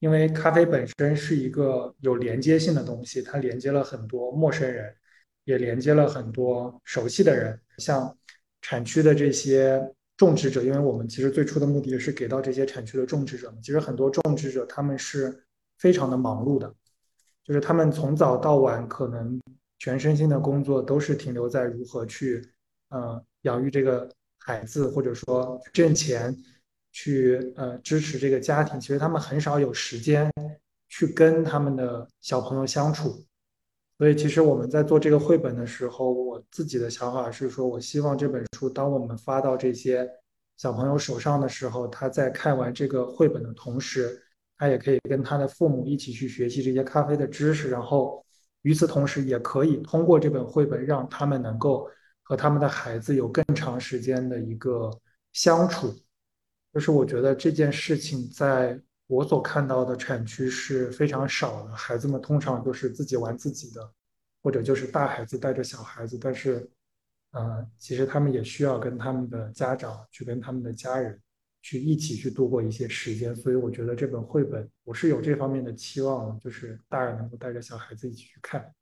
[0.06, 4.94] 因为咖啡本身是一个有连接性的东西，它连接了很多陌生人，
[5.42, 7.60] 也连接了很多熟悉的人。
[7.78, 8.16] 像
[8.62, 9.82] 产区的这些
[10.16, 13.52] 种植者，因为我们其实最初的目的也是给到这些产区的种植者。
[13.60, 15.44] 其实很多种植者他们是
[15.76, 16.72] 非常的忙碌的，
[17.42, 19.40] 就是他们从早到晚可能
[19.80, 22.48] 全身心的工作都是停留在如何去
[22.90, 24.08] 呃养育这个
[24.38, 26.32] 孩子，或者说挣钱
[26.96, 28.80] 去呃支持这个家庭。
[28.80, 30.32] 其实他们很少有时间
[30.88, 33.22] 去跟他们的小朋友相处。
[33.98, 40.08] 所以，其实我们在做这个绘本的时候，我自己的想法是说，我希望这本书，当我们发到这些
[40.56, 44.22] 小朋友手上的时候，他在看完这个绘本的同时，
[44.56, 48.24] 他也可以跟他的父母一起去学习这些咖啡的知识，然后
[48.62, 51.88] 与此同时，也可以通过这本绘本，让他们能够
[52.22, 54.90] 和他们的孩子有更长时间的一个
[55.32, 55.94] 相处。
[56.76, 58.78] 就是我觉得这件事情在。
[59.08, 63.88] 我所看到的产区是非常少的，孩子们通常都是自己玩自己的，
[64.42, 66.18] 或者就是大孩子带着小孩子。
[66.20, 66.68] 但是，
[67.30, 71.16] 呃，其实他们也需要跟他们的家长去跟他们的家人
[71.62, 73.32] 去一起去度过一些时间。
[73.36, 78.74] 所以，我觉得这本绘本我是有这方面的期望，就是大人能够带着小孩子一起去看。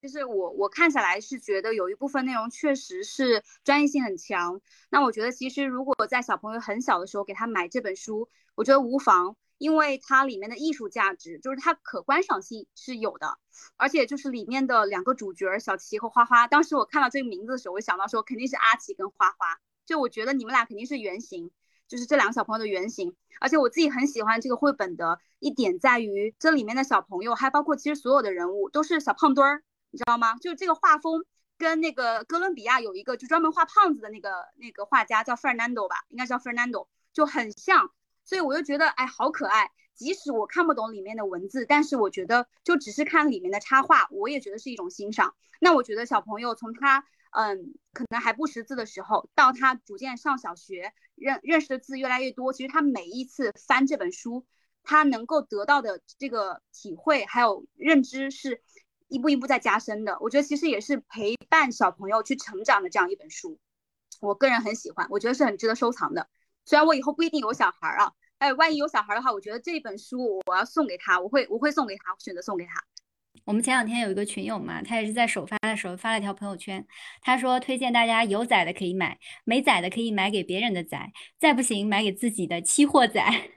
[0.00, 4.60] 就是我我看下来是觉得有一部分内容确实是专业性很强。
[4.90, 8.28] 那我觉得其实如果在小朋友很小的时候给他买这本书。
[8.56, 13.38] 我觉得无妨，因为它里面的艺术价值就是它可观赏性是有的，
[13.76, 16.46] 而且就是里面的两个主角小琪和花花。
[16.46, 21.50] 当时我看到这个名字的时候，我想到说肯定是阿奇跟花花，就我觉得你们俩肯定是原型，
[21.88, 23.16] 就是这两个小朋友的原型。
[23.40, 30.36] 而且我自己很喜欢这个绘本的一点在于，这里面的小朋友还包括其实所有的人物都是小胖墩儿，你知道吗？
[30.36, 31.24] 就这个画风
[31.58, 37.92] 跟那个哥伦比亚有一个就专门画胖子的那个那个画家叫 Fernando 吧，应该叫 Fernando，就很像。
[38.24, 39.70] 所以我就觉得，哎，好可爱。
[39.94, 45.34] 即使我看不懂里面的文字，但是我觉得，就只是看里面的插画，我也觉得是一种欣赏。
[45.60, 54.46] 那我觉得小朋友从他，嗯，可能还不识字的时候，到他逐渐上小学，认认识的字越来越多，其实他每一次翻这本书，
[54.82, 58.62] 他能够得到的这个体会还有认知，是
[59.10, 60.16] 一步一步在加深的。
[60.20, 63.58] 我觉得其实也是陪伴小朋友去成长的这样一本书，
[64.20, 66.28] 我个人很喜欢，我觉得是很值得收藏的。
[66.64, 72.82] 虽然我以后不一定有小孩啊，哎，万一有小孩的话，我觉得这本书我要送给他，我会我会送给他，选择送给他。
[73.44, 76.86] 我们前两天有一个群友嘛，他也是在首发的时候发了条朋友圈，
[77.22, 83.50] 他说推荐大家有崽的可以买，没崽的可以买给别人的崽，再不行买给自己的期货崽，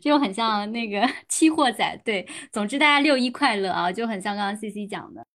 [0.00, 2.00] 就很像那个 期货仔。
[2.04, 5.26] 对，总之大家六一快乐啊，就很像刚刚 C C 讲的。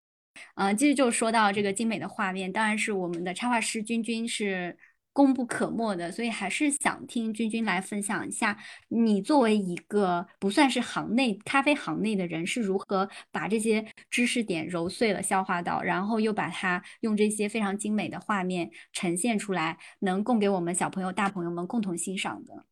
[0.54, 4.76] 嗯，继续就说到这个精美的画面，当然是我们的插画师君君是。
[5.14, 8.56] 功不可没的，所以还是想听君君来分享一下，
[8.88, 22.64] 你作为一个不算是行内咖啡行内的人，是如何把这些知识点揉碎了消化到，然后又把它用这些非常精美的画面呈现出来，能供给我们小朋友、大朋友们共同欣赏的。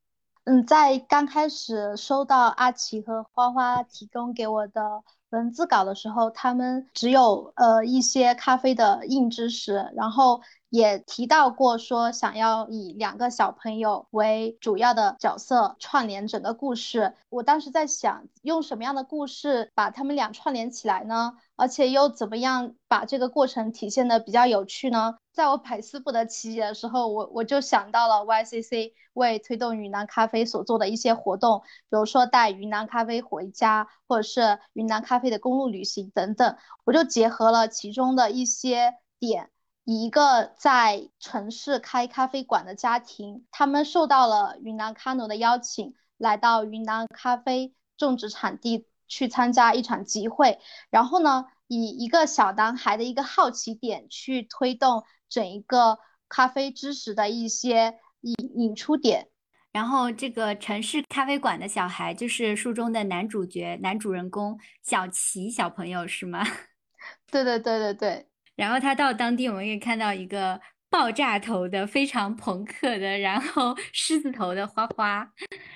[0.50, 10.40] 嗯，在刚开始收到阿奇和花花提供给我的文字稿的时候，他们只有呃一些咖啡的硬知识，然后。
[10.72, 17.12] 也提到过说想要以两个小朋友为主要的角色串联整个故事。
[17.28, 21.32] 我当时在想，用什么样的故事把他们俩串联起来呢？
[21.56, 25.16] 而且又怎么样把这个过程体现的比较有趣呢？
[25.32, 36.56] 在我百思不得其解的时候，我我就想到了 YCC 为推动云南咖啡所做的一些活动，比如说带云南咖啡回家，或者是云南咖啡的公路旅行等等。
[36.82, 39.50] 我就结合了其中的一些点。
[39.84, 50.58] 以一个在城市开咖啡馆的家庭，他们受到了云南咖农的邀请，来到云南咖啡种植产地去参加一场集会。
[50.90, 59.28] 然后呢，以一个小男孩的一个好奇点去推动整一个咖啡知识的一些引引出点。
[59.72, 66.44] 然后这个城市咖啡馆的小孩就是书中的男主角、男主人公小齐小朋友，是吗？
[67.30, 68.26] 对对对对对。
[68.56, 70.60] 然后他到当地，我们可以看到一个
[70.90, 75.26] 爆炸头的、非常朋克的，然后 狮子头的花花。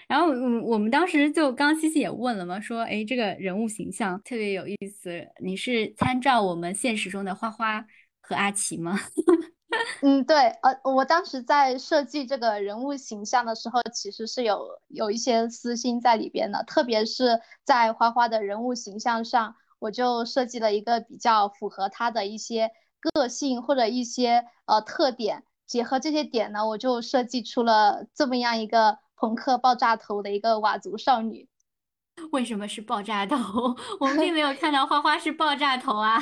[0.09, 0.27] 然后
[0.63, 7.87] 我们当时就刚西西也问了嘛，说：“哎，这个人物形象特别有意思，你是参照我们现实中的花花
[8.21, 8.99] 和阿奇吗？”
[10.03, 19.57] 嗯，对，呃，我当时在设计这个人物形象的时候，其实是有有一些私心在里边的，特别是在花花的人物形象上。
[19.81, 22.71] 我就设计了一个比较符合他的一些
[23.01, 31.49] 个性或者一些呃特点，结合这些点呢，我就设计出了这么样一个朋克爆炸头的一个佤族少女。
[32.33, 33.37] 为什么是爆炸头？
[34.01, 36.19] 我们并没有看 到花花是爆炸头啊。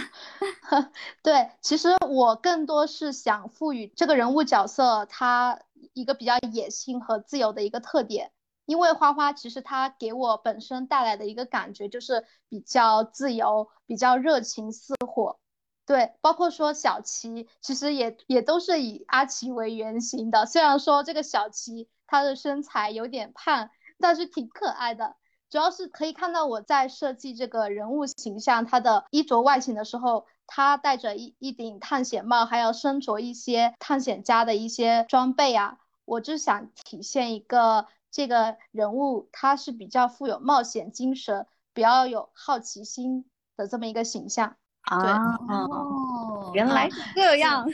[1.23, 5.59] 对，其实我更多是想赋予这个人物角色他
[5.95, 8.33] 一个比较野性和自由的一个特点。
[8.65, 15.39] 因为花花其实他给我本身带来的一个感觉就是比较自由，比较热情似火。
[15.85, 20.47] 对，包括说小琪，其实也也都是以阿奇为原型的。
[20.47, 25.17] 虽然说这个小琪她的身材有点胖，但是挺可爱的。
[25.53, 35.77] 主要是可以看到我在设计这个人物形象，他的衣着外形的时候，他戴着一一顶探险帽，还有身着一些探险家的一些装备啊，
[36.07, 44.57] 我就想体现一个这个人物他是比较富有冒险精神，比较有好奇心的这么一个形象。
[44.81, 45.37] 啊，
[45.69, 47.69] 哦，原来是这样，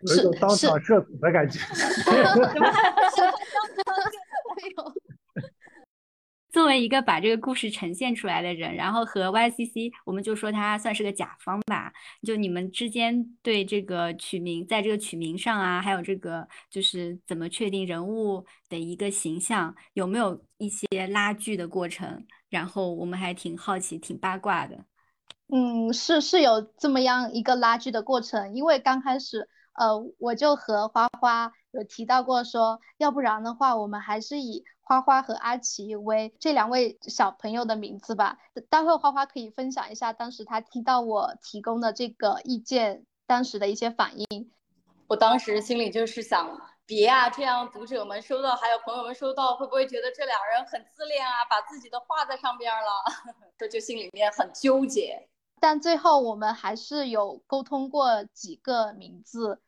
[0.00, 1.60] 有一种当场社死的感觉。
[6.50, 11.92] 作为一个把这个故事呈现出来的人，然后和 YCC，我们就说他算是个甲方吧。
[12.26, 22.26] 就你们之间对这个取名，在这个取名上啊，还有这个就是怎么确定人物的一个形象，有没有一些拉锯的过程？
[22.48, 24.84] 然后我们还挺好奇、挺八卦的。
[25.52, 29.48] 嗯，是是有这么样一个拉锯的过程，因为刚开始，
[29.78, 38.38] 呃，我就和花花有提到过说，要不然的话，我们还是以花花和阿奇为这两位小朋友的名字吧。
[38.68, 44.50] 待会花花可以分享一下当时他听到我提供的这个意见，当时的一些反应。
[45.06, 52.90] 我当时心里就是想，别啊，这样读者们收到，还有朋友们收到，会不会觉得这两人很自恋啊，把自己的画在上边了？
[53.56, 55.28] 这就心里面很纠结。
[55.60, 59.60] 但最后我们还是有沟通过几个名字，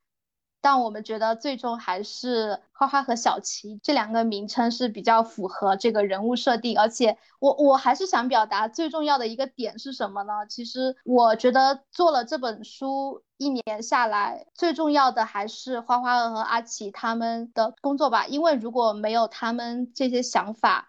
[0.63, 6.79] 但我们觉得最终还是花花和小琪这两个名称是比较符合这个人物设定。
[6.79, 10.47] 而且我我还是想表达最重要的一个点是什么呢？
[10.49, 20.89] 其实我觉得做了这本书一年下来，最重要的还是花花和阿奇他们的工作吧，因为如果没有他们这些想法。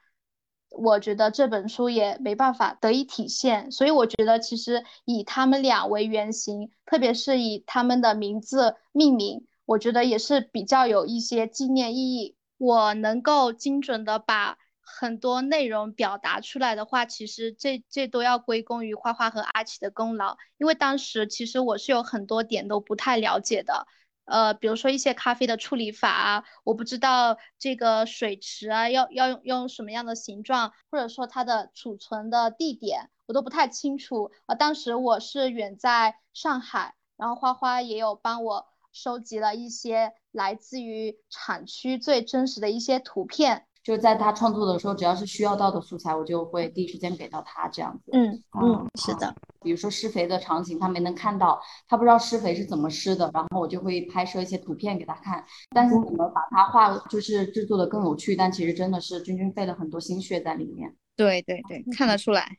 [0.76, 12.36] 我觉得这本书也没办法得以体现，所以我觉得其实以他们俩为原型，特别是以他们的名字命名，我觉得也是比较有一些纪念意义。
[12.58, 23.88] 我能够精准的把很多内容表达出来的话，其实这这都要归功于花花和阿奇的功劳，因为当时其实我是有很多点都不太了解的。
[24.26, 34.32] 呃，比如说一些咖啡的处理法啊，我不知道这个水池啊要要用用什么样的形状，或者说它的储存的地点，我都不太清楚。
[34.46, 43.66] 呃，当时我是远在上海，然后花花也有帮我收集了一些来自于产区最真实的一些图片。
[43.84, 48.12] 就是在他创作的时候，只要是需要到的素材，我就会第一时间给到他这样子。
[48.14, 49.36] 嗯嗯，是的。
[49.60, 55.44] 比如说施肥的场景，他没能看到，他不知道施肥是怎么施的，然后我就会拍摄一些图片给他看。
[55.72, 60.96] 但是怎么把它画，就是制作的更有趣，但其实真的是君君费了很多心血在里面。
[61.18, 62.58] 对对对，看得出来。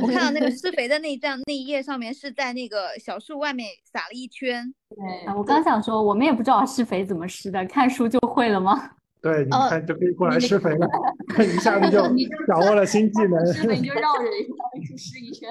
[0.00, 4.72] 我看到那个 施肥的那一张那一页上面是在那个小树外面撒了一圈。
[4.88, 8.90] 对，我刚想说，我们也不知道施肥怎么施的，看书就会了吗？
[9.22, 10.88] 对，你看就可以过来施肥了，
[11.44, 12.02] 一下子就
[12.48, 13.46] 掌握了新技能。
[13.52, 15.48] 施肥你就绕着一个位置施一圈。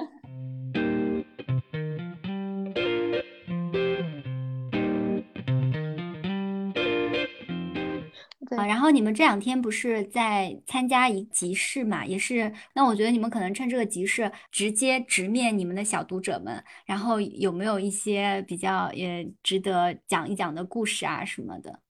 [8.66, 12.04] 然后你们这两天不是在参加一集市嘛？
[12.04, 21.80] 也是，那我觉得你们可能趁这个集市直接直面你们的小读者们，然后有没有一些比较也值得讲一讲的故事啊什么的？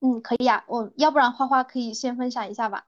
[0.00, 2.84] 嗯，可以啊，我要不然花花可以先分享一下吧。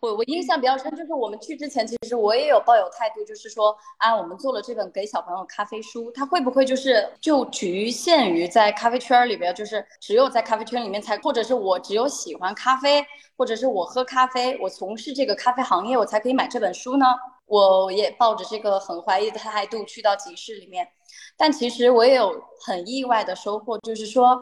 [0.00, 13.04] 我我印象比较深，就是我们去之前，其实我也有抱有态度，就是说，啊，我们做了这本给小朋友咖啡书，它会不会就是就局限于在咖啡圈里边，就是只有在咖啡圈里面才，或者是我只有喜欢咖啡，
[13.36, 17.06] 或者是我喝咖啡，我从事这个咖啡行业，我才可以买这本书呢？
[17.46, 20.88] 我也抱着这个很怀疑的态度去到集市里面，
[21.36, 24.40] 但其实我也有很意外的收获，就是说。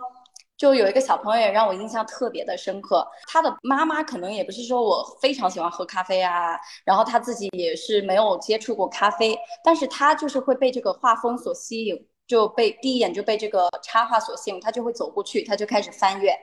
[0.59, 16.37] 就有一个小朋友也让我印象特别的深刻，他的妈妈可能也不是说我非常喜欢喝咖啡啊，然后他自己也是没有接触过咖啡，但是他就是会被这个画风所吸引，就被第一眼就被这个插画所吸引，他就会走过去，他就开始翻阅，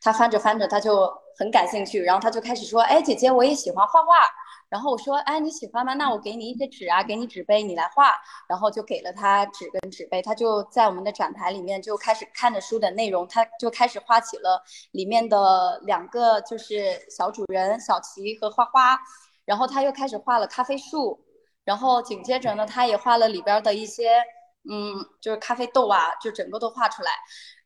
[0.00, 4.28] 他翻着翻着他就很感兴趣，然后他就开始说，哎，姐姐我也喜欢画画。
[4.76, 5.94] 然后我说，哎，你喜欢吗？
[5.94, 8.12] 那我给你一些纸啊，给你纸杯，你来画。
[8.46, 18.98] 然后就给了他纸跟纸杯，他就在我们的展台里面就开始看着书的内容，他就开始画起了里面的两个就是小主人小琪和花花。
[19.46, 21.18] 然后他又开始画了咖啡树，
[21.64, 24.22] 然后紧接着呢，他也画了里边的一些
[24.70, 27.10] 嗯，就是咖啡豆啊，就整个都画出来。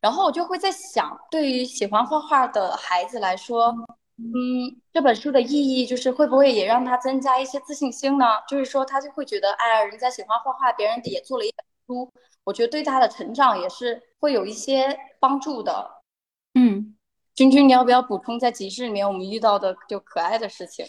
[0.00, 3.74] 然后我就会在想，对于喜欢画画的孩子来说，
[4.22, 8.26] 嗯，这本书的意义就是会不会也让他增加一些自信心呢？
[8.46, 12.12] 就是说他就会觉得，哎，人家喜欢画画，别人也做了一本书，
[12.44, 16.02] 我觉得对他的成长也是会有一些帮助的。
[16.54, 16.96] 嗯，
[17.34, 20.84] 君君，你要不要补充在集市里面我们遇到的就可爱的事情？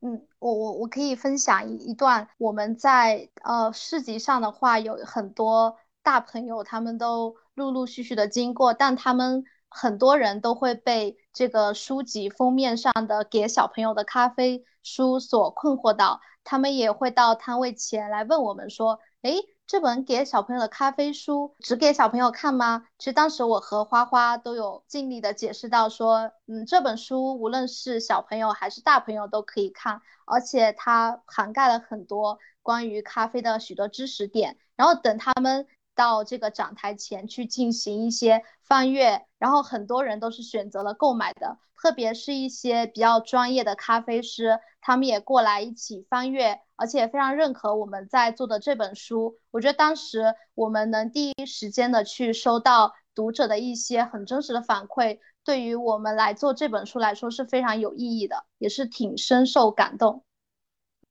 [0.00, 9.44] 嗯，我我我可以分享一一段，我们在呃市集上的话，有很多大朋友，他们都陆陆续续的经过，但他们
[9.74, 19.40] 很多人都会被这个书籍封面上的给小朋友的咖啡书所困惑到，他们也会到摊位前来问我们说，诶。
[19.64, 22.84] 这本给小朋友的咖啡书，只给小朋友看吗？
[22.98, 34.58] 其实当时我和花花都有尽力的解释到说，嗯，这本书无论是小朋友还是大朋友都可以看，而且它涵盖了很多关于咖啡的许多知识点。
[34.76, 46.60] 然后等他们到这个展台前去进行一些翻阅，然后很多人都是选择了购买的，特别是一些比较专业的咖啡师，他们也过来一起翻阅。
[46.74, 60.24] 而且非常认可我们在做的这本书，我觉得当时我们能第一时间的去收到读者的一些很真实的反馈，对于我们来做这本书来说是非常有意义的，也是挺深受感动。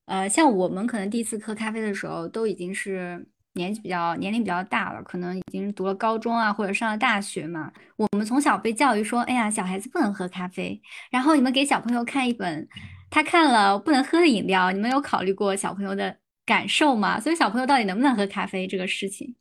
[0.08, 7.72] 呃，像我们可能第一次喝咖啡的时候，都已经是年纪比较年龄比较大了，可能已经读了高中啊，或者上了大学嘛。
[7.98, 12.68] 我们从小被教育说，哎呀，小孩子不能喝咖啡，然后你们给小朋友看一本。
[13.14, 17.20] 他看了不能喝的饮料，你们有考虑过小朋友的感受吗？
[17.20, 19.36] 所以小朋友到底能不能喝咖啡这个事情，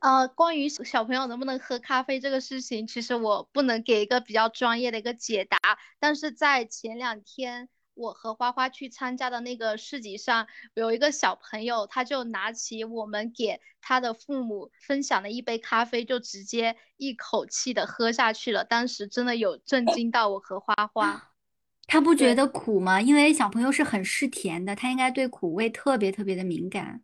[0.00, 5.56] 呃，关于小朋友能不能喝咖啡这个事情，其实我不能给一个比较专业的一个解答。
[6.00, 18.64] 但是在前两天，我和花花去参加的那个市集上，有一个小朋友，他就拿起我们给他的父母分享的一杯咖啡，就直接一口气的喝下去了。
[18.64, 21.30] 当时真的有震 惊到我和花花。
[21.86, 23.00] 他不觉得苦吗？
[23.00, 27.02] 因为小朋友是很嗜甜的，他应该对苦味特别特别的敏感。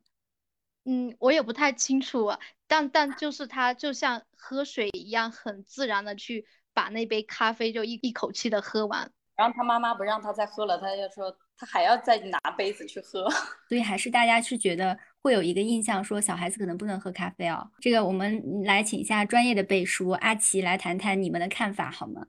[0.85, 9.12] 嗯，我也不太清楚，啊，但但就是他就像喝水一样，很自然的去把那杯咖啡就一一口气的喝完。
[9.41, 13.27] 然后他妈妈不让他再喝了，他就说他还要再拿杯子去喝。
[13.71, 17.67] 所以还是大家是觉得会有一个印象，说小孩子可能不能喝咖啡哦。
[17.81, 22.27] 这个我们来请一下专业的背书阿奇来谈谈你们的看法好吗？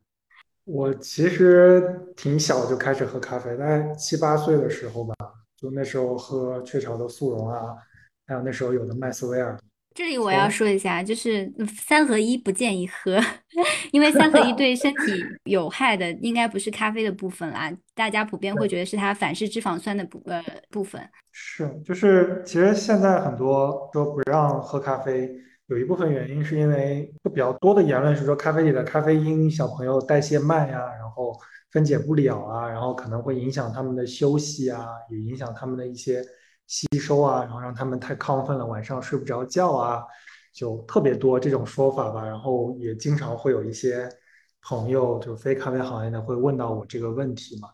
[0.63, 5.13] 我其实挺小就开始喝咖啡，大概七八岁的时候吧，
[5.57, 7.75] 就那时候喝雀巢的速溶啊，
[8.25, 9.59] 还有那时候有的麦斯威尔。
[9.93, 13.19] 这里我要说一下，就是三合一不建议喝，
[13.91, 21.01] 因为三合一对身体有害的应该不是咖啡的部分啦，大家普遍会觉得是它反式脂肪酸的部呃部分。
[21.31, 25.29] 是，就是其实现在很多说不让喝咖啡。
[25.67, 31.33] 有一部分原因是因为就比较多的言论是说咖啡里的咖啡因小朋友代谢慢呀，然后
[31.69, 36.21] 分解不了啊，然后可能会影响他们的休息啊，也影响他们的一些
[36.71, 40.01] 吸收啊，然后让他们太亢奋了，晚上睡不着觉啊，
[40.53, 42.25] 就特别多这种说法吧。
[42.25, 44.09] 然后也经常会有一些
[44.61, 47.67] 朋友，就非咖啡行业的会问到我这个问题嘛。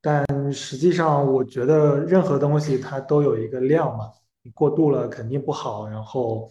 [0.00, 4.12] 但实际上，我觉得任何东西它都有一个量嘛，
[4.42, 6.48] 你过度了肯定不好，然后。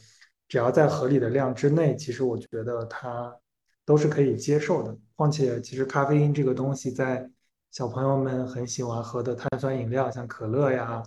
[0.50, 3.36] 只要在合理的量之内，其实我觉得它
[3.84, 4.98] 都是可以接受的。
[5.18, 7.30] 况且，其实咖啡因这个东西，在
[7.70, 11.04] 小朋友们很喜欢喝的碳酸饮料，像可乐呀，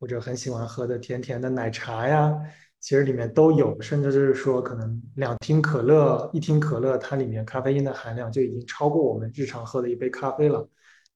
[0.00, 2.34] 或者很喜欢喝的甜甜的奶茶呀，
[2.80, 3.80] 其实里面都有。
[3.80, 10.68] 甚至就是说，可能两听可乐、一听可乐，它里面咖啡因的含量就已经超过我们日常喝的一杯咖啡了。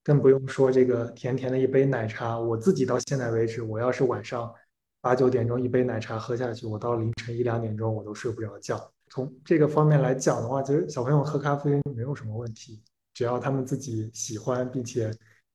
[0.03, 2.39] 更不用说这个甜甜的一杯奶茶。
[2.39, 4.53] 我自己到现在为止，我要是晚上。
[5.01, 8.91] 八九点钟一杯奶茶喝下去，我到凌晨一两点钟我都睡不着觉。
[9.11, 12.83] 从这个方面来讲的话，其实小朋友喝咖啡没有什么问题，
[13.13, 15.11] 只要他们自己喜欢并且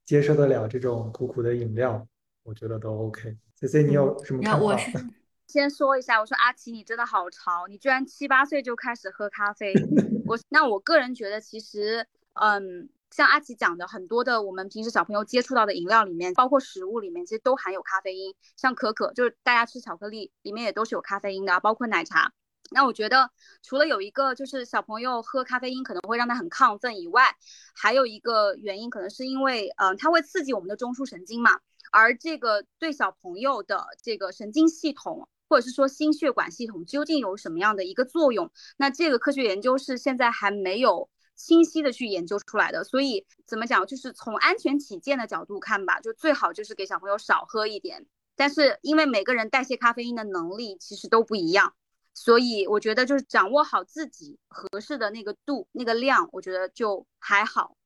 [0.05, 2.07] 接受得了这种苦苦的饮料，
[2.49, 3.37] 我觉得都 OK。
[3.53, 4.75] C C，你有什么看法？
[5.45, 9.71] 先说一下，我说阿奇，你真的好潮，你居然七八岁就开始喝咖啡。
[10.25, 12.89] 我那我个人觉得，其实，嗯。
[13.11, 18.35] 像阿奇讲的，很多的我们平时小朋友接触到的饮料里面，包括食物里面，其实都含有咖啡因。
[18.55, 22.31] 像可可，就是大家吃巧克力里面也都是有咖啡因的，包括奶茶。
[22.69, 23.31] 那我觉得，
[23.63, 27.35] 除了有一个就是小朋友喝咖啡因可能会让他很亢奋以外，
[27.73, 31.59] 还有一个原因可能是因为，嗯，它会刺激我们的中枢神经嘛。
[31.91, 38.51] 而这个对小朋友的这个神经系统，或者是说心血管系统，究竟有什么样的一个作用？
[38.77, 41.09] 那这个科学研究是现在还没有。
[41.39, 48.05] 清晰的去研究出来的，所以怎么讲，就是从安全起见的角度看吧，就最好就是给小朋友少喝一点。
[48.35, 51.73] 但是因为每个人代谢咖啡因的能力其实都不一样，
[52.13, 57.77] 所以我觉得就是掌握好自己合适的那个度、那个量，我觉得就还好。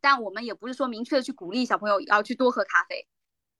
[0.00, 3.06] 但我们也不是说明确的去鼓励小朋友要去多喝咖啡。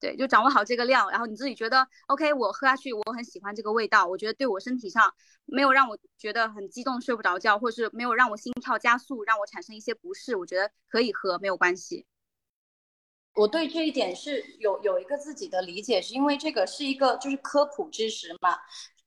[0.03, 5.15] 对，就掌握好这个量，然后你自己觉得 OK，我喝下去我很喜欢这个味道，我觉得对我身体上
[5.45, 12.05] 没有让我觉得很激动睡不着觉，或者是没有让我心跳加速，让我产生一些不适，我觉得可以喝没有关系。
[13.37, 18.59] 我对这一点是有有一个自己的理解，是因为这个是一个就是科普知识嘛，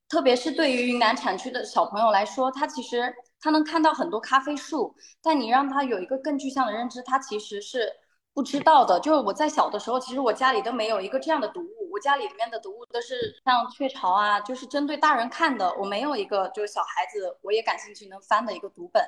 [0.08, 7.92] 特别是对于云南产区的小朋友来说，他其实他能看到很多咖啡树，但你让他有一个更具象的认知，他其实是。
[8.36, 11.90] 不知道的，就是我在小的时候，其实我家里都没有一个这样的读物。
[11.90, 15.74] 我家里里面的读物都是像雀巢啊，就是针对大人看的。
[15.78, 19.02] 我没有一个就是小孩子我也感兴趣能翻的一个读本。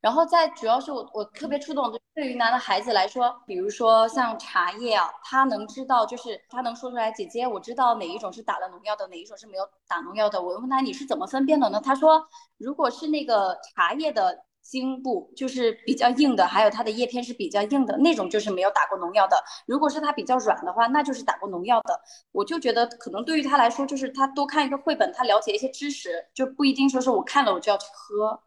[0.00, 10.40] 然后在主要是我我特别触动，对于云南的孩子来说，比如说像茶叶啊，他能知道，就是他能说出来，姐姐，我知道哪一种是打了农药的，哪一种是没有打农药的。
[10.40, 11.80] 我问他你是怎么分辨的呢？
[11.84, 12.24] 他说，
[12.58, 14.44] 如果是那个茶叶的。
[14.68, 19.42] 茎部就是比较硬的，还有它的叶片是比较硬的那种，就是没有打过农药的。
[19.66, 21.98] 如果是它比较软的话，那就是打过农药的。
[22.32, 28.38] 我就觉得可能对于他来说，就是他多看一个绘本，他了解一些知识，就不一定说是我看了我就要去喝。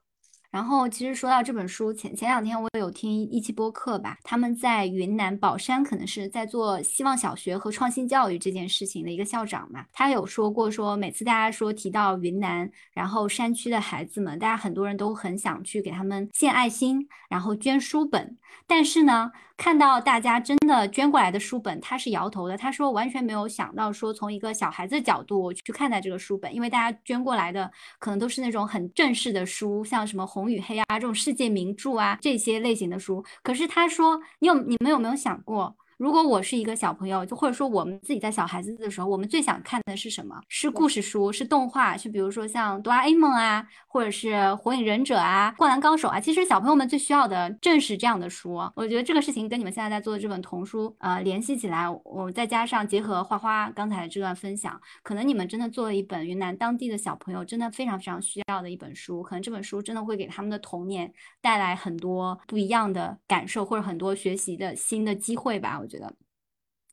[0.52, 18.38] 然后，其实说到这本书，前前两天我有听一期播客吧，他们在云南保山，可能是在做希望小学和创新教育这件事情的一个校长嘛，他有说过，说每次大家说提到云南，然后山区的孩子们，大家很多人都很想去给他们献爱心，然后捐书本，
[18.68, 19.32] 但是呢。
[19.58, 22.58] 看到大家真的捐过来的书本，他是摇头的。
[22.58, 33.24] 他说完全没有想到说从一个小孩子角度去看待这个书本，因为大家捐过来的可能都是那种很正式的书，像什么《红与黑》啊这种世界名著啊这些类型的书。
[33.44, 35.76] 可是他说，你有你们有没有想过？
[36.02, 40.36] 如果我是一个小朋友，就或者说我们自己在小孩子的时候，我们最想看的是什么？
[40.50, 46.20] 是故事书，是动画，是比如说像哆啦 A 梦啊，或者是火影忍者啊、灌篮高手啊。
[46.20, 48.56] 其实小朋友们最需要的正是这样的书。
[48.76, 59.22] 我觉得这个事情跟你们现在在做的这本童书，呃，联系起来，我再加上结合花花刚才的这段分享，可能你们真的做了一本云南当地的小朋友真的非常非常需要的一本书。
[59.22, 61.14] 可能这本书真的会给他们的童年
[61.44, 65.80] 带来很多不一样的感受，或者很多学习的新的机会吧。
[65.80, 65.91] 我。
[65.92, 66.14] 觉得，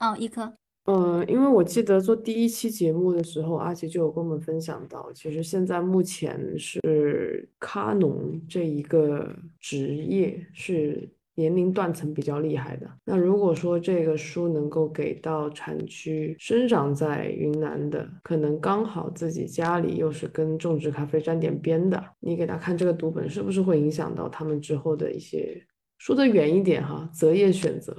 [0.01, 0.53] 哦，一颗，
[0.85, 12.91] 呃，因为我记得做第一期节目的时候，阿奇就有跟我们分享到，其实现在目前是咖农这一个职业是年龄断层比较厉害的。
[13.05, 25.65] 那如果说这个书能够给到产区生长在云南的，可能刚好自己家里又是跟种植咖啡沾点边的，你给他看这个读本，是不是会影响到他们之后的一些？
[25.99, 27.97] 说的远一点哈，择业选择。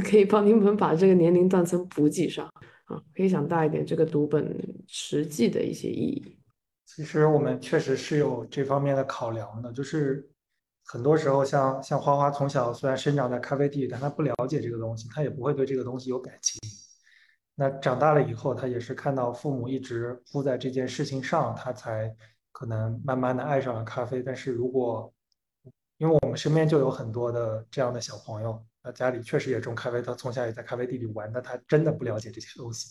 [0.00, 2.46] 可以帮你们把这个年龄断层补给上
[2.84, 4.56] 啊，可以想大一点，这个读本
[4.86, 6.38] 实际的一些意义。
[6.86, 10.26] 其实我们确实是有这方面的考量的，就是
[10.84, 16.58] 很多时候像像花花从小虽然生长在咖啡地，但他不了解这个东西，他也不会对这个东西有感情。
[17.54, 22.14] 那长大了以后，他也是看到父母一直扑在这件事情上，他才
[22.50, 24.22] 可能慢慢的爱上了咖啡。
[24.22, 25.12] 但是如果
[25.98, 28.62] 因为我们身边就有很多的这样的小朋友。
[28.82, 32.88] 他家里确实也种咖啡，他从小也在咖啡地里玩，但他真的不了解这些东西，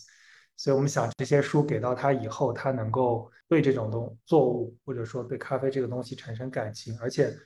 [0.56, 7.36] 所以我们想这些书给到他以后，他能够对这种东作物或者说对咖啡这个东西产生感情，而且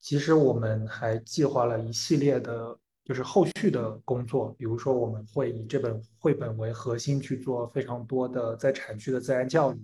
[0.00, 9.82] 其实我们还计划了一系列的，就是后续的工作，比如说我们会以这本绘本为核心去做非常多的在产区的自然教育，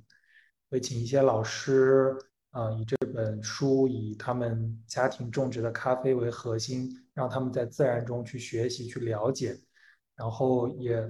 [0.70, 2.16] 会请一些老师。
[2.50, 9.56] 啊，以这本书以他们家庭种植的咖啡为核心，让他们在自然中去学习、去了解，
[10.16, 11.06] 然后也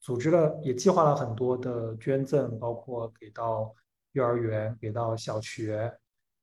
[0.00, 3.74] 组织了、也计划了很多的捐赠，包括给到
[4.12, 5.92] 幼儿园、给到小学，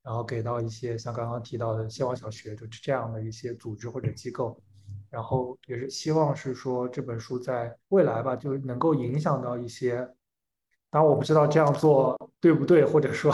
[0.01, 4.61] 然后给到一些像刚刚提到的希望小学，就是这样的一些组织或者机构，
[5.09, 9.97] 然后也是希望是说这本书在未来吧，就能够影响到一些。
[10.91, 13.31] 当然我不知道这样做对不对，或者说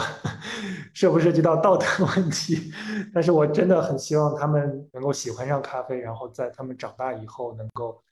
[0.96, 1.84] 涉不涉及到道德
[2.16, 2.72] 问题，
[3.12, 8.02] 但是我真的很希望他们能够喜欢上咖啡，然后在他们长大以后能够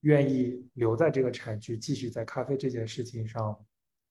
[0.00, 3.56] 愿意留在这个产区，继续在咖啡这件事情上，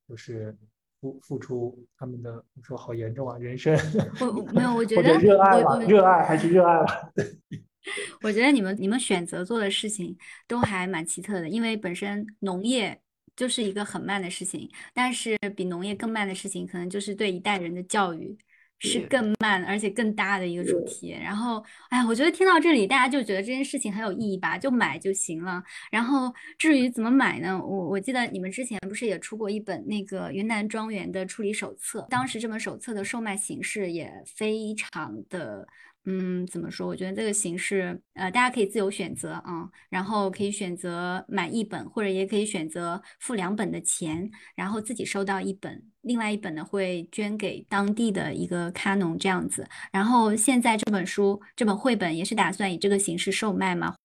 [0.07, 0.57] 就是
[1.01, 3.77] 付付出他们的，你说好严重啊，人生。
[4.21, 7.11] 我没有，我觉得热爱吧，热爱还是热爱吧。
[8.23, 10.17] 我觉得你们你们选择做的事情
[10.47, 13.01] 都还蛮奇特的，因为本身农业。
[13.35, 18.37] 就是一个很慢的事情，但是比农业更慢的事情，可能就是对一代人的教育，
[18.79, 21.11] 是更慢而且更大的一个主题。
[21.11, 25.63] 然后，哎，我觉得听到这里，大家就觉得这件事情很有意义吧，就买就行了。
[25.91, 27.59] 然后，至于怎么买呢？
[27.61, 35.67] 我我记得你们之前不是也出过一本那个云南庄园的处理手册，当时这本手册的售卖形式也非常的。
[36.07, 36.87] 嗯，怎么说？
[36.87, 49.67] 我觉得这个形式，呃，大家可以自由选择啊，然后可以选择买一本，或者也可以选择付两本的钱，然后自己收到一本，另外一本呢会捐给当地的一个咖农这样子。
[49.91, 53.95] 然后现在这本书，这本绘本也是打算以这个形式售卖吗？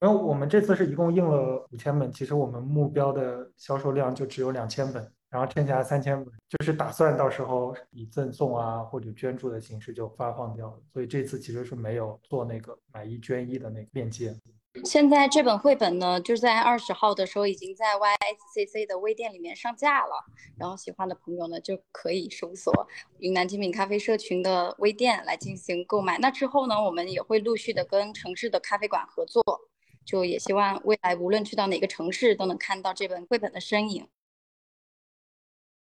[0.00, 5.12] 然后我们这次是一共印了五千本，其实我们目标的销售量就只有两千本。
[5.30, 10.82] 然后剩下三千本，就是打算到时候以赠送啊或者捐助的形式就发放掉了。
[10.92, 14.36] 所以这次其实是没有做那个买一捐一的那个链接。
[14.84, 20.24] 现在这本绘本呢，就在二十号的时候已经在 YSCC 的微店里面上架了。
[20.56, 22.72] 然后喜欢的朋友呢，就可以搜索
[23.18, 26.18] 云南精品咖啡社群的微店来进行购买。
[26.18, 29.42] 那之后呢，我们也会陆续的跟城市的咖啡馆合作，
[30.04, 34.08] 就也希望未来无论去到哪个城市，都能看到这本绘本的身影。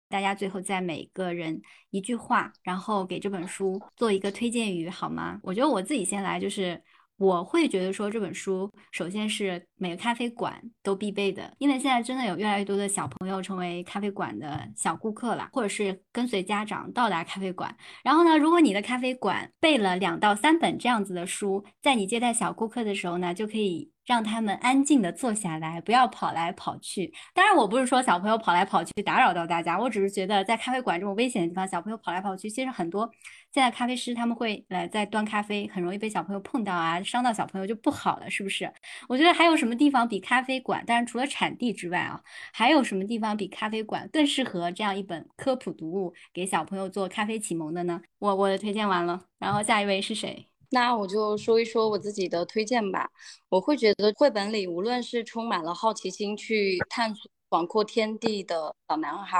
[0.09, 1.61] 大家最后再每个人
[1.91, 5.39] 一句话，然后给这本书做一个推荐语，好吗？
[5.43, 6.81] 我觉得我自己先来，就是
[7.17, 17.75] 我会觉得说这本书，首先是每个咖啡馆都必备的，因为现在真的有越来越多的小朋友成为咖啡馆的小顾客了，或者是跟随家长到达咖啡馆。
[18.03, 23.91] 然后呢，如果你的咖啡馆备了两到三本这样子的书，在你接待小顾客的时候呢，就可以。
[24.09, 27.13] 让他们安静的坐下来，不要跑来跑去。
[27.31, 33.07] 当然，我不是说小朋友跑来跑去打扰到大家，我只是觉得在咖啡馆这么危险的地方，小朋友跑来跑去，其实很多
[33.53, 38.73] 现在咖啡师他们会来在端咖啡，很容易被小朋友碰到啊，伤到小朋友就不好了，是不是？
[39.07, 40.83] 我觉得还有什么地方比咖啡馆？
[40.87, 42.19] 当然，除了产地之外啊，
[42.51, 48.01] 还有什么地方比咖啡馆更适合这样一本科普读物给小朋友做咖啡启蒙的呢？
[48.17, 50.47] 我我的推荐完了，然后下一位是谁？
[50.69, 53.09] 那我就说一说我自己的推荐吧。
[53.49, 59.39] 我会觉得绘本里，无论是充满了好奇心去探索广阔天地的小男孩，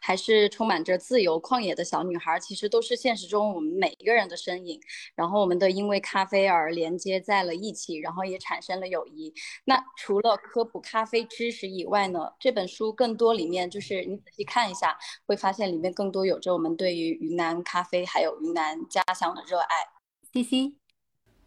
[0.00, 4.80] 还是充满着自由旷野的小女孩，其实都是现实中我们每一个人的身影。
[5.16, 9.34] 然后我们都因为咖啡而连接在了一起，然后也产生了友谊。
[9.64, 14.96] 那除了科普咖啡知识以外呢，这本书更多里面就是你仔细看一下，
[15.26, 19.97] 会发现里面更多有着我们对于云南咖啡还有云南家乡的热爱。
[20.30, 20.74] C C，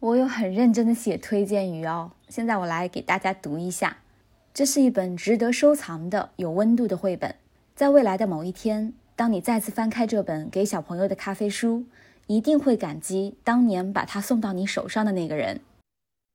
[0.00, 2.10] 我有很认真的写推荐语哦。
[2.28, 3.98] 现在我来给大家读一下。
[4.52, 7.36] 这是一本值得收藏的、有温度的绘本。
[7.76, 11.84] 在未来的某一天，当你再次翻开这本给小朋友的咖啡书，
[12.26, 15.60] 一定会感激当年把它送到你手上的那个人。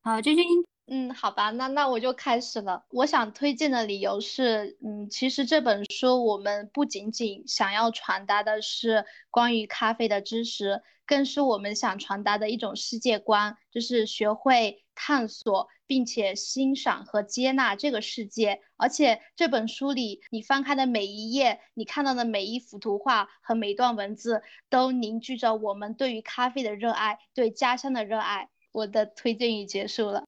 [0.03, 0.45] 好，君君。
[0.89, 2.85] 嗯，好吧，那那我就开始了。
[2.91, 18.61] 我想推荐的理由是，嗯，其实这本书我们不仅仅想要传达的是关于咖啡的知识，更是我们想传达的一种世界观，就是学会探索并且欣赏和接纳这个世界。
[18.77, 28.47] 而且这本书里，你翻开的每一页，你看到的每一幅图画和每一段文字，都凝聚着我们对于咖啡的热爱，对家乡的热爱。
[28.71, 30.23] 我的推荐语结束了。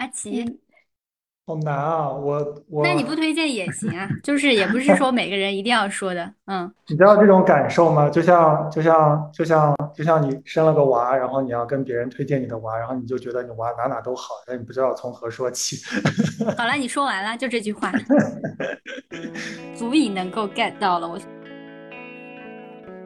[0.00, 0.42] 阿奇，
[1.46, 2.08] 好难啊！
[2.10, 6.72] 我我，那你不推荐也行啊，就是也不是说每个人一定要说的，嗯。
[6.88, 8.08] 你知道这种感受吗？
[8.08, 15.76] 就像就像就像就像你生了个娃，然后你要跟别人推荐你的娃，然后你就觉得你娃哪哪都好，但你不知道从何说起。
[16.56, 17.92] 好了，你说完了，就这句话，
[19.76, 21.18] 足以能够 get 到了我。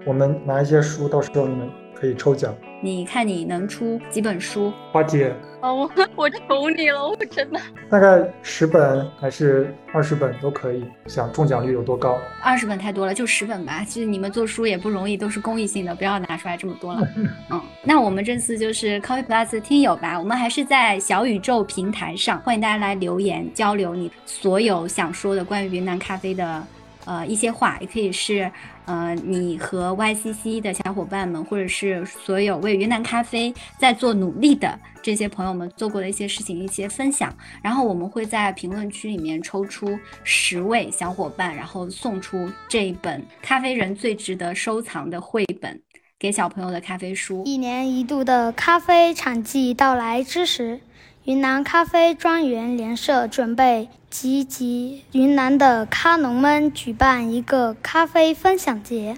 [0.07, 1.69] 我们拿一些书，到时候你们
[2.05, 2.55] 可以抽奖。
[2.83, 4.71] 你看你能出几本书？
[4.93, 7.59] 花姐，哦，我我求你了，我真的。
[7.89, 12.19] 大概十本还是二十本都可以，想中奖率有多高？
[12.43, 13.83] 二十本太多了，就十本吧。
[13.85, 17.09] 其实你们做书也不容易，都是公益性的，不要拿出来这么多了。
[17.51, 26.63] 嗯，那我们这次就是 Coffee Plus 听友吧，我们还是在小宇宙平台上，欢迎大家来留言交流你所有想说的关于云南咖啡的。
[27.05, 28.51] 呃，一些话也可以是，
[28.87, 37.35] 呃，你和 YCC 的小伙伴们，或者是所有为云南咖啡在做努力的这些朋友们做过的一些事情，一些分享。
[37.63, 45.81] 然后我们会在评论区里面抽出十位小伙伴，然后送出这一本咖啡人最值得收藏的绘本
[46.19, 47.43] 给小朋友的咖啡书。
[47.45, 50.81] 一年一度的咖啡产季到来之时。
[51.25, 59.17] 云南咖啡庄园联社准备集集云南的咖农们举办一个咖啡分享节，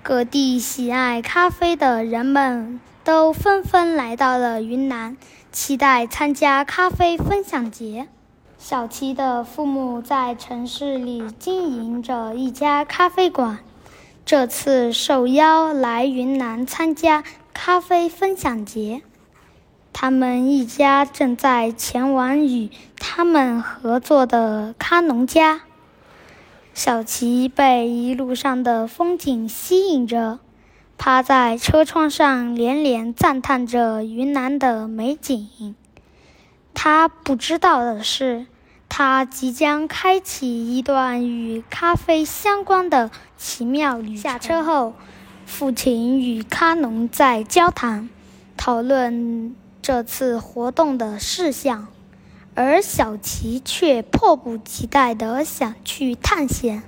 [0.00, 5.16] 各地喜爱咖啡的人们都纷纷来到了云南，
[5.50, 8.06] 期待参加咖啡分享节。
[8.56, 13.58] 小七的父母在城市里经营着一家咖啡馆，
[14.24, 19.02] 这次受邀来云南参加咖啡分享节。
[19.96, 22.68] 他们一家正在前往与
[22.98, 25.62] 他们合作的卡农家。
[26.74, 30.40] 小琪被一路上的风景吸引着，
[30.98, 35.76] 趴在车窗上连连赞叹着云南的美景。
[36.74, 38.46] 他不知道的是，
[38.88, 44.16] 他即将开启一段与咖啡相关的奇妙旅程。
[44.16, 44.94] 下车后，
[45.46, 48.10] 父亲与卡农在交谈，
[48.56, 49.54] 讨论
[49.86, 51.88] 这次活动的事项。
[52.54, 56.82] 而小琪却迫不及待地想去探险。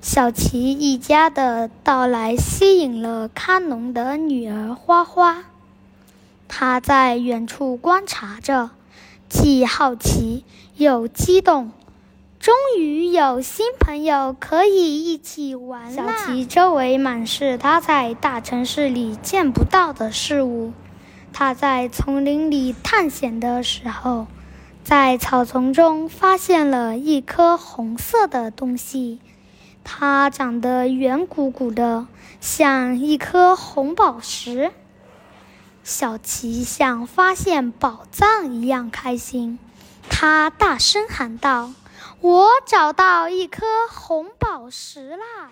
[0.00, 5.44] 小琪一家的到来吸引了咖农的女儿花花，
[6.48, 8.70] 她在远处观察着，
[9.28, 10.44] 既好奇
[10.76, 11.72] 又激动。
[12.40, 16.14] 终于有新朋友可以一起玩了。
[16.16, 20.72] 小琪周围满是她在大城市里见不到的事物。
[21.34, 24.26] 他在丛林里探险的时候。
[24.84, 29.18] 在草丛中发现了一颗红色的东西，
[29.82, 32.06] 它长得圆鼓鼓的，
[32.38, 34.72] 像一颗红宝石。
[35.82, 39.58] 小琪像发现宝藏一样开心，
[40.10, 41.72] 他大声喊道
[42.20, 45.50] ：“我找到一颗红宝石啦！”